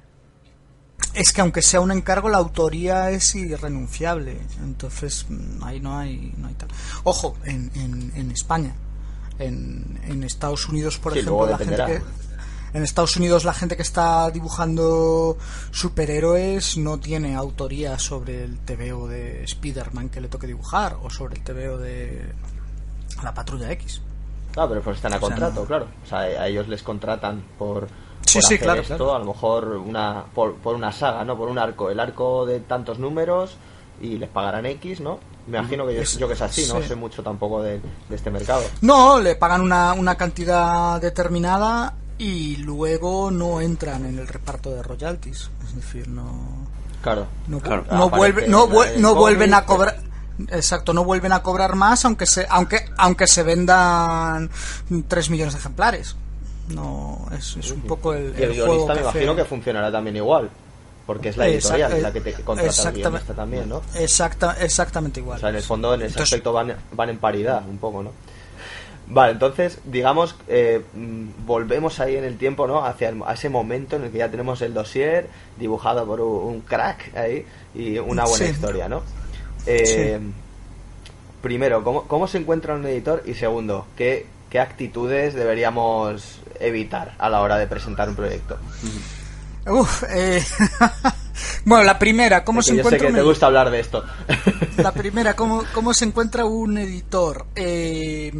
es 1.13 1.33
que 1.33 1.41
aunque 1.41 1.61
sea 1.61 1.81
un 1.81 1.91
encargo, 1.91 2.29
la 2.29 2.37
autoría 2.37 3.11
es 3.11 3.35
irrenunciable. 3.35 4.39
Entonces, 4.63 5.25
mm, 5.27 5.63
ahí 5.63 5.79
no 5.79 5.97
hay, 5.97 6.33
no 6.37 6.47
hay 6.47 6.53
tal. 6.53 6.69
Ojo, 7.03 7.35
en, 7.43 7.69
en, 8.15 8.31
España. 8.31 8.73
En, 9.41 9.99
en, 10.03 10.23
Estados 10.23 10.67
Unidos, 10.69 10.97
por 10.97 11.17
ejemplo, 11.17 11.47
la 11.47 11.57
gente 11.57 11.75
que, 11.85 12.01
en 12.73 12.83
Estados 12.83 13.17
Unidos 13.17 13.43
la 13.43 13.53
gente 13.53 13.75
que 13.75 13.81
está 13.81 14.29
dibujando 14.31 15.37
superhéroes 15.71 16.77
no 16.77 16.99
tiene 16.99 17.35
autoría 17.35 17.99
sobre 17.99 18.43
el 18.43 18.59
TVO 18.59 19.07
de 19.07 19.43
Spider-Man 19.43 20.09
que 20.09 20.21
le 20.21 20.29
toque 20.29 20.47
dibujar 20.47 20.97
o 21.01 21.09
sobre 21.09 21.35
el 21.35 21.43
TVO 21.43 21.77
de 21.77 22.33
la 23.23 23.33
Patrulla 23.33 23.71
X. 23.71 24.01
Claro, 24.51 24.69
pero 24.69 24.81
pues 24.81 24.97
están 24.97 25.13
a 25.13 25.19
contrato, 25.19 25.65
claro. 25.65 25.87
O 26.03 26.07
sea, 26.07 26.19
a 26.19 26.47
ellos 26.47 26.67
les 26.67 26.83
contratan 26.83 27.43
por 27.57 27.87
sí, 28.25 28.39
sí, 28.41 28.57
claro, 28.57 28.81
esto, 28.81 29.15
a 29.15 29.19
lo 29.19 29.25
mejor 29.25 29.67
una 29.77 30.25
por, 30.33 30.55
una 30.65 30.91
saga, 30.91 31.23
¿no? 31.23 31.37
Por 31.37 31.49
un 31.49 31.57
arco, 31.57 31.89
el 31.89 31.99
arco 31.99 32.45
de 32.45 32.59
tantos 32.59 32.99
números 32.99 33.55
y 34.01 34.17
les 34.17 34.29
pagarán 34.29 34.65
X, 34.65 35.01
¿no? 35.01 35.19
Me 35.47 35.57
imagino 35.57 35.85
que 35.87 36.03
yo, 36.03 36.27
que 36.27 36.33
es 36.33 36.41
así, 36.41 36.65
no 36.67 36.81
sé 36.81 36.95
mucho 36.95 37.23
tampoco 37.23 37.61
de, 37.63 37.81
este 38.09 38.29
mercado. 38.29 38.63
No, 38.81 39.19
le 39.19 39.35
pagan 39.35 39.61
una, 39.61 39.93
una 39.93 40.15
cantidad 40.15 41.01
determinada 41.01 41.95
y 42.17 42.57
luego 42.57 43.31
no 43.31 43.61
entran 43.61 44.05
en 44.05 44.19
el 44.19 44.27
reparto 44.27 44.69
de 44.69 44.83
royalties. 44.83 45.49
Es 45.65 45.75
decir, 45.75 46.07
no. 46.07 46.69
Claro, 47.01 47.25
no, 47.47 47.59
no, 47.91 48.09
vuelve, 48.11 48.47
no, 48.47 48.69
no 48.99 49.15
vuelven 49.15 49.53
a 49.55 49.65
cobrar. 49.65 49.99
Exacto, 50.49 50.93
no 50.93 51.03
vuelven 51.03 51.33
a 51.33 51.41
cobrar 51.41 51.75
más 51.75 52.05
aunque 52.05 52.25
se, 52.25 52.45
aunque, 52.49 52.85
aunque 52.97 53.27
se 53.27 53.43
vendan 53.43 54.49
3 55.07 55.29
millones 55.29 55.53
de 55.53 55.59
ejemplares. 55.59 56.15
No, 56.69 57.25
es, 57.37 57.57
es 57.57 57.71
un 57.71 57.81
poco 57.81 58.13
el, 58.13 58.35
el, 58.35 58.53
guionista 58.53 58.93
me 58.93 59.01
imagino 59.01 59.35
que 59.35 59.45
funcionará 59.45 59.91
también 59.91 60.15
igual. 60.15 60.49
Porque 61.05 61.29
es 61.29 61.37
la 61.37 61.47
editorial 61.47 62.01
la 62.01 62.11
que 62.11 62.21
te 62.21 62.33
contrata 62.33 62.89
al 62.89 62.93
guionista 62.93 63.33
también, 63.33 63.67
¿no? 63.67 63.81
Exacta, 63.95 64.55
exactamente 64.59 65.19
igual. 65.19 65.37
O 65.37 65.39
sea, 65.39 65.49
en 65.49 65.55
el 65.55 65.63
fondo, 65.63 65.93
en 65.93 66.03
ese 66.03 66.21
aspecto 66.21 66.53
van, 66.53 66.75
van 66.91 67.09
en 67.09 67.17
paridad, 67.17 67.63
un 67.67 67.77
poco, 67.77 68.03
¿no? 68.03 68.11
Vale, 69.13 69.33
entonces, 69.33 69.79
digamos, 69.83 70.35
eh, 70.47 70.81
mm, 70.93 71.45
volvemos 71.45 71.99
ahí 71.99 72.15
en 72.15 72.23
el 72.23 72.37
tiempo, 72.37 72.65
¿no? 72.65 72.85
Hacia 72.85 73.13
ese 73.33 73.49
momento 73.49 73.97
en 73.97 74.05
el 74.05 74.11
que 74.11 74.19
ya 74.19 74.31
tenemos 74.31 74.61
el 74.61 74.73
dossier 74.73 75.27
dibujado 75.59 76.05
por 76.05 76.21
un, 76.21 76.61
crack 76.61 77.15
ahí 77.17 77.45
y 77.75 77.97
una 77.97 78.23
buena 78.23 78.45
historia, 78.45 78.87
¿no? 78.87 79.03
Eh, 79.65 80.17
primero, 81.41 81.83
¿cómo, 81.83 82.03
¿cómo, 82.03 82.27
se 82.27 82.37
encuentra 82.37 82.75
un 82.75 82.85
editor? 82.85 83.23
Y 83.25 83.33
segundo, 83.33 83.85
¿qué, 83.97 84.27
¿qué 84.49 84.59
actitudes 84.59 85.33
deberíamos 85.33 86.39
evitar 86.61 87.13
a 87.17 87.29
la 87.29 87.41
hora 87.41 87.57
de 87.57 87.67
presentar 87.67 88.07
un 88.07 88.15
proyecto? 88.15 88.57
Uf, 89.67 90.03
eh, 90.09 90.43
bueno, 91.65 91.83
la 91.83 91.99
primera, 91.99 92.43
¿cómo 92.43 92.61
se 92.61 92.71
encuentra? 92.71 92.99
Sé 92.99 93.07
que 93.07 93.13
te 93.13 93.21
gusta 93.21 93.45
hablar 93.45 93.69
de 93.69 93.79
esto. 93.79 94.03
La 94.77 94.91
primera, 94.93 95.35
¿cómo, 95.35 95.63
cómo 95.73 95.93
se 95.93 96.05
encuentra 96.05 96.45
un 96.45 96.77
editor? 96.77 97.45
Eh, 97.55 98.31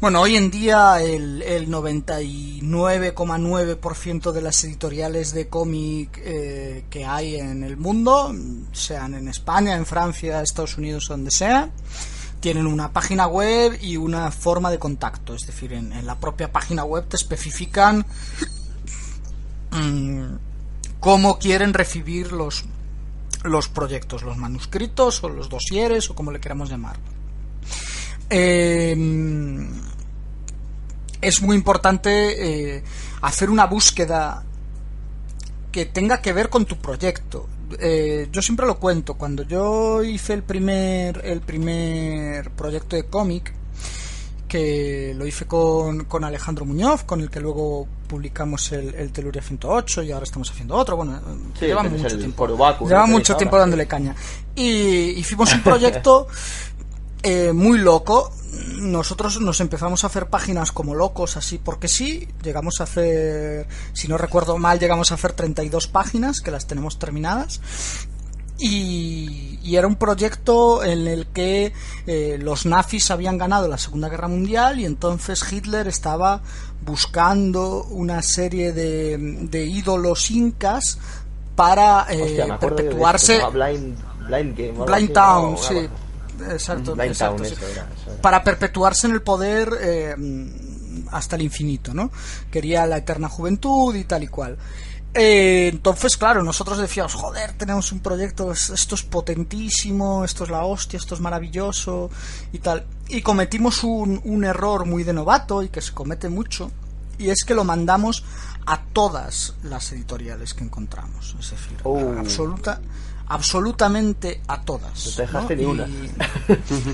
bueno, 0.00 0.22
hoy 0.22 0.36
en 0.36 0.50
día 0.50 1.02
el, 1.02 1.42
el 1.42 1.68
99,9% 1.68 4.32
de 4.32 4.42
las 4.42 4.64
editoriales 4.64 5.32
de 5.32 5.48
cómic 5.48 6.20
eh, 6.24 6.84
que 6.90 7.04
hay 7.04 7.36
en 7.36 7.62
el 7.62 7.76
mundo, 7.76 8.34
sean 8.72 9.14
en 9.14 9.28
España, 9.28 9.76
en 9.76 9.86
Francia, 9.86 10.40
Estados 10.40 10.76
Unidos, 10.78 11.06
donde 11.08 11.30
sea, 11.30 11.70
tienen 12.40 12.66
una 12.66 12.92
página 12.92 13.28
web 13.28 13.78
y 13.80 13.96
una 13.98 14.32
forma 14.32 14.72
de 14.72 14.80
contacto. 14.80 15.34
Es 15.34 15.46
decir, 15.46 15.72
en 15.74 16.04
la 16.04 16.18
propia 16.18 16.50
página 16.50 16.82
web 16.82 17.06
te 17.06 17.16
especifican 17.16 18.04
Mm, 19.72 20.36
cómo 21.00 21.38
quieren 21.38 21.74
recibir 21.74 22.32
los, 22.32 22.64
los 23.42 23.68
proyectos, 23.68 24.22
los 24.22 24.36
manuscritos 24.36 25.24
o 25.24 25.28
los 25.28 25.48
dosieres 25.48 26.08
o 26.10 26.14
como 26.14 26.30
le 26.30 26.40
queramos 26.40 26.70
llamar. 26.70 26.96
Eh, 28.30 28.96
es 31.20 31.40
muy 31.40 31.56
importante 31.56 32.76
eh, 32.76 32.84
hacer 33.22 33.48
una 33.48 33.66
búsqueda 33.66 34.44
que 35.70 35.86
tenga 35.86 36.20
que 36.20 36.32
ver 36.32 36.50
con 36.50 36.66
tu 36.66 36.76
proyecto. 36.76 37.48
Eh, 37.78 38.28
yo 38.30 38.42
siempre 38.42 38.66
lo 38.66 38.78
cuento, 38.78 39.14
cuando 39.14 39.44
yo 39.44 40.02
hice 40.02 40.34
el 40.34 40.42
primer, 40.42 41.22
el 41.24 41.40
primer 41.40 42.50
proyecto 42.50 42.96
de 42.96 43.04
cómic, 43.04 43.54
que 44.52 45.14
lo 45.16 45.26
hice 45.26 45.46
con, 45.46 46.04
con, 46.04 46.24
Alejandro 46.24 46.66
Muñoz, 46.66 47.04
con 47.04 47.22
el 47.22 47.30
que 47.30 47.40
luego 47.40 47.88
publicamos 48.06 48.70
el, 48.72 48.94
el 48.96 49.10
Teluria 49.10 49.40
108 49.40 50.02
y 50.02 50.12
ahora 50.12 50.24
estamos 50.24 50.50
haciendo 50.50 50.74
otro. 50.74 50.94
Bueno, 50.94 51.18
llevamos 51.58 51.92
mucho 51.92 52.18
tiempo. 52.18 52.46
Llevamos 52.46 53.08
mucho 53.08 53.34
tiempo 53.34 53.56
dándole 53.56 53.86
caña. 53.86 54.14
Y 54.54 54.68
hicimos 55.18 55.54
un 55.54 55.62
proyecto 55.62 56.26
eh, 57.22 57.50
muy 57.54 57.78
loco. 57.78 58.30
Nosotros 58.76 59.40
nos 59.40 59.58
empezamos 59.62 60.04
a 60.04 60.08
hacer 60.08 60.26
páginas 60.26 60.70
como 60.70 60.94
locos, 60.94 61.38
así 61.38 61.56
porque 61.56 61.88
sí. 61.88 62.28
Llegamos 62.42 62.74
a 62.80 62.82
hacer, 62.84 63.66
si 63.94 64.06
no 64.06 64.18
recuerdo 64.18 64.58
mal, 64.58 64.78
llegamos 64.78 65.12
a 65.12 65.14
hacer 65.14 65.32
32 65.32 65.86
páginas 65.86 66.42
que 66.42 66.50
las 66.50 66.66
tenemos 66.66 66.98
terminadas. 66.98 67.62
Y, 68.64 69.74
era 69.74 69.86
un 69.86 69.96
proyecto 69.96 70.84
en 70.84 71.06
el 71.08 71.26
que 71.28 71.72
eh, 72.06 72.38
los 72.38 72.66
nazis 72.66 73.10
habían 73.10 73.38
ganado 73.38 73.66
la 73.68 73.78
Segunda 73.78 74.10
Guerra 74.10 74.28
Mundial 74.28 74.78
y 74.78 74.84
entonces 74.84 75.42
Hitler 75.50 75.88
estaba 75.88 76.42
buscando 76.84 77.84
una 77.84 78.20
serie 78.20 78.72
de, 78.72 79.64
ídolos 79.64 80.30
incas 80.30 80.98
para 81.56 82.06
eh, 82.10 82.46
perpetuarse. 82.60 83.40
Blind, 83.50 85.12
Town, 85.12 85.56
sí. 85.56 85.88
Exacto, 86.50 86.96
Para 88.20 88.44
perpetuarse 88.44 89.06
en 89.06 89.14
el 89.14 89.22
poder 89.22 89.70
eh, 89.80 90.14
hasta 91.10 91.36
el 91.36 91.42
infinito, 91.42 91.94
¿no? 91.94 92.10
Quería 92.50 92.86
la 92.86 92.98
eterna 92.98 93.28
juventud 93.28 93.94
y 93.94 94.04
tal 94.04 94.22
y 94.22 94.28
cual. 94.28 94.58
Eh, 95.14 95.68
entonces, 95.72 96.16
claro, 96.16 96.42
nosotros 96.42 96.78
decíamos, 96.78 97.14
joder, 97.14 97.52
tenemos 97.52 97.92
un 97.92 98.00
proyecto, 98.00 98.52
esto 98.52 98.94
es 98.94 99.02
potentísimo, 99.02 100.24
esto 100.24 100.44
es 100.44 100.50
la 100.50 100.64
hostia, 100.64 100.96
esto 100.96 101.14
es 101.14 101.20
maravilloso 101.20 102.10
y 102.52 102.58
tal. 102.58 102.86
Y 103.08 103.20
cometimos 103.20 103.84
un, 103.84 104.20
un 104.24 104.44
error 104.44 104.86
muy 104.86 105.04
de 105.04 105.12
novato 105.12 105.62
y 105.62 105.68
que 105.68 105.82
se 105.82 105.92
comete 105.92 106.30
mucho, 106.30 106.70
y 107.18 107.28
es 107.28 107.44
que 107.44 107.54
lo 107.54 107.64
mandamos 107.64 108.24
a 108.66 108.80
todas 108.92 109.54
las 109.64 109.92
editoriales 109.92 110.54
que 110.54 110.64
encontramos. 110.64 111.36
Es 111.38 111.50
decir, 111.50 111.78
oh. 111.84 112.14
absoluta, 112.18 112.80
absolutamente 113.28 114.40
a 114.46 114.62
todas. 114.62 115.06
No 115.06 115.12
te 115.12 115.22
dejaste 115.22 115.56
ni 115.56 115.64
una. 115.64 115.86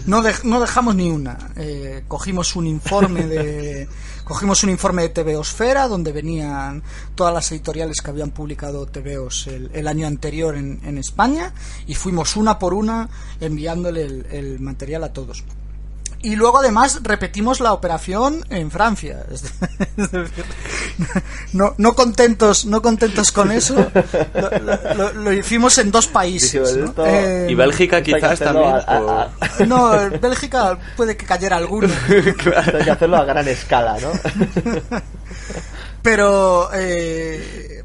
no, 0.06 0.22
no, 0.44 0.60
dejamos 0.60 0.94
ni 0.94 1.10
una. 1.10 1.38
Eh, 1.56 2.04
cogimos 2.08 2.56
un 2.56 2.66
informe 2.66 3.26
de 3.26 3.88
Cogimos 4.28 4.62
un 4.62 4.68
informe 4.68 5.00
de 5.00 5.08
TVOsfera 5.08 5.88
donde 5.88 6.12
venían 6.12 6.82
todas 7.14 7.32
las 7.32 7.50
editoriales 7.50 8.02
que 8.02 8.10
habían 8.10 8.30
publicado 8.30 8.84
TVOs 8.84 9.46
el, 9.46 9.88
año 9.88 10.06
anterior 10.06 10.54
en, 10.54 10.98
España 10.98 11.54
y 11.86 11.94
fuimos 11.94 12.36
una 12.36 12.58
por 12.58 12.74
una 12.74 13.08
enviándole 13.40 14.04
el 14.04 14.60
material 14.60 15.04
a 15.04 15.14
todos. 15.14 15.44
Y 16.20 16.34
luego 16.34 16.58
además 16.58 17.00
repetimos 17.02 17.60
la 17.60 17.72
operación 17.72 18.44
en 18.50 18.70
Francia. 18.70 19.24
No, 21.52 21.74
no 21.78 21.94
contentos, 21.94 22.66
no 22.66 22.82
contentos 22.82 23.32
con 23.32 23.50
eso, 23.52 23.90
lo, 25.14 25.32
hicimos 25.32 25.78
en 25.78 25.90
dos 25.90 26.08
países. 26.08 26.76
Eh, 27.06 27.46
y 27.48 27.54
Bélgica 27.54 28.02
quizás 28.02 28.38
también. 28.38 28.74
No, 29.66 29.92
Bélgica 30.20 30.76
puede 30.96 31.16
que 31.16 31.24
cayera 31.24 31.56
alguno. 31.56 31.88
Hay 32.08 32.84
que 32.84 32.90
hacerlo 32.90 33.16
a 33.16 33.24
gran 33.24 33.48
escala, 33.48 33.96
¿no? 34.00 34.10
Pero 36.02 36.70
eh, 36.74 37.77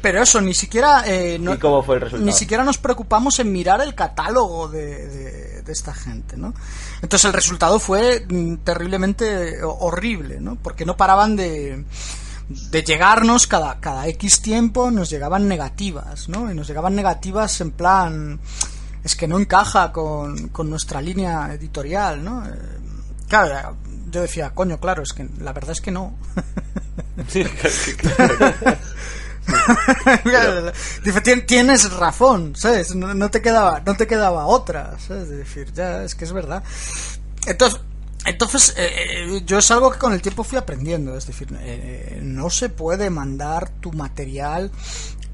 pero 0.00 0.22
eso, 0.22 0.40
ni 0.40 0.54
siquiera. 0.54 1.04
Eh, 1.06 1.38
¿Y 1.40 1.58
cómo 1.58 1.82
fue 1.82 1.96
el 1.96 2.00
resultado? 2.02 2.26
Ni 2.26 2.32
siquiera 2.32 2.64
nos 2.64 2.78
preocupamos 2.78 3.38
en 3.38 3.52
mirar 3.52 3.80
el 3.80 3.94
catálogo 3.94 4.68
de, 4.68 5.62
de, 5.62 5.72
esta 5.72 5.94
gente, 5.94 6.36
¿no? 6.36 6.52
Entonces 7.00 7.26
el 7.26 7.32
resultado 7.32 7.78
fue 7.78 8.26
mm, 8.28 8.56
terriblemente 8.64 9.62
horrible, 9.62 10.40
¿no? 10.40 10.56
Porque 10.56 10.84
no 10.84 10.96
paraban 10.96 11.36
de, 11.36 11.84
de 12.48 12.82
llegarnos 12.82 13.46
cada, 13.46 13.78
cada 13.78 14.08
X 14.08 14.42
tiempo 14.42 14.90
nos 14.90 15.10
llegaban 15.10 15.46
negativas, 15.46 16.28
¿no? 16.28 16.50
Y 16.50 16.54
nos 16.54 16.66
llegaban 16.66 16.96
negativas 16.96 17.60
en 17.60 17.70
plan, 17.70 18.40
es 19.04 19.14
que 19.14 19.28
no 19.28 19.38
encaja 19.38 19.92
con, 19.92 20.48
con 20.48 20.68
nuestra 20.68 21.00
línea 21.00 21.54
editorial, 21.54 22.24
¿no? 22.24 22.44
Eh, 22.44 22.50
claro, 23.28 23.76
yo 24.10 24.22
decía, 24.22 24.50
coño, 24.50 24.80
claro, 24.80 25.04
es 25.04 25.12
que 25.12 25.28
la 25.38 25.52
verdad 25.52 25.70
es 25.70 25.80
que 25.80 25.92
no. 25.92 26.18
tienes 31.46 31.92
razón, 31.92 32.54
¿sabes? 32.56 32.94
No, 32.94 33.30
te 33.30 33.42
quedaba, 33.42 33.82
no 33.84 33.96
te 33.96 34.06
quedaba 34.06 34.46
otra, 34.46 34.96
¿sabes? 34.98 35.24
Es 35.24 35.38
decir, 35.38 35.72
ya 35.72 36.04
es 36.04 36.14
que 36.14 36.24
es 36.24 36.32
verdad. 36.32 36.62
Entonces, 37.46 37.80
entonces, 38.26 38.74
eh, 38.76 38.90
eh, 39.36 39.42
yo 39.46 39.58
es 39.58 39.70
algo 39.70 39.90
que 39.90 39.98
con 39.98 40.12
el 40.12 40.20
tiempo 40.20 40.44
fui 40.44 40.58
aprendiendo. 40.58 41.16
Es 41.16 41.26
decir, 41.26 41.48
eh, 41.60 42.20
no 42.22 42.50
se 42.50 42.68
puede 42.68 43.10
mandar 43.10 43.70
tu 43.80 43.92
material 43.92 44.70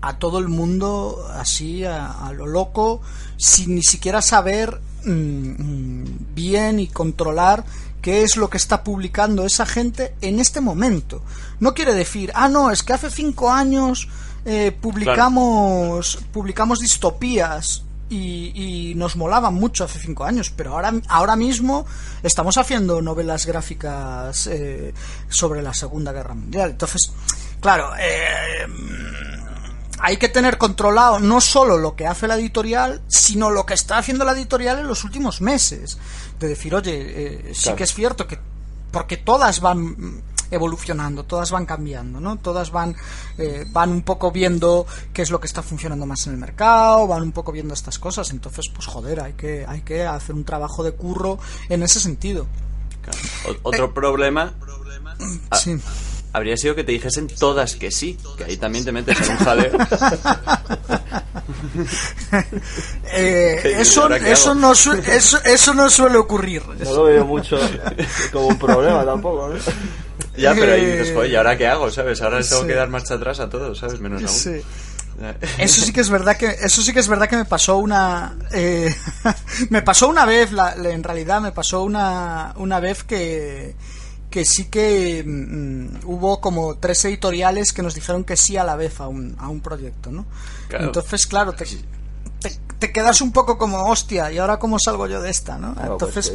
a 0.00 0.18
todo 0.18 0.38
el 0.38 0.48
mundo 0.48 1.29
así, 1.33 1.85
a, 1.85 2.33
lo 2.35 2.46
loco, 2.46 3.00
sin 3.37 3.74
ni 3.74 3.83
siquiera 3.83 4.22
saber 4.22 4.81
mm, 5.05 5.11
mm, 5.11 6.05
bien 6.35 6.79
y 6.79 6.88
controlar 6.88 7.64
qué 8.06 8.22
es 8.22 8.36
lo 8.36 8.48
que 8.48 8.56
está 8.56 8.84
publicando 8.84 9.44
esa 9.44 9.66
gente 9.66 10.14
en 10.20 10.38
este 10.38 10.60
momento. 10.60 11.22
No 11.58 11.74
quiere 11.74 11.92
decir, 11.92 12.30
ah, 12.36 12.48
no, 12.48 12.70
es 12.70 12.84
que 12.84 12.92
hace 12.92 13.10
cinco 13.10 13.50
años 13.50 14.06
publicamos, 14.80 16.20
publicamos 16.32 16.78
distopías 16.78 17.82
y, 18.08 18.92
nos 18.94 19.16
molaban 19.16 19.54
mucho 19.54 19.82
hace 19.82 19.98
cinco 19.98 20.22
años, 20.22 20.52
pero 20.54 20.74
ahora, 20.74 20.92
ahora 21.08 21.34
mismo 21.34 21.84
estamos 22.22 22.56
haciendo 22.58 23.02
novelas 23.02 23.44
gráficas 23.44 24.46
eh, 24.46 24.94
sobre 25.28 25.60
la 25.60 25.74
Segunda 25.74 26.12
Guerra 26.12 26.34
Mundial. 26.34 26.70
Entonces, 26.70 27.12
claro, 27.60 27.90
eh, 27.98 28.66
hay 29.98 30.16
que 30.18 30.28
tener 30.28 30.58
controlado 30.58 31.18
no 31.18 31.40
solo 31.40 31.78
lo 31.78 31.96
que 31.96 32.06
hace 32.06 32.28
la 32.28 32.36
editorial, 32.36 33.02
sino 33.08 33.50
lo 33.50 33.66
que 33.66 33.74
está 33.74 33.98
haciendo 33.98 34.24
la 34.24 34.32
editorial 34.32 34.78
en 34.78 34.86
los 34.86 35.04
últimos 35.04 35.40
meses. 35.40 35.98
De 36.38 36.49
decir, 36.49 36.75
oye, 36.75 37.51
eh, 37.51 37.55
sí 37.55 37.72
que 37.75 37.85
es 37.85 37.94
cierto 37.94 38.27
que 38.27 38.38
porque 38.90 39.16
todas 39.16 39.61
van 39.61 40.22
evolucionando, 40.51 41.25
todas 41.25 41.51
van 41.51 41.66
cambiando, 41.66 42.20
¿no? 42.20 42.37
Todas 42.37 42.70
van, 42.70 42.94
eh, 43.37 43.64
van 43.72 43.90
un 43.90 44.03
poco 44.03 44.31
viendo 44.31 44.87
qué 45.12 45.22
es 45.22 45.31
lo 45.31 45.40
que 45.40 45.46
está 45.46 45.62
funcionando 45.62 46.07
más 46.07 46.27
en 46.27 46.35
el 46.35 46.38
mercado, 46.38 47.07
van 47.07 47.22
un 47.22 47.33
poco 47.33 47.53
viendo 47.53 47.75
estas 47.75 47.99
cosas, 47.99 48.31
entonces, 48.31 48.66
pues 48.72 48.87
joder, 48.87 49.20
hay 49.20 49.33
que, 49.33 49.66
hay 49.66 49.81
que 49.81 50.05
hacer 50.05 50.35
un 50.35 50.44
trabajo 50.44 50.83
de 50.85 50.92
curro 50.92 51.38
en 51.68 51.83
ese 51.83 52.01
sentido. 52.01 52.46
otro 53.62 53.92
problema... 53.92 54.55
Sí 55.53 55.81
habría 56.37 56.57
sido 56.59 56.75
que 56.75 56.85
te 56.85 56.92
dijesen 56.92 57.29
todas 57.29 57.77
que 57.77 57.90
sí, 57.90 58.18
que 58.37 58.44
ahí 58.44 58.59
también 58.59 58.85
te 58.85 58.92
metes 58.92 59.18
en 59.22 59.31
un 59.31 59.38
jaleo. 59.38 59.72
Eh, 63.12 63.77
eso, 63.81 64.09
eso, 64.11 64.55
no 64.55 64.72
eso, 64.72 65.42
eso 65.44 65.75
no 65.75 65.88
suele 65.88 66.16
ocurrir. 66.16 66.62
No 66.66 66.92
lo 66.92 67.05
veo 67.05 67.25
mucho 67.25 67.59
como 68.33 68.49
un 68.49 68.59
problema 68.59 69.05
tampoco. 69.05 69.55
Ya, 70.37 70.55
pero 70.55 70.72
ahí 70.72 70.85
dices, 70.85 71.31
¿y 71.31 71.37
ahora 71.37 71.57
qué 71.57 71.66
hago? 71.68 71.90
¿Sabes? 71.90 72.20
Ahora 72.20 72.40
tengo 72.40 72.66
que 72.66 72.75
dar 72.75 72.88
marcha 72.88 73.14
atrás 73.14 73.38
a 73.40 73.49
todos, 73.49 73.79
¿sabes? 73.79 74.01
Menos 74.01 74.22
aún. 74.22 74.29
Sí. 74.29 74.62
Eso 75.59 75.83
sí 75.83 75.92
que 75.92 76.01
es 76.01 76.11
verdad 76.11 76.37
que 76.37 76.46
eso 76.46 76.83
sí 76.83 76.92
que 76.92 77.01
es 77.01 77.09
verdad 77.09 77.29
que 77.29 77.37
me 77.37 77.46
pasó 77.46 77.79
una 77.79 78.37
eh, 78.53 78.94
me 79.70 79.83
pasó 79.83 80.09
una 80.09 80.27
vez 80.27 80.51
en 80.85 81.03
realidad 81.03 81.40
me 81.40 81.53
pasó 81.53 81.83
una 81.85 82.53
una 82.57 82.81
vez 82.81 83.03
que 83.05 83.75
que 84.37 84.44
sí 84.44 84.66
que 84.66 85.25
mm, 85.27 86.05
hubo 86.05 86.42
como 86.42 86.77
tres 86.77 87.03
editoriales 87.07 87.72
que 87.72 87.81
nos 87.81 87.94
dijeron 87.94 88.22
que 88.22 88.37
sí 88.37 88.59
a 88.59 88.64
la 88.64 88.77
vez 88.77 89.01
a 89.01 89.09
un, 89.09 89.35
a 89.38 89.49
un 89.49 89.62
proyecto, 89.62 90.11
¿no? 90.11 90.27
Entonces, 90.68 91.27
claro, 91.27 91.55
te, 91.55 91.64
te, 92.79 92.92
quedas 92.92 93.22
un 93.22 93.33
poco 93.33 93.57
como, 93.57 93.83
hostia, 93.88 94.31
¿y 94.31 94.37
ahora 94.37 94.59
cómo 94.59 94.79
salgo 94.79 95.07
yo 95.07 95.22
de 95.22 95.31
esta, 95.31 95.57
no? 95.57 95.75
Pues. 95.96 96.35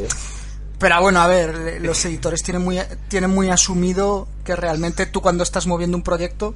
Pero 0.79 0.99
bueno, 0.99 1.21
a 1.21 1.27
ver, 1.27 1.79
los 1.79 2.03
editores 2.03 2.41
tienen 2.41 2.63
muy, 2.63 2.79
tienen 3.07 3.29
muy 3.29 3.51
asumido 3.51 4.27
que 4.43 4.55
realmente 4.55 5.05
tú 5.05 5.21
cuando 5.21 5.43
estás 5.43 5.67
moviendo 5.67 5.95
un 5.95 6.01
proyecto 6.01 6.55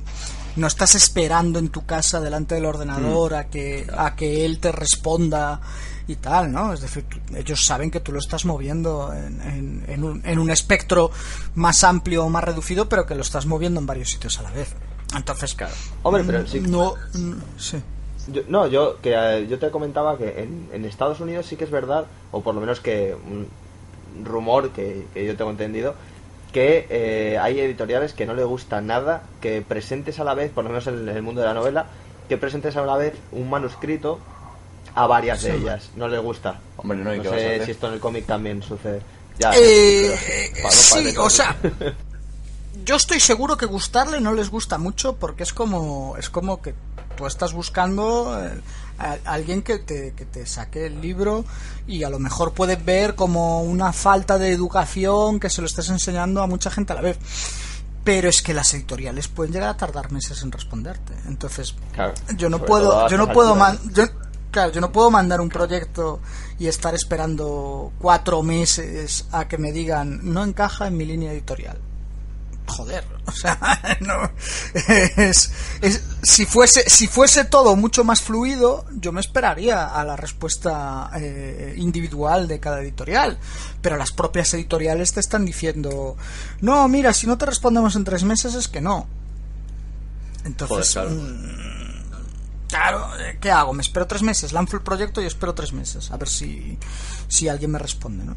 no 0.55 0.65
estás 0.65 0.95
esperando 0.95 1.59
en 1.59 1.69
tu 1.69 1.85
casa 1.85 2.21
delante 2.21 2.55
del 2.55 2.65
ordenador 2.65 3.33
mm. 3.33 3.35
a 3.35 3.43
que, 3.43 3.87
a 3.95 4.15
que 4.15 4.45
él 4.45 4.59
te 4.59 4.71
responda 4.71 5.61
y 6.07 6.15
tal, 6.17 6.51
¿no? 6.51 6.73
Es 6.73 6.81
decir, 6.81 7.05
ellos 7.35 7.65
saben 7.65 7.89
que 7.89 7.99
tú 7.99 8.11
lo 8.11 8.19
estás 8.19 8.45
moviendo 8.45 9.11
en, 9.13 9.83
en, 9.87 10.03
un, 10.03 10.21
en, 10.25 10.39
un, 10.39 10.51
espectro 10.51 11.11
más 11.55 11.83
amplio 11.83 12.25
o 12.25 12.29
más 12.29 12.43
reducido, 12.43 12.87
pero 12.87 13.05
que 13.05 13.15
lo 13.15 13.21
estás 13.21 13.45
moviendo 13.45 13.79
en 13.79 13.85
varios 13.85 14.11
sitios 14.11 14.39
a 14.39 14.43
la 14.43 14.51
vez. 14.51 14.75
Entonces, 15.15 15.55
claro. 15.55 15.73
Hombre, 16.03 16.23
pero 16.23 16.45
sí. 16.45 16.59
No, 16.59 16.93
sí. 17.57 17.81
no, 18.47 18.67
yo 18.67 18.99
que 19.01 19.13
eh, 19.15 19.47
yo 19.47 19.57
te 19.59 19.71
comentaba 19.71 20.17
que 20.17 20.41
en, 20.41 20.69
en, 20.71 20.85
Estados 20.85 21.19
Unidos 21.19 21.45
sí 21.45 21.55
que 21.55 21.63
es 21.63 21.71
verdad, 21.71 22.05
o 22.31 22.41
por 22.41 22.53
lo 22.53 22.61
menos 22.61 22.79
que 22.79 23.15
un 23.15 23.47
rumor 24.23 24.71
que, 24.71 25.07
que 25.13 25.25
yo 25.25 25.35
tengo 25.35 25.51
entendido, 25.51 25.95
que 26.55 26.87
eh, 26.89 27.37
hay 27.37 27.59
editoriales 27.59 28.13
que 28.13 28.25
no 28.25 28.33
le 28.33 28.43
gusta 28.43 28.79
nada 28.79 29.23
que 29.41 29.61
presentes 29.61 30.19
a 30.19 30.23
la 30.23 30.35
vez, 30.35 30.51
por 30.51 30.63
lo 30.63 30.69
menos 30.69 30.87
en 30.87 31.09
el 31.09 31.21
mundo 31.21 31.41
de 31.41 31.47
la 31.47 31.53
novela, 31.53 31.87
que 32.29 32.37
presentes 32.37 32.77
a 32.77 32.85
la 32.85 32.95
vez 32.95 33.13
un 33.31 33.49
manuscrito 33.49 34.19
a 34.95 35.07
varias 35.07 35.43
de 35.43 35.57
ellas. 35.57 35.89
No 35.95 36.07
le 36.07 36.17
gusta. 36.17 36.59
Hombre, 36.77 36.97
no, 36.97 37.23
sé 37.23 37.65
si 37.65 37.71
esto 37.71 37.87
en 37.87 37.93
el 37.93 37.99
cómic 37.99 38.25
también 38.25 38.63
sucede. 38.63 39.01
Ya, 39.37 39.51
eh, 39.53 40.17
sí, 40.69 41.13
o 41.17 41.29
sea, 41.29 41.57
yo 42.85 42.95
estoy 42.95 43.19
seguro 43.19 43.57
que 43.57 43.65
gustarle 43.65 44.21
no 44.21 44.33
les 44.33 44.49
gusta 44.49 44.77
mucho 44.77 45.17
porque 45.17 45.43
es 45.43 45.51
como 45.51 46.15
es 46.17 46.29
como 46.29 46.61
que 46.61 46.73
tú 47.17 47.25
estás 47.25 47.51
buscando 47.51 48.37
eh, 48.41 48.61
a, 48.97 49.17
alguien 49.25 49.61
que 49.61 49.79
te, 49.79 50.13
que 50.13 50.23
te 50.23 50.45
saque 50.45 50.85
el 50.85 51.01
libro 51.01 51.43
y 51.87 52.03
a 52.03 52.09
lo 52.09 52.19
mejor 52.19 52.53
puedes 52.53 52.83
ver 52.83 53.15
como 53.15 53.61
una 53.61 53.91
falta 53.91 54.37
de 54.37 54.51
educación 54.51 55.39
que 55.39 55.49
se 55.49 55.61
lo 55.61 55.67
estés 55.67 55.89
enseñando 55.89 56.41
a 56.41 56.47
mucha 56.47 56.69
gente 56.69 56.93
a 56.93 56.95
la 56.95 57.01
vez 57.01 57.17
pero 58.03 58.29
es 58.29 58.41
que 58.41 58.53
las 58.53 58.73
editoriales 58.73 59.27
pueden 59.27 59.51
llegar 59.51 59.69
a 59.69 59.77
tardar 59.77 60.11
meses 60.11 60.43
en 60.43 60.51
responderte 60.51 61.13
entonces 61.27 61.75
yo 62.37 62.49
no 62.49 62.59
puedo 62.59 63.09
yo 63.09 63.17
no 63.17 63.31
puedo 63.33 63.57
yo, 63.91 64.05
Claro, 64.55 64.71
yo 64.71 64.79
no 64.79 64.89
puedo 64.89 65.11
mandar 65.11 65.41
un 65.41 65.49
proyecto 65.49 66.21
y 66.57 66.67
estar 66.67 66.95
esperando 66.95 67.91
cuatro 67.99 68.41
meses 68.41 69.25
a 69.33 69.49
que 69.49 69.57
me 69.57 69.73
digan 69.73 70.21
no 70.23 70.45
encaja 70.45 70.87
en 70.87 70.95
mi 70.95 71.03
línea 71.03 71.33
editorial. 71.33 71.77
Joder, 72.65 73.03
o 73.25 73.31
sea, 73.33 73.59
no, 73.99 74.31
es, 75.17 75.51
si 76.23 76.45
fuese 76.45 76.89
si 76.89 77.07
fuese 77.07 77.43
todo 77.43 77.75
mucho 77.75 78.05
más 78.05 78.21
fluido, 78.21 78.85
yo 78.93 79.11
me 79.11 79.19
esperaría 79.19 79.87
a 79.87 80.05
la 80.05 80.15
respuesta 80.15 81.11
eh, 81.17 81.75
individual 81.75 82.47
de 82.47 82.61
cada 82.61 82.79
editorial. 82.79 83.37
Pero 83.81 83.97
las 83.97 84.13
propias 84.13 84.53
editoriales 84.53 85.11
te 85.11 85.19
están 85.19 85.43
diciendo, 85.43 86.15
no, 86.61 86.87
mira, 86.87 87.11
si 87.11 87.27
no 87.27 87.37
te 87.37 87.45
respondemos 87.45 87.97
en 87.97 88.05
tres 88.05 88.23
meses 88.23 88.55
es 88.55 88.69
que 88.69 88.79
no. 88.79 89.05
Entonces, 90.45 90.95
mm, 90.95 90.95
Claro, 90.95 91.74
eh, 93.19 93.37
¿qué 93.39 93.51
hago? 93.51 93.73
¿Me 93.73 93.81
espero 93.81 94.07
tres 94.07 94.21
meses? 94.21 94.53
Lanzo 94.53 94.77
el 94.77 94.83
proyecto 94.83 95.21
y 95.21 95.25
espero 95.25 95.53
tres 95.53 95.73
meses. 95.73 96.11
A 96.11 96.17
ver 96.17 96.27
si, 96.27 96.77
si 97.27 97.47
alguien 97.47 97.71
me 97.71 97.79
responde, 97.79 98.25
¿no? 98.25 98.35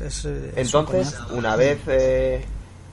Eh, 0.00 0.52
Entonces, 0.56 1.14
una 1.30 1.54
vez 1.56 1.80
eh, 1.86 2.44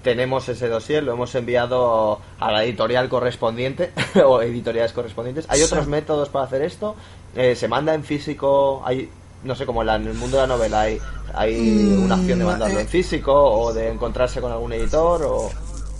tenemos 0.03 0.47
ese 0.49 0.67
dossier, 0.67 1.03
lo 1.03 1.13
hemos 1.13 1.33
enviado 1.35 2.21
a 2.39 2.51
la 2.51 2.63
editorial 2.63 3.09
correspondiente 3.09 3.91
o 4.25 4.41
editoriales 4.41 4.93
correspondientes. 4.93 5.45
¿Hay 5.49 5.61
otros 5.63 5.87
métodos 5.87 6.29
para 6.29 6.45
hacer 6.45 6.61
esto? 6.61 6.95
¿Se 7.33 7.67
manda 7.67 7.93
en 7.93 8.03
físico? 8.03 8.83
¿Hay, 8.85 9.09
no 9.43 9.55
sé, 9.55 9.65
como 9.65 9.81
en 9.81 9.89
el 9.89 10.13
mundo 10.13 10.37
de 10.37 10.43
la 10.43 10.47
novela, 10.55 10.81
hay, 10.81 10.99
hay 11.33 11.55
mm, 11.55 12.03
una 12.03 12.15
opción 12.15 12.39
de 12.39 12.45
mandarlo 12.45 12.79
en 12.79 12.87
físico 12.87 13.33
o 13.33 13.73
de 13.73 13.89
encontrarse 13.89 14.41
con 14.41 14.51
algún 14.51 14.73
editor? 14.73 15.23
¿O, 15.23 15.49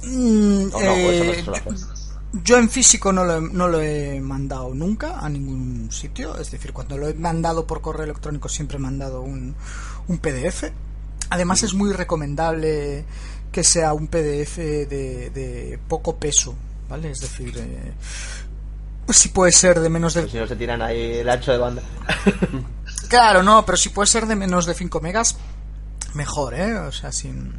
mm, 0.03 0.63
no? 0.65 0.71
Pues 0.71 1.21
eso 1.21 1.51
no 1.51 1.77
se 1.77 1.90
yo 2.33 2.57
en 2.57 2.69
físico 2.69 3.11
no 3.11 3.25
lo, 3.25 3.37
he, 3.37 3.41
no 3.41 3.67
lo 3.67 3.81
he 3.81 4.19
mandado 4.21 4.73
nunca 4.73 5.19
a 5.19 5.29
ningún 5.29 5.91
sitio. 5.91 6.37
Es 6.37 6.51
decir, 6.51 6.71
cuando 6.71 6.97
lo 6.97 7.07
he 7.07 7.13
mandado 7.13 7.67
por 7.67 7.81
correo 7.81 8.05
electrónico 8.05 8.47
siempre 8.47 8.77
he 8.77 8.79
mandado 8.79 9.21
un, 9.21 9.55
un 10.07 10.17
PDF. 10.17 10.65
Además 11.29 11.63
es 11.63 11.73
muy 11.73 11.93
recomendable 11.93 13.05
que 13.51 13.63
sea 13.63 13.93
un 13.93 14.07
PDF 14.07 14.57
de, 14.57 15.29
de 15.33 15.79
poco 15.87 16.17
peso, 16.17 16.55
¿vale? 16.89 17.11
Es 17.11 17.19
decir, 17.19 17.53
eh, 17.57 17.93
si 19.09 19.29
puede 19.29 19.51
ser 19.51 19.79
de 19.79 19.89
menos 19.89 20.13
de... 20.13 20.27
si 20.29 20.37
no 20.37 20.47
se 20.47 20.55
tiran 20.55 20.81
ahí 20.81 21.17
el 21.17 21.29
ancho 21.29 21.51
de 21.51 21.57
banda. 21.57 21.83
claro, 23.09 23.43
no, 23.43 23.65
pero 23.65 23.77
si 23.77 23.89
puede 23.89 24.07
ser 24.07 24.25
de 24.25 24.35
menos 24.35 24.65
de 24.65 24.73
5 24.73 25.01
megas, 25.01 25.37
mejor, 26.13 26.53
¿eh? 26.53 26.77
O 26.77 26.91
sea, 26.91 27.11
sin... 27.11 27.53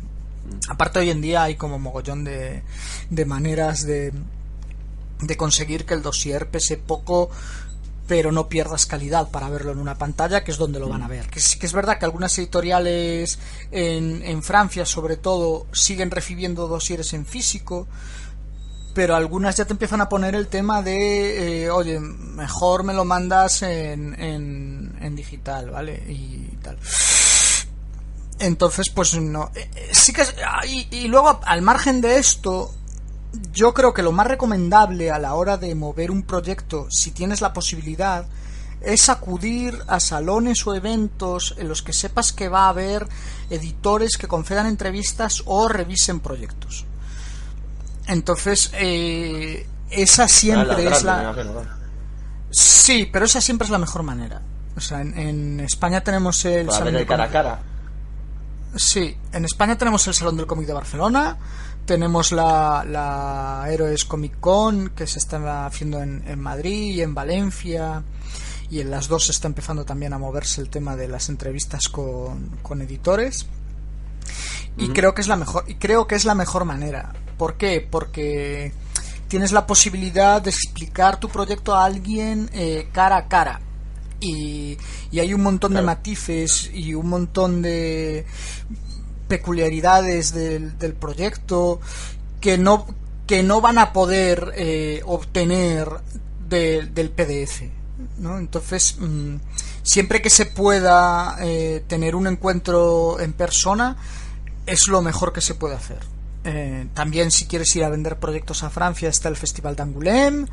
Aparte 0.68 0.98
hoy 0.98 1.10
en 1.10 1.20
día 1.20 1.44
hay 1.44 1.56
como 1.56 1.78
mogollón 1.78 2.24
de, 2.24 2.62
de 3.10 3.24
maneras 3.24 3.86
de, 3.86 4.12
de 5.22 5.36
conseguir 5.36 5.86
que 5.86 5.94
el 5.94 6.02
dossier 6.02 6.50
pese 6.50 6.76
poco 6.76 7.30
pero 8.06 8.30
no 8.32 8.48
pierdas 8.48 8.84
calidad 8.84 9.30
para 9.30 9.48
verlo 9.48 9.72
en 9.72 9.78
una 9.78 9.96
pantalla, 9.96 10.44
que 10.44 10.50
es 10.50 10.58
donde 10.58 10.80
lo 10.80 10.88
van 10.88 11.02
a 11.02 11.08
ver. 11.08 11.28
Que 11.28 11.38
es, 11.38 11.56
que 11.56 11.64
es 11.64 11.72
verdad 11.72 11.98
que 11.98 12.04
algunas 12.04 12.36
editoriales 12.36 13.38
en, 13.70 14.22
en 14.24 14.42
Francia, 14.42 14.84
sobre 14.84 15.16
todo, 15.16 15.66
siguen 15.72 16.10
recibiendo 16.10 16.66
dosieres 16.68 17.14
en 17.14 17.24
físico, 17.24 17.86
pero 18.94 19.14
algunas 19.16 19.56
ya 19.56 19.64
te 19.64 19.72
empiezan 19.72 20.00
a 20.02 20.08
poner 20.10 20.34
el 20.34 20.48
tema 20.48 20.82
de, 20.82 21.62
eh, 21.64 21.70
oye, 21.70 22.00
mejor 22.00 22.82
me 22.82 22.92
lo 22.92 23.04
mandas 23.06 23.62
en, 23.62 24.20
en, 24.20 24.94
en 25.00 25.16
digital, 25.16 25.70
¿vale? 25.70 26.02
Y 26.06 26.58
tal. 26.60 26.76
Entonces, 28.40 28.90
pues 28.90 29.14
no. 29.14 29.50
eh, 29.54 29.70
eh, 29.74 29.88
Sí 29.92 30.12
que. 30.12 30.22
es- 30.22 30.34
ah, 30.44 30.66
Y, 30.66 30.88
y 30.90 31.08
luego, 31.08 31.40
al 31.44 31.62
margen 31.62 32.00
de 32.00 32.18
esto, 32.18 32.74
yo 33.52 33.72
creo 33.74 33.94
que 33.94 34.02
lo 34.02 34.12
más 34.12 34.26
recomendable 34.26 35.10
a 35.10 35.18
la 35.18 35.34
hora 35.34 35.56
de 35.56 35.74
mover 35.74 36.10
un 36.10 36.22
proyecto, 36.22 36.86
si 36.90 37.10
tienes 37.10 37.40
la 37.40 37.52
posibilidad, 37.52 38.26
es 38.80 39.08
acudir 39.08 39.78
a 39.86 40.00
salones 40.00 40.66
o 40.66 40.74
eventos 40.74 41.54
en 41.58 41.68
los 41.68 41.82
que 41.82 41.92
sepas 41.92 42.32
que 42.32 42.48
va 42.48 42.66
a 42.66 42.70
haber 42.70 43.06
editores 43.50 44.16
que 44.16 44.26
concedan 44.26 44.66
entrevistas 44.66 45.42
o 45.46 45.68
revisen 45.68 46.20
proyectos. 46.20 46.84
Entonces, 48.06 48.70
eh, 48.74 49.66
esa 49.90 50.28
siempre 50.28 50.84
Las 50.84 50.98
es 50.98 51.04
la. 51.04 51.68
Sí, 52.50 53.08
pero 53.10 53.24
esa 53.24 53.40
siempre 53.40 53.66
es 53.66 53.70
la 53.70 53.78
mejor 53.78 54.02
manera. 54.02 54.42
O 54.76 54.80
sea, 54.80 55.00
en, 55.00 55.16
en 55.16 55.60
España 55.60 56.02
tenemos 56.02 56.44
el 56.44 56.66
Para 56.66 56.78
Salón 56.78 56.94
ver 56.94 57.02
el 57.02 57.08
cara 57.08 57.24
a 57.24 57.28
cara. 57.28 57.60
Sí, 58.74 59.16
en 59.32 59.44
España 59.44 59.76
tenemos 59.76 60.06
el 60.06 60.14
Salón 60.14 60.36
del 60.36 60.46
Cómic 60.46 60.66
de 60.66 60.72
Barcelona, 60.72 61.36
tenemos 61.84 62.32
la, 62.32 62.84
la 62.88 63.66
Héroes 63.68 64.04
Comic 64.04 64.38
Con 64.40 64.90
que 64.90 65.06
se 65.06 65.18
está 65.18 65.66
haciendo 65.66 66.02
en, 66.02 66.22
en 66.26 66.40
Madrid 66.40 66.94
y 66.94 67.02
en 67.02 67.14
Valencia 67.14 68.02
y 68.70 68.80
en 68.80 68.90
las 68.90 69.08
dos 69.08 69.26
se 69.26 69.32
está 69.32 69.48
empezando 69.48 69.84
también 69.84 70.12
a 70.12 70.18
moverse 70.18 70.60
el 70.60 70.70
tema 70.70 70.96
de 70.96 71.08
las 71.08 71.28
entrevistas 71.28 71.88
con, 71.88 72.58
con 72.62 72.80
editores 72.82 73.46
y 74.76 74.88
creo 74.88 75.14
que 75.14 75.20
es 75.20 75.28
la 75.28 75.36
mejor 75.36 75.64
y 75.68 75.74
creo 75.74 76.06
que 76.06 76.14
es 76.14 76.24
la 76.24 76.34
mejor 76.34 76.64
manera. 76.64 77.12
¿Por 77.36 77.56
qué? 77.56 77.86
Porque 77.88 78.72
tienes 79.28 79.52
la 79.52 79.66
posibilidad 79.66 80.40
de 80.40 80.50
explicar 80.50 81.20
tu 81.20 81.28
proyecto 81.28 81.74
a 81.74 81.84
alguien 81.84 82.48
eh, 82.52 82.88
cara 82.92 83.16
a 83.16 83.28
cara 83.28 83.60
y, 84.20 84.78
y 85.10 85.20
hay 85.20 85.34
un 85.34 85.42
montón 85.42 85.74
de 85.74 85.82
matices 85.82 86.70
y 86.72 86.94
un 86.94 87.08
montón 87.08 87.60
de 87.60 88.24
peculiaridades 89.32 90.34
del, 90.34 90.92
proyecto 91.00 91.80
que 92.38 92.58
no 92.58 92.86
que 93.26 93.42
no 93.42 93.62
van 93.62 93.78
a 93.78 93.94
poder 93.94 94.52
eh, 94.56 95.00
obtener 95.06 95.88
de- 96.50 96.84
del 96.92 97.08
PDF 97.08 97.62
¿no? 98.18 98.36
entonces 98.38 98.96
mm, 98.98 99.36
siempre 99.82 100.20
que 100.20 100.28
se 100.28 100.44
pueda 100.44 101.36
eh, 101.40 101.82
tener 101.86 102.14
un 102.14 102.26
encuentro 102.26 103.18
en 103.20 103.32
persona 103.32 103.96
es 104.66 104.86
lo 104.88 105.00
mejor 105.00 105.32
que 105.32 105.40
se 105.40 105.54
puede 105.54 105.76
hacer 105.76 106.00
eh, 106.44 106.88
también 106.92 107.30
si 107.30 107.46
quieres 107.46 107.74
ir 107.76 107.84
a 107.84 107.88
vender 107.88 108.18
proyectos 108.18 108.62
a 108.64 108.68
Francia 108.68 109.08
está 109.08 109.30
el 109.30 109.36
Festival 109.36 109.76
d'Angoulême 109.76 110.44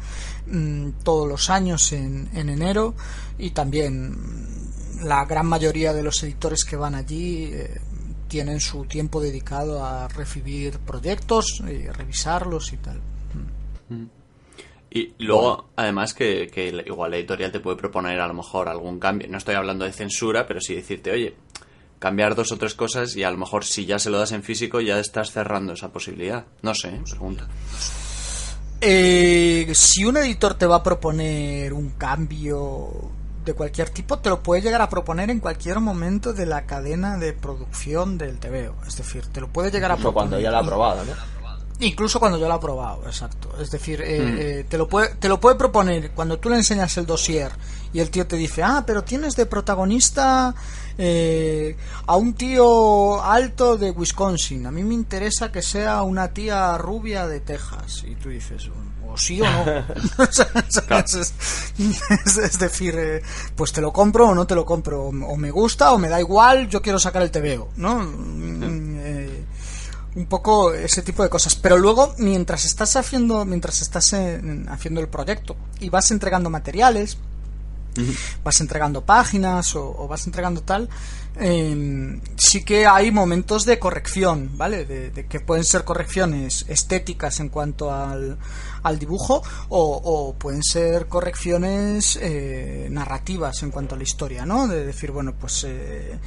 mm, 0.48 1.04
todos 1.04 1.28
los 1.28 1.50
años 1.50 1.92
en, 1.92 2.30
en 2.34 2.48
enero 2.48 2.96
y 3.38 3.50
también 3.52 4.16
la 5.04 5.26
gran 5.26 5.48
mayoría 5.48 5.92
de 5.94 6.04
los 6.04 6.22
editores 6.24 6.64
que 6.64 6.76
van 6.78 6.94
allí 6.96 7.50
eh, 7.52 7.82
tienen 8.30 8.62
su 8.62 8.86
tiempo 8.86 9.20
dedicado 9.20 9.84
a 9.84 10.08
recibir 10.08 10.80
proyectos 10.80 11.62
y 11.68 11.88
revisarlos 11.88 12.72
y 12.72 12.78
tal. 12.78 13.02
Y 14.92 15.14
luego, 15.20 15.70
además, 15.76 16.14
que, 16.14 16.48
que 16.48 16.70
igual 16.86 17.12
la 17.12 17.18
editorial 17.18 17.52
te 17.52 17.60
puede 17.60 17.78
proponer 17.78 18.20
a 18.22 18.28
lo 18.28 18.34
mejor 18.34 18.70
algún 18.70 19.00
cambio. 19.00 19.28
No 19.28 19.38
estoy 19.38 19.56
hablando 19.56 19.86
de 19.86 19.92
censura, 19.92 20.48
pero 20.48 20.62
sí 20.62 20.74
decirte, 20.74 21.12
oye, 21.12 21.36
cambiar 22.00 22.34
dos 22.34 22.52
o 22.52 22.58
tres 22.58 22.74
cosas 22.74 23.16
y 23.16 23.24
a 23.24 23.32
lo 23.32 23.38
mejor 23.38 23.66
si 23.66 23.86
ya 23.86 24.00
se 24.00 24.10
lo 24.10 24.18
das 24.18 24.32
en 24.32 24.42
físico 24.42 24.80
ya 24.80 25.00
estás 25.00 25.32
cerrando 25.32 25.74
esa 25.74 25.92
posibilidad. 25.92 26.46
No 26.62 26.74
sé, 26.74 26.90
¿eh? 26.90 27.02
pregunta. 27.08 27.48
Eh, 28.82 29.70
si 29.74 30.06
un 30.06 30.18
editor 30.18 30.54
te 30.56 30.66
va 30.66 30.78
a 30.78 30.84
proponer 30.84 31.74
un 31.74 31.92
cambio 31.92 33.12
de 33.50 33.56
cualquier 33.56 33.90
tipo, 33.90 34.20
te 34.20 34.30
lo 34.30 34.42
puede 34.44 34.62
llegar 34.62 34.82
a 34.82 34.90
proponer 34.90 35.30
en 35.30 35.40
cualquier 35.40 35.80
momento 35.80 36.34
de 36.34 36.46
la 36.46 36.66
cadena 36.68 37.18
de 37.18 37.34
producción 37.34 38.18
del 38.18 38.38
TVO. 38.38 38.76
Es 38.88 38.96
decir, 38.96 39.26
te 39.26 39.42
lo 39.42 39.48
puede 39.48 39.72
llegar 39.72 39.92
a 39.92 39.96
Incluso 39.96 40.12
proponer. 40.14 40.30
cuando 40.30 40.44
ya 40.44 40.52
lo 40.52 40.58
ha 40.60 40.64
probado, 40.64 41.04
¿no? 41.06 41.14
Incluso 41.82 42.20
cuando 42.20 42.38
yo 42.38 42.48
lo 42.48 42.54
he 42.54 42.58
aprobado, 42.58 43.04
exacto. 43.06 43.56
Es 43.60 43.72
decir, 43.72 44.02
eh, 44.02 44.60
eh, 44.60 44.66
te, 44.68 44.78
lo 44.78 44.88
puede, 44.88 45.16
te 45.16 45.30
lo 45.30 45.40
puede 45.40 45.56
proponer 45.56 46.12
cuando 46.12 46.38
tú 46.38 46.50
le 46.50 46.58
enseñas 46.58 46.98
el 46.98 47.06
dossier 47.06 47.52
y 47.94 48.00
el 48.00 48.10
tío 48.10 48.28
te 48.28 48.36
dice, 48.36 48.62
ah, 48.64 48.84
pero 48.86 49.04
tienes 49.04 49.36
de 49.38 49.46
protagonista 49.46 50.54
eh, 50.98 51.78
a 52.06 52.18
un 52.18 52.34
tío 52.34 53.24
alto 53.24 53.78
de 53.78 53.92
Wisconsin. 53.92 54.66
A 54.68 54.72
mí 54.72 54.84
me 54.84 54.94
interesa 54.94 55.52
que 55.54 55.62
sea 55.62 56.02
una 56.04 56.34
tía 56.34 56.78
rubia 56.78 57.28
de 57.28 57.40
Texas. 57.40 58.04
Y 58.06 58.16
tú 58.16 58.28
dices, 58.28 58.70
o 59.08 59.18
sí 59.18 59.42
o 59.42 59.46
no. 59.46 59.66
es, 62.26 62.60
decir, 62.60 62.96
eh, 62.98 63.22
pues 63.56 63.72
te 63.72 63.82
lo 63.82 63.92
compro 63.94 64.28
o 64.30 64.36
no 64.36 64.46
te 64.46 64.56
lo 64.56 64.66
compro. 64.66 65.06
O 65.06 65.36
me 65.38 65.50
gusta 65.52 65.94
o 65.94 65.98
me 65.98 66.10
da 66.10 66.20
igual, 66.20 66.68
yo 66.70 66.82
quiero 66.82 67.00
sacar 67.00 67.22
el 67.22 67.32
TVO, 67.32 67.70
¿no? 67.78 67.96
Mm, 68.00 68.98
eh, 69.00 69.44
un 70.16 70.26
poco 70.26 70.74
ese 70.74 71.04
tipo 71.04 71.22
de 71.22 71.30
cosas 71.30 71.56
pero 71.56 71.78
luego 71.78 72.16
mientras 72.18 72.66
estás 72.66 72.96
haciendo 72.96 73.46
mientras 73.46 73.82
estás 73.84 74.12
en- 74.14 74.68
haciendo 74.68 75.02
el 75.02 75.08
proyecto 75.08 75.56
y 75.80 75.90
vas 75.90 76.10
entregando 76.10 76.50
materiales 76.50 77.18
vas 78.44 78.60
entregando 78.60 79.06
páginas 79.06 79.76
o, 79.76 79.96
o 79.98 80.08
vas 80.08 80.26
entregando 80.26 80.62
tal 80.62 80.90
eh, 81.40 82.20
sí 82.38 82.64
que 82.64 82.88
hay 82.88 83.12
momentos 83.12 83.66
de 83.66 83.78
corrección 83.78 84.50
vale 84.58 84.86
de, 84.86 85.12
de 85.12 85.28
que 85.28 85.40
pueden 85.42 85.64
ser 85.64 85.84
correcciones 85.84 86.66
estéticas 86.70 87.40
en 87.40 87.50
cuanto 87.50 87.94
al, 87.94 88.38
al 88.84 89.00
dibujo 89.00 89.42
o, 89.70 90.02
o 90.04 90.34
pueden 90.34 90.64
ser 90.64 91.08
correcciones 91.08 92.18
eh, 92.22 92.88
narrativas 92.92 93.62
en 93.64 93.72
cuanto 93.72 93.96
a 93.96 93.98
la 93.98 94.04
historia 94.04 94.46
no 94.46 94.68
de 94.68 94.86
decir 94.86 95.12
bueno 95.12 95.34
pues 95.34 95.64
eh, 95.68 96.18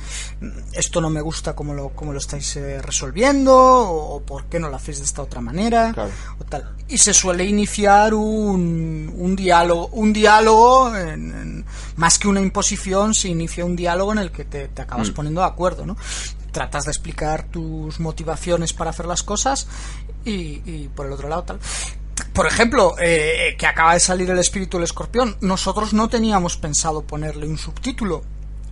esto 0.72 1.00
no 1.00 1.10
me 1.10 1.20
gusta 1.20 1.54
como 1.54 1.74
lo, 1.74 1.90
como 1.90 2.12
lo 2.12 2.18
estáis 2.18 2.56
eh, 2.56 2.80
resolviendo 2.82 3.54
o, 3.56 4.16
o 4.16 4.22
por 4.22 4.44
qué 4.46 4.58
no 4.58 4.68
lo 4.68 4.76
hacéis 4.76 4.98
de 4.98 5.04
esta 5.04 5.22
otra 5.22 5.40
manera 5.40 5.92
Claro. 5.92 6.10
o 6.40 6.44
tal. 6.44 6.74
y 6.88 6.98
se 6.98 7.14
suele 7.14 7.44
iniciar 7.44 8.14
un, 8.14 9.12
un 9.16 9.36
diálogo 9.36 9.88
un 9.92 10.12
diálogo 10.12 10.94
en- 10.96 11.32
en- 11.32 11.64
más 11.96 12.18
que 12.18 12.28
una 12.28 12.40
imposición 12.40 13.14
se 13.14 13.28
inicia 13.28 13.64
un 13.64 13.76
diálogo 13.76 14.12
en 14.12 14.18
el 14.18 14.30
que 14.32 14.44
te, 14.44 14.68
te 14.68 14.82
acabas 14.82 15.10
poniendo 15.10 15.40
de 15.40 15.46
acuerdo 15.46 15.86
no 15.86 15.96
tratas 16.52 16.84
de 16.84 16.90
explicar 16.90 17.44
tus 17.44 17.98
motivaciones 18.00 18.72
para 18.74 18.90
hacer 18.90 19.06
las 19.06 19.22
cosas 19.22 19.66
y, 20.24 20.60
y 20.70 20.90
por 20.94 21.06
el 21.06 21.12
otro 21.12 21.28
lado 21.28 21.44
tal 21.44 21.58
por 22.32 22.46
ejemplo, 22.46 22.94
eh, 23.00 23.54
que 23.58 23.66
acaba 23.66 23.94
de 23.94 24.00
salir 24.00 24.30
el 24.30 24.38
espíritu 24.38 24.76
del 24.78 24.84
escorpión, 24.84 25.36
nosotros 25.40 25.92
no 25.92 26.08
teníamos 26.08 26.56
pensado 26.56 27.02
ponerle 27.02 27.46
un 27.46 27.58
subtítulo 27.58 28.22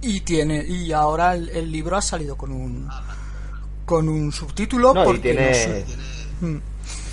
y 0.03 0.21
tiene 0.23 0.65
y 0.67 0.93
ahora 0.93 1.35
el, 1.35 1.49
el 1.51 1.71
libro 1.71 1.97
ha 1.97 2.03
salido 2.03 2.37
con 2.37 2.53
un 2.53 2.89
con 3.85 4.09
un 4.09 4.33
subtítulo 4.33 4.95
No, 4.95 5.03
y 5.03 5.05
porque 5.05 5.21
tiene... 5.21 5.49
no 5.49 5.55
sé. 5.55 5.85
Mm. 6.41 6.57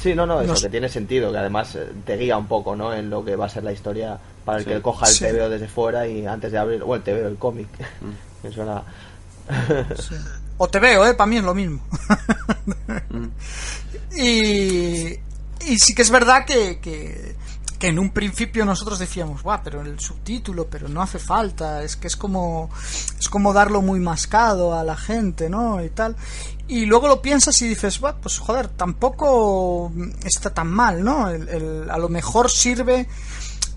Sí, 0.02 0.14
no, 0.16 0.26
no, 0.28 0.40
eso 0.42 0.52
Nos- 0.54 0.62
que 0.62 0.70
tiene 0.70 0.88
sentido, 0.90 1.32
que 1.32 1.38
además 1.40 1.76
eh, 1.76 1.88
te 2.06 2.16
guía 2.18 2.38
un 2.38 2.48
poco, 2.48 2.76
¿no? 2.76 2.94
En 2.94 3.10
lo 3.10 3.26
que 3.26 3.36
va 3.36 3.48
a 3.48 3.50
ser 3.50 3.64
la 3.64 3.74
historia 3.74 4.18
para 4.46 4.60
el 4.60 4.64
Sí. 4.64 4.70
que 4.70 4.82
coja 4.82 5.08
el 5.08 5.12
Sí. 5.14 5.26
TVO 5.26 5.50
desde 5.50 5.68
fuera 5.68 6.08
y 6.08 6.26
antes 6.28 6.52
de 6.52 6.58
abrir, 6.60 6.84
o 6.84 6.96
el 6.96 7.02
TVO, 7.02 7.28
el 7.28 7.36
cómic. 7.38 7.68
Mm. 8.00 8.42
que 8.48 8.52
suena... 8.54 8.84
O 10.60 10.68
te 10.70 10.80
veo, 10.80 11.06
¿eh? 11.06 11.14
Para 11.16 11.28
mí 11.28 11.38
es 11.38 11.44
lo 11.44 11.54
mismo. 11.56 11.82
y, 14.16 15.18
y 15.68 15.80
sí 15.80 15.94
que 15.94 16.02
es 16.02 16.10
verdad 16.10 16.46
que, 16.46 16.80
que, 16.80 17.36
que 17.80 17.88
en 17.88 18.00
un 18.00 18.10
principio 18.12 18.66
nosotros 18.66 19.00
decíamos, 19.00 19.44
guau, 19.44 19.60
pero 19.64 19.82
el 19.82 20.00
subtítulo, 20.00 20.68
pero 20.68 20.88
no 20.90 21.02
hace 21.02 21.20
falta, 21.20 21.84
es 21.84 21.96
que 21.96 22.08
es 22.08 22.16
como, 22.16 22.70
es 23.20 23.30
como 23.30 23.54
darlo 23.54 23.82
muy 23.82 24.00
mascado 24.00 24.74
a 24.74 24.84
la 24.84 24.96
gente, 24.98 25.50
¿no? 25.50 25.84
Y 25.84 25.90
tal. 25.90 26.16
Y 26.68 26.86
luego 26.86 27.08
lo 27.08 27.22
piensas 27.22 27.62
y 27.62 27.68
dices, 27.70 28.00
"Buah, 28.00 28.16
pues 28.22 28.40
joder, 28.40 28.68
tampoco 28.68 29.92
está 30.24 30.54
tan 30.54 30.68
mal, 30.70 31.04
¿no? 31.04 31.30
El- 31.30 31.90
a 31.90 31.98
lo 31.98 32.10
mejor 32.10 32.50
sirve 32.52 33.08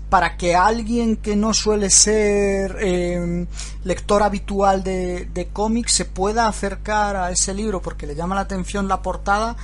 para 0.09 0.35
que 0.35 0.55
alguien 0.57 1.15
que 1.15 1.37
no 1.37 1.53
suele 1.53 1.89
ser 1.89 2.75
eh, 2.81 3.45
lector 3.85 4.23
habitual 4.23 4.83
de, 4.83 5.29
de 5.33 5.47
cómics 5.47 5.93
se 5.93 6.03
pueda 6.03 6.47
acercar 6.49 7.15
a 7.15 7.31
ese 7.31 7.53
libro 7.53 7.81
porque 7.81 8.05
le 8.07 8.13
llama 8.15 8.35
la 8.35 8.41
atención 8.41 8.89
la 8.89 9.01
portada 9.01 9.55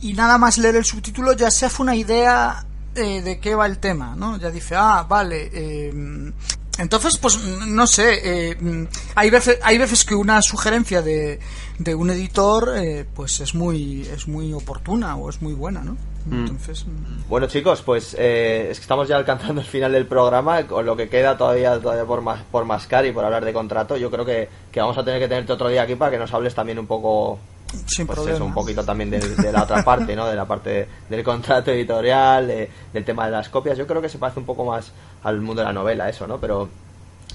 y 0.00 0.12
nada 0.14 0.38
más 0.38 0.58
leer 0.58 0.76
el 0.76 0.84
subtítulo 0.84 1.32
ya 1.34 1.50
se 1.50 1.66
hace 1.66 1.82
una 1.82 1.94
idea 1.96 2.64
eh, 2.94 3.22
de 3.22 3.38
qué 3.38 3.54
va 3.54 3.66
el 3.66 3.78
tema, 3.78 4.14
¿no? 4.16 4.36
Ya 4.38 4.50
dice, 4.50 4.74
ah, 4.76 5.04
vale, 5.08 5.50
eh, 5.52 6.32
Entonces, 6.78 7.18
pues 7.18 7.38
no 7.66 7.86
sé, 7.86 8.20
eh, 8.52 8.88
hay, 9.14 9.28
veces, 9.30 9.58
hay 9.62 9.76
veces 9.76 10.04
que 10.04 10.14
una 10.14 10.40
sugerencia 10.40 11.02
de, 11.02 11.38
de 11.78 11.94
un 11.94 12.10
editor 12.10 12.72
eh, 12.76 13.04
pues 13.14 13.40
es 13.40 13.54
muy, 13.54 14.02
es 14.02 14.26
muy 14.26 14.52
oportuna 14.54 15.16
o 15.16 15.28
es 15.28 15.42
muy 15.42 15.52
buena, 15.52 15.82
¿no? 15.82 15.96
Mm. 16.26 16.34
Entonces, 16.46 16.86
mm. 16.86 17.28
Bueno 17.28 17.46
chicos, 17.48 17.82
pues 17.82 18.14
eh, 18.18 18.68
es 18.70 18.78
que 18.78 18.82
estamos 18.82 19.08
ya 19.08 19.16
alcanzando 19.16 19.60
el 19.60 19.66
final 19.66 19.92
del 19.92 20.06
programa, 20.06 20.66
con 20.66 20.84
lo 20.86 20.96
que 20.96 21.08
queda 21.08 21.36
todavía 21.36 21.78
todavía 21.80 22.04
por, 22.04 22.22
mas- 22.22 22.42
por 22.50 22.64
mascar 22.64 23.04
y 23.06 23.12
por 23.12 23.24
hablar 23.24 23.44
de 23.44 23.52
contrato, 23.52 23.96
yo 23.96 24.10
creo 24.10 24.24
que, 24.24 24.48
que 24.72 24.80
vamos 24.80 24.96
a 24.98 25.04
tener 25.04 25.20
que 25.20 25.28
tenerte 25.28 25.52
otro 25.52 25.68
día 25.68 25.82
aquí 25.82 25.96
para 25.96 26.10
que 26.12 26.18
nos 26.18 26.32
hables 26.32 26.54
también 26.54 26.78
un 26.78 26.86
poco 26.86 27.38
sin 27.86 28.06
pues 28.06 28.16
problema. 28.16 28.36
eso, 28.36 28.44
un 28.44 28.54
poquito 28.54 28.84
también 28.84 29.10
de, 29.10 29.52
la 29.52 29.62
otra 29.64 29.82
parte, 29.84 30.14
¿no? 30.16 30.26
De 30.26 30.34
la 30.36 30.44
parte 30.44 30.88
del 31.08 31.22
contrato 31.22 31.70
editorial, 31.70 32.46
de- 32.46 32.70
del 32.92 33.04
tema 33.04 33.26
de 33.26 33.32
las 33.32 33.48
copias. 33.48 33.76
Yo 33.78 33.86
creo 33.86 34.00
que 34.02 34.08
se 34.08 34.18
parece 34.18 34.40
un 34.40 34.46
poco 34.46 34.64
más 34.64 34.90
al 35.22 35.40
mundo 35.40 35.62
de 35.62 35.66
la 35.66 35.72
novela 35.72 36.08
eso, 36.08 36.26
¿no? 36.26 36.38
Pero 36.38 36.68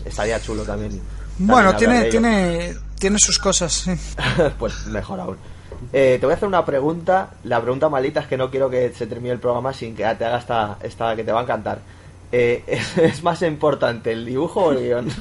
estaría 0.04 0.40
chulo 0.42 0.64
también. 0.64 0.92
también 0.92 1.48
Bueno, 1.48 1.76
tiene, 1.76 2.06
tiene, 2.06 2.76
tiene 3.00 3.18
sus 3.20 3.40
cosas, 3.40 3.74
sí. 3.74 3.92
pues 4.60 4.86
mejor 4.88 5.20
aún. 5.20 5.38
Eh, 5.92 6.18
te 6.20 6.26
voy 6.26 6.34
a 6.34 6.36
hacer 6.38 6.48
una 6.48 6.66
pregunta. 6.66 7.32
La 7.44 7.62
pregunta 7.62 7.90
malita 7.90 8.22
es 8.22 8.28
que 8.28 8.38
no 8.38 8.50
quiero 8.50 8.70
que 8.70 8.94
se 8.94 9.08
termine 9.08 9.34
el 9.34 9.40
programa 9.40 9.74
sin 9.74 9.96
que 9.96 10.04
te 10.16 10.26
haga 10.26 10.38
esta, 10.38 10.78
esta 10.82 11.16
que 11.16 11.24
te 11.24 11.32
va 11.32 11.40
a 11.42 11.44
encantar. 11.44 11.80
Eh, 12.32 12.64
¿es, 12.68 12.98
es 13.16 13.24
más 13.24 13.42
importante 13.42 14.12
el 14.12 14.26
dibujo 14.26 14.66
o 14.66 14.72
el 14.72 14.80
guion? 14.80 15.08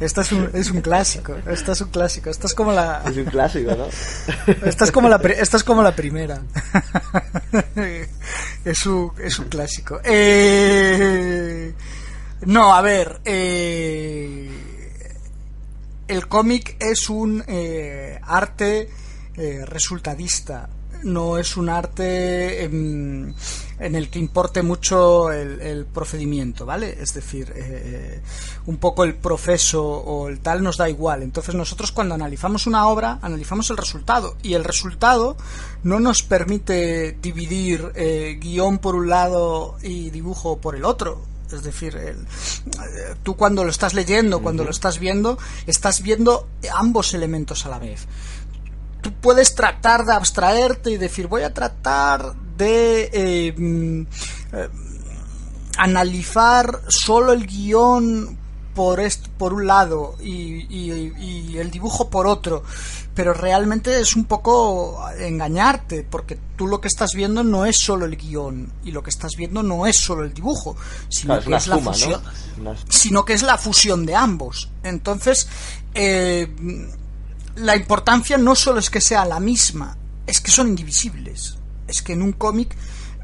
Esta 0.00 0.22
es 0.22 0.32
un, 0.32 0.50
es 0.54 0.70
un 0.70 0.80
clásico, 0.80 1.36
esta 1.46 1.72
es 1.72 1.80
un 1.80 1.90
clásico, 1.90 2.30
esta 2.30 2.46
es 2.46 2.54
como 2.54 2.72
la... 2.72 3.02
es 3.06 3.16
un 3.16 3.24
clásico, 3.26 3.70
¿no? 3.76 3.84
Esta 4.66 4.84
es 4.84 4.92
como 4.92 5.08
la, 5.08 5.16
esta 5.16 5.58
es 5.58 5.64
como 5.64 5.82
la 5.82 5.94
primera. 5.94 6.40
es, 8.64 8.86
un, 8.86 9.12
es 9.22 9.38
un 9.38 9.48
clásico. 9.48 10.00
Eh, 10.02 11.72
no, 12.46 12.74
a 12.74 12.80
ver. 12.80 13.20
eh, 13.24 14.50
el 16.10 16.26
cómic 16.26 16.76
es 16.80 17.08
un 17.08 17.44
eh, 17.46 18.18
arte 18.22 18.88
eh, 19.36 19.64
resultadista. 19.64 20.68
No 21.02 21.38
es 21.38 21.56
un 21.56 21.68
arte 21.68 22.64
em, 22.64 23.32
en 23.78 23.94
el 23.94 24.10
que 24.10 24.18
importe 24.18 24.62
mucho 24.62 25.32
el, 25.32 25.60
el 25.60 25.86
procedimiento, 25.86 26.66
¿vale? 26.66 26.98
Es 27.00 27.14
decir, 27.14 27.52
eh, 27.56 28.20
un 28.66 28.76
poco 28.76 29.04
el 29.04 29.14
proceso 29.14 29.82
o 29.84 30.28
el 30.28 30.40
tal 30.40 30.62
nos 30.62 30.76
da 30.76 30.88
igual. 30.90 31.22
Entonces 31.22 31.54
nosotros 31.54 31.90
cuando 31.92 32.14
analizamos 32.14 32.66
una 32.66 32.86
obra, 32.88 33.18
analizamos 33.22 33.70
el 33.70 33.76
resultado. 33.78 34.36
Y 34.42 34.54
el 34.54 34.64
resultado 34.64 35.36
no 35.82 35.98
nos 36.00 36.22
permite 36.22 37.16
dividir 37.22 37.92
eh, 37.94 38.38
guion 38.40 38.78
por 38.78 38.94
un 38.94 39.08
lado 39.08 39.76
y 39.82 40.10
dibujo 40.10 40.58
por 40.58 40.76
el 40.76 40.84
otro. 40.84 41.22
Es 41.50 41.64
decir, 41.64 41.96
el- 41.96 42.16
eh, 42.20 43.14
tú 43.24 43.34
cuando 43.34 43.64
lo 43.64 43.70
estás 43.70 43.92
leyendo, 43.94 44.40
cuando 44.40 44.62
lo 44.62 44.70
estás 44.70 45.00
viendo, 45.00 45.36
estás 45.66 46.00
viendo 46.00 46.46
ambos 46.72 47.12
elementos 47.14 47.66
a 47.66 47.70
la 47.70 47.80
vez. 47.80 48.06
Tú 49.00 49.12
puedes 49.12 49.54
tratar 49.54 50.04
de 50.04 50.12
abstraerte 50.14 50.90
y 50.90 50.96
decir, 50.96 51.26
voy 51.26 51.42
a 51.42 51.52
tratar 51.54 52.34
de 52.56 53.10
eh, 53.12 53.54
mm, 53.56 54.00
eh, 54.52 54.68
analizar 55.78 56.82
solo 56.88 57.32
el 57.32 57.46
guion 57.46 58.38
por, 58.74 59.00
por 59.36 59.52
un 59.54 59.66
lado 59.66 60.16
y, 60.22 60.66
y- 60.68 61.12
y 61.18 61.58
el 61.58 61.70
dibujo 61.70 62.08
por 62.08 62.26
otro, 62.26 62.62
pero 63.14 63.34
realmente 63.34 63.98
es 64.00 64.14
un 64.14 64.24
poco 64.24 65.02
engañarte, 65.18 66.06
porque 66.08 66.38
tú 66.56 66.66
lo 66.66 66.80
que 66.80 66.88
estás 66.88 67.12
viendo 67.14 67.42
no 67.42 67.66
es 67.66 67.76
solo 67.76 68.04
el 68.06 68.16
guion 68.16 68.72
y 68.84 68.92
lo 68.92 69.02
que 69.02 69.10
estás 69.10 69.32
viendo 69.36 69.62
no 69.62 69.86
es 69.86 69.96
solo 69.96 70.24
el 70.24 70.32
dibujo, 70.32 70.76
sino 71.08 71.34
Claro, 71.34 71.50
que 71.50 71.56
es 71.56 71.66
la 71.66 71.76
fusión 71.92 72.22
sino 72.88 73.24
que 73.24 73.32
es 73.32 73.42
la 73.42 73.58
fusión 73.58 74.06
de 74.06 74.14
ambos. 74.14 74.70
Entonces, 74.82 75.48
eh, 75.94 76.54
la 77.56 77.76
importancia 77.76 78.36
no 78.38 78.54
solo 78.54 78.78
es 78.80 78.90
que 78.90 79.00
sea 79.00 79.24
la 79.24 79.40
misma, 79.40 79.96
es 80.26 80.40
que 80.40 80.50
son 80.50 80.68
indivisibles. 80.68 81.56
Es 81.88 82.02
que 82.02 82.12
en 82.12 82.22
un 82.22 82.32
cómic, 82.32 82.74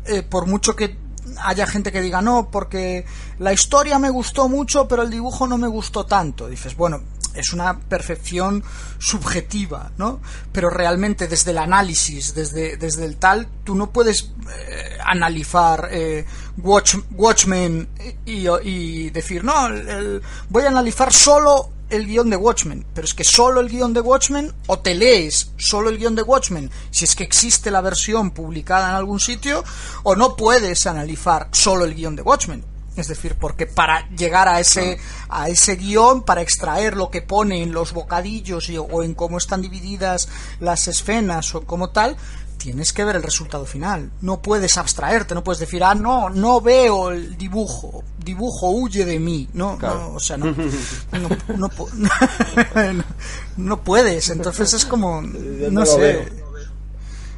eh, 0.06 0.22
por 0.22 0.46
mucho 0.46 0.74
que 0.74 0.96
haya 1.42 1.66
gente 1.66 1.92
que 1.92 2.00
diga 2.00 2.20
no, 2.22 2.50
porque 2.50 3.04
la 3.38 3.52
historia 3.52 3.98
me 3.98 4.10
gustó 4.10 4.48
mucho, 4.48 4.86
pero 4.88 5.02
el 5.02 5.10
dibujo 5.10 5.46
no 5.46 5.58
me 5.58 5.68
gustó 5.68 6.06
tanto, 6.06 6.48
dices, 6.48 6.76
bueno, 6.76 7.00
es 7.34 7.52
una 7.52 7.78
perfección 7.78 8.64
subjetiva, 8.98 9.92
¿no? 9.98 10.20
Pero 10.52 10.70
realmente 10.70 11.28
desde 11.28 11.50
el 11.50 11.58
análisis, 11.58 12.34
desde, 12.34 12.76
desde 12.76 13.04
el 13.04 13.16
tal, 13.18 13.46
tú 13.64 13.74
no 13.74 13.90
puedes 13.90 14.30
eh, 14.58 14.98
analizar 15.04 15.88
eh, 15.92 16.24
Watch, 16.58 16.96
Watchmen 17.12 17.88
y, 18.24 18.48
y 18.48 19.10
decir, 19.10 19.44
no, 19.44 19.66
el- 19.68 20.22
voy 20.48 20.64
a 20.64 20.68
analizar 20.68 21.12
solo 21.12 21.70
el 21.90 22.06
guion 22.06 22.30
de 22.30 22.36
Watchmen, 22.36 22.84
pero 22.94 23.04
es 23.04 23.14
que 23.14 23.24
solo 23.24 23.60
el 23.60 23.68
guion 23.68 23.92
de 23.94 24.00
Watchmen, 24.00 24.52
o 24.66 24.78
te 24.78 24.94
lees 24.94 25.52
solo 25.56 25.88
el 25.88 25.98
guion 25.98 26.14
de 26.16 26.22
Watchmen, 26.22 26.70
si 26.90 27.04
es 27.04 27.14
que 27.14 27.24
existe 27.24 27.70
la 27.70 27.80
versión 27.80 28.30
publicada 28.32 28.90
en 28.90 28.96
algún 28.96 29.20
sitio, 29.20 29.62
o 30.02 30.16
no 30.16 30.34
puedes 30.36 30.86
analizar 30.86 31.48
solo 31.52 31.84
el 31.84 31.94
guion 31.94 32.16
de 32.16 32.22
Watchmen. 32.22 32.64
Es 32.96 33.08
decir, 33.08 33.34
porque 33.38 33.66
para 33.66 34.08
llegar 34.16 34.48
a 34.48 34.58
ese, 34.58 34.98
a 35.28 35.50
ese 35.50 35.76
guion, 35.76 36.22
para 36.22 36.40
extraer 36.40 36.96
lo 36.96 37.10
que 37.10 37.20
pone 37.20 37.62
en 37.62 37.72
los 37.72 37.92
bocadillos 37.92 38.70
y- 38.70 38.78
o 38.78 39.02
en 39.02 39.12
cómo 39.14 39.36
están 39.36 39.60
divididas 39.60 40.28
las 40.60 40.88
escenas 40.88 41.54
o 41.54 41.60
como 41.66 41.90
tal, 41.90 42.16
tienes 42.66 42.92
que 42.92 43.04
ver 43.04 43.14
el 43.14 43.22
resultado 43.22 43.64
final. 43.64 44.10
No 44.22 44.42
puedes 44.42 44.76
abstraerte, 44.76 45.36
no 45.36 45.44
puedes 45.44 45.60
decir, 45.60 45.84
ah, 45.84 45.94
no, 45.94 46.30
no 46.30 46.60
veo 46.60 47.10
el 47.10 47.38
dibujo, 47.38 48.02
dibujo 48.18 48.70
huye 48.70 49.04
de 49.04 49.20
mí. 49.20 49.48
No, 49.52 49.78
Claro. 49.78 50.00
no, 50.00 50.14
o 50.14 50.20
sea, 50.20 50.36
no, 50.36 50.46
no, 51.12 51.28
no, 51.56 51.70
pu- 51.70 51.92
no- 51.92 53.04
no 53.56 53.84
puedes. 53.84 54.30
Entonces 54.30 54.72
es 54.72 54.84
como, 54.84 55.22
no 55.70 55.86
sé. 55.86 56.28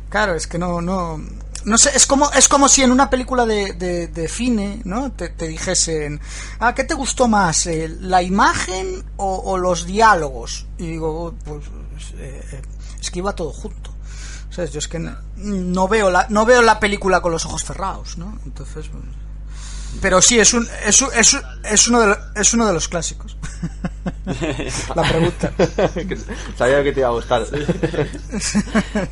Claro, 0.09 0.35
es 0.35 0.47
que 0.47 0.57
no, 0.59 0.81
no, 0.81 1.18
no 1.66 1.76
sé, 1.76 1.91
es 1.95 2.07
como, 2.07 2.31
es 2.33 2.49
como 2.49 2.66
si 2.70 2.83
en 2.83 2.91
una 2.91 3.11
película 3.11 3.45
de, 3.45 3.74
de, 3.74 4.09
de 4.09 4.29
cine, 4.29 4.81
¿no? 4.85 5.12
Te, 5.12 5.29
te 5.29 5.47
dijesen, 5.47 6.20
ah, 6.61 6.74
¿qué 6.74 6.85
te 6.85 6.95
gustó 6.95 7.29
más? 7.29 7.66
eh, 7.66 7.95
¿La 8.01 8.22
imagen 8.22 9.05
o, 9.18 9.37
o 9.45 9.59
los 9.59 9.85
diálogos? 9.85 10.66
Y 10.79 10.87
digo, 10.87 11.35
pues, 11.45 11.64
eh, 12.16 12.43
eh, 12.53 12.62
es 12.99 13.11
que 13.11 13.18
iba 13.18 13.35
todo 13.35 13.53
junto. 13.53 13.88
¿Sabes? 14.59 14.72
Yo 14.72 14.80
es 14.80 14.88
que 14.88 14.98
no, 14.98 15.14
no 15.36 15.86
veo 15.86 16.11
la, 16.11 16.26
no 16.30 16.44
veo 16.44 16.62
la 16.62 16.80
película 16.80 17.20
con 17.20 17.30
los 17.30 17.46
ojos 17.46 17.62
cerrados, 17.64 18.18
¿no? 18.18 18.36
Entonces, 18.44 18.88
pues, 18.88 19.04
pero 20.02 20.20
sí, 20.20 20.40
es 20.40 20.52
un, 20.52 20.66
es, 20.84 21.00
un- 21.00 21.11
es, 21.16 21.32
un- 21.32 21.42
es 21.64 21.86
uno 21.86 22.00
de 22.00 22.06
los, 22.09 22.18
es 22.34 22.52
uno 22.54 22.66
de 22.66 22.72
los 22.72 22.88
clásicos. 22.88 23.36
la 24.96 25.02
pregunta. 25.09 25.52
Sabía 26.56 26.82
que 26.82 26.92
te 26.92 26.98
iba 27.00 27.09
a 27.09 27.12
gustar. 27.12 27.44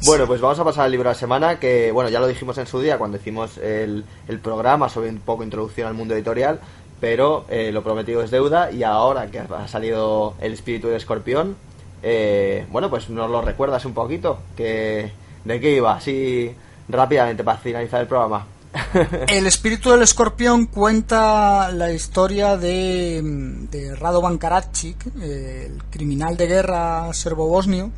bueno, 0.04 0.26
pues 0.26 0.40
vamos 0.40 0.58
a 0.58 0.64
pasar 0.64 0.84
al 0.86 0.90
libro 0.90 1.08
de 1.08 1.14
la 1.14 1.18
semana, 1.18 1.60
que 1.60 1.92
bueno, 1.92 2.10
ya 2.10 2.18
lo 2.18 2.26
dijimos 2.26 2.58
en 2.58 2.66
su 2.66 2.80
día 2.80 2.98
cuando 2.98 3.16
hicimos 3.18 3.56
el, 3.58 4.04
el 4.26 4.40
programa 4.40 4.88
sobre 4.88 5.10
un 5.10 5.18
poco 5.20 5.44
introducción 5.44 5.86
al 5.86 5.94
mundo 5.94 6.14
editorial, 6.14 6.60
pero 7.00 7.44
eh, 7.50 7.70
lo 7.72 7.84
prometido 7.84 8.20
es 8.22 8.32
deuda 8.32 8.72
y 8.72 8.82
ahora 8.82 9.30
que 9.30 9.38
ha 9.40 9.68
salido 9.68 10.34
El 10.40 10.52
espíritu 10.54 10.88
del 10.88 10.96
escorpión, 10.96 11.56
eh, 12.02 12.66
bueno, 12.70 12.90
pues 12.90 13.08
nos 13.10 13.30
lo 13.30 13.42
recuerdas 13.42 13.84
un 13.84 13.94
poquito, 13.94 14.40
que 14.56 15.12
de 15.46 15.60
qué 15.60 15.76
iba, 15.76 15.94
así 15.94 16.54
rápidamente 16.88 17.44
para 17.44 17.58
finalizar 17.58 18.00
el 18.00 18.08
programa. 18.08 18.46
El 19.28 19.46
espíritu 19.46 19.90
del 19.90 20.02
escorpión 20.02 20.66
cuenta 20.66 21.70
la 21.70 21.92
historia 21.92 22.58
de, 22.58 23.22
de 23.70 23.94
Radovan 23.96 24.36
Karadzic, 24.36 25.06
el 25.18 25.82
criminal 25.90 26.36
de 26.36 26.46
guerra 26.46 27.10
serbo-bosnio, 27.14 27.90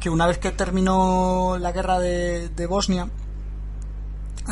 que 0.00 0.10
una 0.10 0.26
vez 0.26 0.38
que 0.38 0.50
terminó 0.50 1.56
la 1.60 1.70
guerra 1.70 2.00
de, 2.00 2.66
Bosnia, 2.68 3.08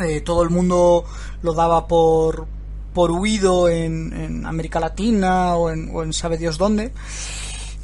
eh, 0.05 0.21
todo 0.21 0.43
el 0.43 0.51
mundo 0.51 1.03
lo 1.41 1.53
daba 1.53 1.87
por, 1.87 2.47
por 2.93 3.11
huido 3.11 3.67
en, 3.67 4.45
América 4.45 4.79
Latina 4.79 5.55
o 5.55 5.69
en 5.69 6.13
sabe 6.13 6.37
Dios 6.37 6.57
dónde. 6.57 6.93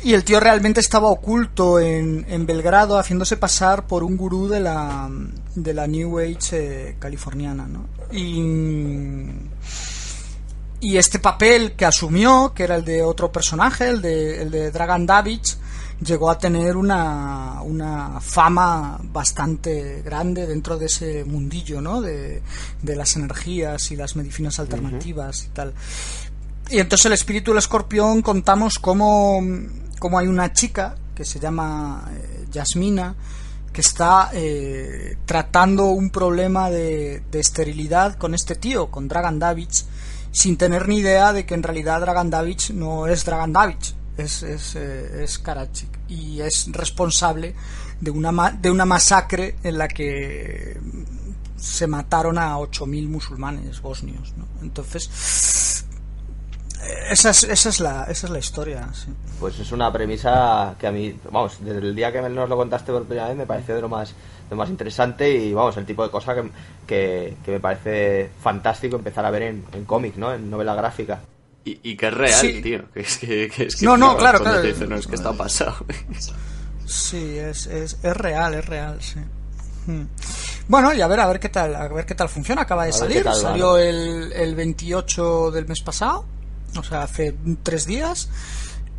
Y 0.03 0.13
el 0.13 0.25
tío 0.25 0.39
realmente 0.39 0.81
estaba 0.81 1.07
oculto 1.07 1.79
en, 1.79 2.25
en 2.27 2.45
Belgrado 2.45 2.97
haciéndose 2.97 3.37
pasar 3.37 3.87
por 3.87 4.03
un 4.03 4.17
gurú 4.17 4.49
de 4.49 4.59
la, 4.59 5.09
de 5.55 5.73
la 5.73 5.87
New 5.87 6.19
Age 6.19 6.37
eh, 6.51 6.95
californiana, 6.99 7.67
¿no? 7.67 7.87
Y, 8.11 9.25
y 10.81 10.97
este 10.97 11.19
papel 11.19 11.73
que 11.73 11.85
asumió, 11.85 12.51
que 12.53 12.63
era 12.63 12.75
el 12.75 12.83
de 12.83 13.01
otro 13.01 13.31
personaje, 13.31 13.87
el 13.87 14.01
de, 14.01 14.41
el 14.41 14.51
de 14.51 14.71
Dragan 14.71 15.05
Davic, 15.05 15.57
llegó 16.03 16.29
a 16.29 16.37
tener 16.37 16.75
una, 16.75 17.61
una 17.61 18.19
fama 18.19 18.99
bastante 19.01 20.01
grande 20.01 20.45
dentro 20.45 20.77
de 20.77 20.87
ese 20.87 21.23
mundillo, 21.23 21.79
¿no? 21.79 22.01
De, 22.01 22.41
de 22.81 22.95
las 22.97 23.15
energías 23.15 23.89
y 23.91 23.95
las 23.95 24.17
medicinas 24.17 24.59
alternativas 24.59 25.45
y 25.45 25.47
tal. 25.49 25.73
Y 26.69 26.79
entonces 26.79 27.05
el 27.05 27.13
espíritu 27.13 27.51
del 27.51 27.59
escorpión 27.59 28.21
contamos 28.21 28.79
cómo, 28.79 29.39
cómo 30.03 30.19
hay 30.19 30.27
una 30.27 30.51
chica 30.51 30.97
que 31.15 31.23
se 31.23 31.39
llama 31.39 32.11
eh, 32.11 32.45
Yasmina 32.51 33.15
que 33.71 33.79
está 33.79 34.31
eh, 34.33 35.15
tratando 35.25 35.85
un 35.85 36.09
problema 36.09 36.69
de, 36.69 37.23
esterilidad 37.31 38.17
con 38.17 38.35
este 38.35 38.55
tío, 38.55 38.91
con 38.91 39.07
Dragan 39.07 39.39
Davids, 39.39 39.85
sin 40.29 40.57
tener 40.57 40.89
ni 40.89 40.97
idea 40.97 41.31
de 41.31 41.45
que 41.45 41.53
en 41.53 41.63
realidad 41.63 42.01
Dragan 42.01 42.29
Davic 42.29 42.71
no 42.71 43.07
es 43.07 43.23
Dragan 43.23 43.53
Davic, 43.53 43.95
es, 44.17 44.43
es, 44.43 44.75
eh, 44.75 45.23
es 45.23 45.39
Karachik 45.39 45.97
y 46.09 46.41
es 46.41 46.67
responsable 46.73 47.55
de 48.01 48.11
una, 48.11 48.51
de 48.51 48.71
una 48.71 48.83
masacre 48.83 49.55
en 49.63 49.77
la 49.77 49.87
que 49.87 50.77
se 51.55 51.87
mataron 51.87 52.37
a 52.37 52.57
8.000 52.57 53.07
musulmanes 53.07 53.81
bosnios. 53.81 54.33
¿no? 54.35 54.47
Entonces, 54.61 55.09
esa 57.09 57.29
es, 57.29 57.43
esa 57.43 57.69
es, 57.69 57.79
la, 57.79 58.03
esa 58.03 58.27
es 58.27 58.31
la 58.31 58.39
historia. 58.39 58.87
Pues 59.39 59.59
es 59.59 59.71
una 59.71 59.91
premisa 59.91 60.75
que 60.79 60.87
a 60.87 60.91
mí, 60.91 61.17
vamos, 61.31 61.57
desde 61.59 61.79
el 61.79 61.95
día 61.95 62.11
que 62.11 62.21
nos 62.21 62.49
lo 62.49 62.57
contaste 62.57 62.91
por 62.91 63.05
primera 63.05 63.27
vez 63.27 63.37
me 63.37 63.45
pareció 63.45 63.75
de 63.75 63.81
lo 63.81 63.89
más, 63.89 64.09
de 64.09 64.51
lo 64.51 64.55
más 64.55 64.69
interesante 64.69 65.29
y, 65.29 65.53
vamos, 65.53 65.77
el 65.77 65.85
tipo 65.85 66.03
de 66.03 66.09
cosa 66.09 66.35
que, 66.85 67.35
que, 67.43 67.51
me 67.51 67.59
parece 67.59 68.31
fantástico 68.41 68.95
empezar 68.95 69.25
a 69.25 69.31
ver 69.31 69.43
en, 69.43 69.65
en 69.73 69.85
cómic, 69.85 70.15
¿no? 70.15 70.33
En 70.33 70.49
novela 70.49 70.75
gráfica. 70.75 71.21
Y, 71.65 71.79
y 71.83 71.95
que 71.95 72.07
es 72.07 72.13
real, 72.13 72.61
tío. 72.61 72.91
Que 72.91 72.99
es 72.99 73.17
que, 73.17 73.49
que, 73.49 73.63
es 73.65 73.75
que 73.77 73.85
no, 73.85 73.95
no, 73.95 74.17
claro, 74.17 74.39
claro. 74.39 74.61
no, 74.87 74.95
es 74.95 75.07
que 75.07 75.15
está 75.15 75.33
pasado. 75.33 75.75
Sí, 76.85 77.37
es, 77.37 77.67
es, 77.67 77.97
es 78.03 78.17
real, 78.17 78.55
es 78.55 78.65
real, 78.65 79.01
sí. 79.01 79.19
Hmm. 79.85 80.07
Bueno, 80.67 80.93
y 80.93 81.01
a 81.01 81.07
ver, 81.07 81.19
a 81.19 81.27
ver 81.27 81.39
qué 81.39 81.49
tal, 81.49 81.75
a 81.75 81.87
ver 81.87 82.05
qué 82.05 82.15
tal 82.15 82.29
funciona. 82.29 82.61
Acaba 82.61 82.85
de 82.85 82.93
salir, 82.93 83.23
salió 83.33 83.77
el, 83.77 84.31
el 84.33 84.55
28 84.55 85.51
del 85.51 85.67
mes 85.67 85.81
pasado, 85.81 86.25
o 86.77 86.83
sea, 86.83 87.03
hace 87.03 87.35
tres 87.63 87.85
días. 87.85 88.29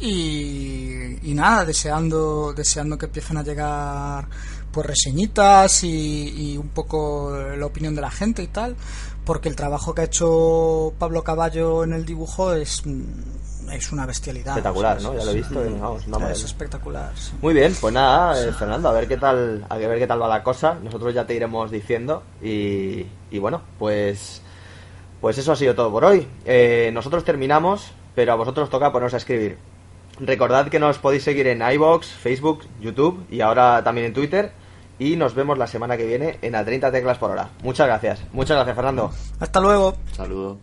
Y, 0.00 1.18
y 1.22 1.34
nada, 1.34 1.64
deseando, 1.64 2.52
deseando 2.52 2.98
que 2.98 3.06
empiecen 3.06 3.36
a 3.36 3.42
llegar 3.42 4.26
pues 4.72 4.86
reseñitas 4.86 5.84
y, 5.84 6.52
y, 6.52 6.58
un 6.58 6.68
poco 6.68 7.32
la 7.56 7.64
opinión 7.64 7.94
de 7.94 8.00
la 8.00 8.10
gente 8.10 8.42
y 8.42 8.48
tal, 8.48 8.74
porque 9.24 9.48
el 9.48 9.54
trabajo 9.54 9.94
que 9.94 10.02
ha 10.02 10.04
hecho 10.04 10.92
Pablo 10.98 11.22
Caballo 11.22 11.84
en 11.84 11.92
el 11.92 12.04
dibujo 12.04 12.52
es 12.52 12.82
es 13.72 13.92
una 13.92 14.06
bestialidad. 14.06 14.58
Espectacular, 14.58 15.00
¿no? 15.02 15.16
Ya 15.16 15.24
lo 15.24 15.30
he 15.30 15.34
visto. 15.34 15.62
vamos, 16.08 16.30
es 16.30 16.44
espectacular. 16.44 17.12
Muy 17.40 17.54
bien, 17.54 17.74
pues 17.80 17.94
nada, 17.94 18.42
eh, 18.42 18.52
Fernando, 18.52 18.88
a 18.88 18.92
ver 18.92 19.08
qué 19.08 19.16
tal, 19.16 19.64
a 19.68 19.76
ver 19.76 19.98
qué 19.98 20.06
tal 20.06 20.20
va 20.20 20.28
la 20.28 20.42
cosa. 20.42 20.74
Nosotros 20.82 21.14
ya 21.14 21.26
te 21.26 21.34
iremos 21.34 21.70
diciendo 21.70 22.22
y, 22.42 23.06
y 23.30 23.38
bueno, 23.38 23.62
pues 23.78 24.42
pues 25.24 25.38
eso 25.38 25.52
ha 25.52 25.56
sido 25.56 25.74
todo 25.74 25.90
por 25.90 26.04
hoy. 26.04 26.28
Eh, 26.44 26.90
nosotros 26.92 27.24
terminamos, 27.24 27.92
pero 28.14 28.32
a 28.32 28.34
vosotros 28.34 28.68
toca 28.68 28.92
poneros 28.92 29.14
a 29.14 29.16
escribir. 29.16 29.56
Recordad 30.20 30.68
que 30.68 30.78
nos 30.78 30.98
podéis 30.98 31.22
seguir 31.22 31.46
en 31.46 31.62
iBox, 31.62 32.08
Facebook, 32.08 32.66
YouTube 32.78 33.24
y 33.30 33.40
ahora 33.40 33.82
también 33.82 34.08
en 34.08 34.12
Twitter. 34.12 34.52
Y 34.98 35.16
nos 35.16 35.34
vemos 35.34 35.56
la 35.56 35.66
semana 35.66 35.96
que 35.96 36.04
viene 36.04 36.38
en 36.42 36.54
A 36.54 36.62
30 36.62 36.92
Teclas 36.92 37.16
por 37.16 37.30
Hora. 37.30 37.48
Muchas 37.62 37.86
gracias. 37.86 38.22
Muchas 38.34 38.58
gracias, 38.58 38.76
Fernando. 38.76 39.12
Hasta 39.40 39.60
luego. 39.60 39.94
Saludo. 40.12 40.58